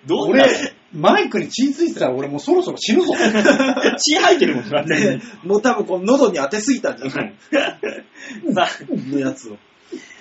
[0.06, 3.14] どんな俺、マイクに血ついてたら俺もうそろそろ死ぬぞ。
[3.98, 4.94] 血入ってるもん、だって。
[5.18, 7.34] ねもう多分この喉に当てすぎたんじゃない？
[8.54, 8.68] さ
[9.10, 9.58] のやつを。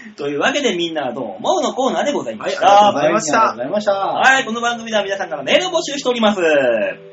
[0.08, 2.66] あ、 というわけでみんなはどう思うのコーナーでございました。
[2.66, 3.92] はいありがとうございましたありがとうございました。
[3.92, 6.40] はい、この番組では皆さんからメールを募集しております。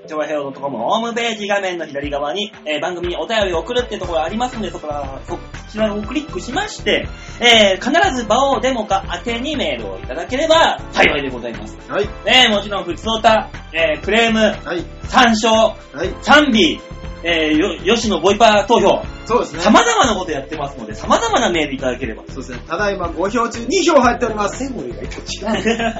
[0.07, 5.37] 超平洋 .com ホームページ画面の左側に、えー番組にお便りを送るってところがありますので、そこから、そ
[5.69, 7.07] ちらをクリックしまして、
[7.41, 11.77] えー必ず場をデモか宛てにメールをいただければ幸いでございます。
[11.89, 12.05] はい。
[12.25, 14.85] ねもちろん、ふつおた、えークレーム、はい。
[15.03, 16.15] 参照、はい。
[16.21, 16.79] 賛美、
[17.29, 19.59] えーよ、よしのボイパー投票、そうですね。
[19.61, 22.23] 様々なことやってますので、様々なメールいただければ。
[22.29, 22.59] そうですね。
[22.67, 24.63] ただいま5票中2票入っております。
[24.63, 25.93] カテゴリーが一個違うんだよ。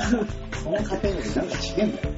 [0.63, 2.09] そのカテゴリーなんか違うんだよ。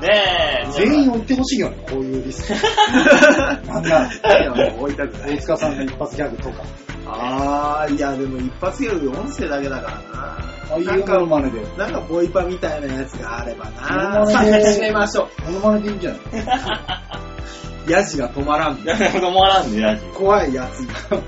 [0.00, 2.54] ねえ、全員置いてほしいよね、こういうリスト。
[3.72, 3.90] なんない
[4.22, 5.38] ら、や、もう置いたくない大。
[5.40, 6.62] 塚さんの一発ギャグとか、
[7.06, 10.38] あー、いや、でも一発ギャグ音声だけだからな。
[10.70, 11.60] ああいうモなんかノマネで。
[11.76, 14.26] なんかボイパみたいなやつがあればモな。
[14.30, 16.20] さあ始めましょモノマネでいいんじゃない？
[16.20, 16.22] う。
[17.88, 18.82] ヤジが止まらん。
[18.84, 20.80] や止まらんね、ラジ怖いやつ
[21.10, 21.20] が。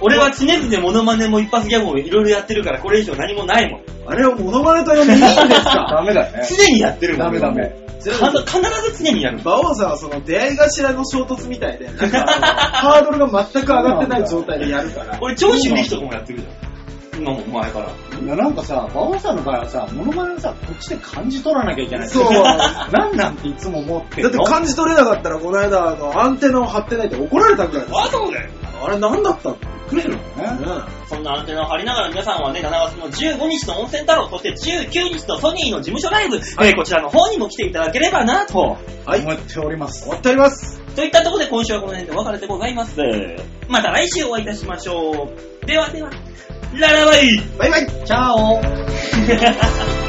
[0.00, 3.82] 俺は常々モノマネも一発ギャグもいろいろやってるから、これ以上何もないもん。
[4.06, 5.34] あれをモノマネと呼んでいいんです
[5.64, 5.88] か？
[5.98, 6.46] ダメだよね。
[6.48, 7.26] 常にやってるもん。
[7.26, 7.86] ダメダメ。
[7.98, 9.38] 必必ず常にやる。
[9.42, 15.18] 馬王さんはその出会い頭の衝突みたいで、なんか ハードルが全く上がってない状態でやるから。
[15.20, 16.75] 俺、長州力とかもやってるじゃん。
[17.16, 17.88] 今も前から。
[18.20, 22.08] いやなんかさ、馬王さんの場合はさ、モノマネをさ、こっちで感じ取らなきゃいけない。
[22.08, 22.32] そう
[22.92, 27.98] なんなんていつも思ってだって感じ取れなかったら、この間、あの、アンテナを張ってないって怒られたぐらいです。
[27.98, 28.50] あ、そうだよ。
[28.84, 29.56] あれ何だったの？
[29.56, 30.20] びっくりするね
[31.08, 38.76] そんなアンテナを張りながら皆さんはね、7月の15日の温泉太郎、そして19日のソニーの事務所ライブ、えーこちらの方にも来ていただければなと。
[39.06, 39.20] はい。
[39.20, 40.10] 思っております終。
[40.10, 40.80] わっております。
[40.96, 42.96] といったところで今週はこの辺でお別れでございます。
[43.68, 45.30] また来週お会いいたしましょ
[45.62, 45.66] う。
[45.66, 46.10] ではでは、
[46.78, 47.26] ララバイ
[47.58, 47.86] バイバイ。
[48.04, 48.60] チャオ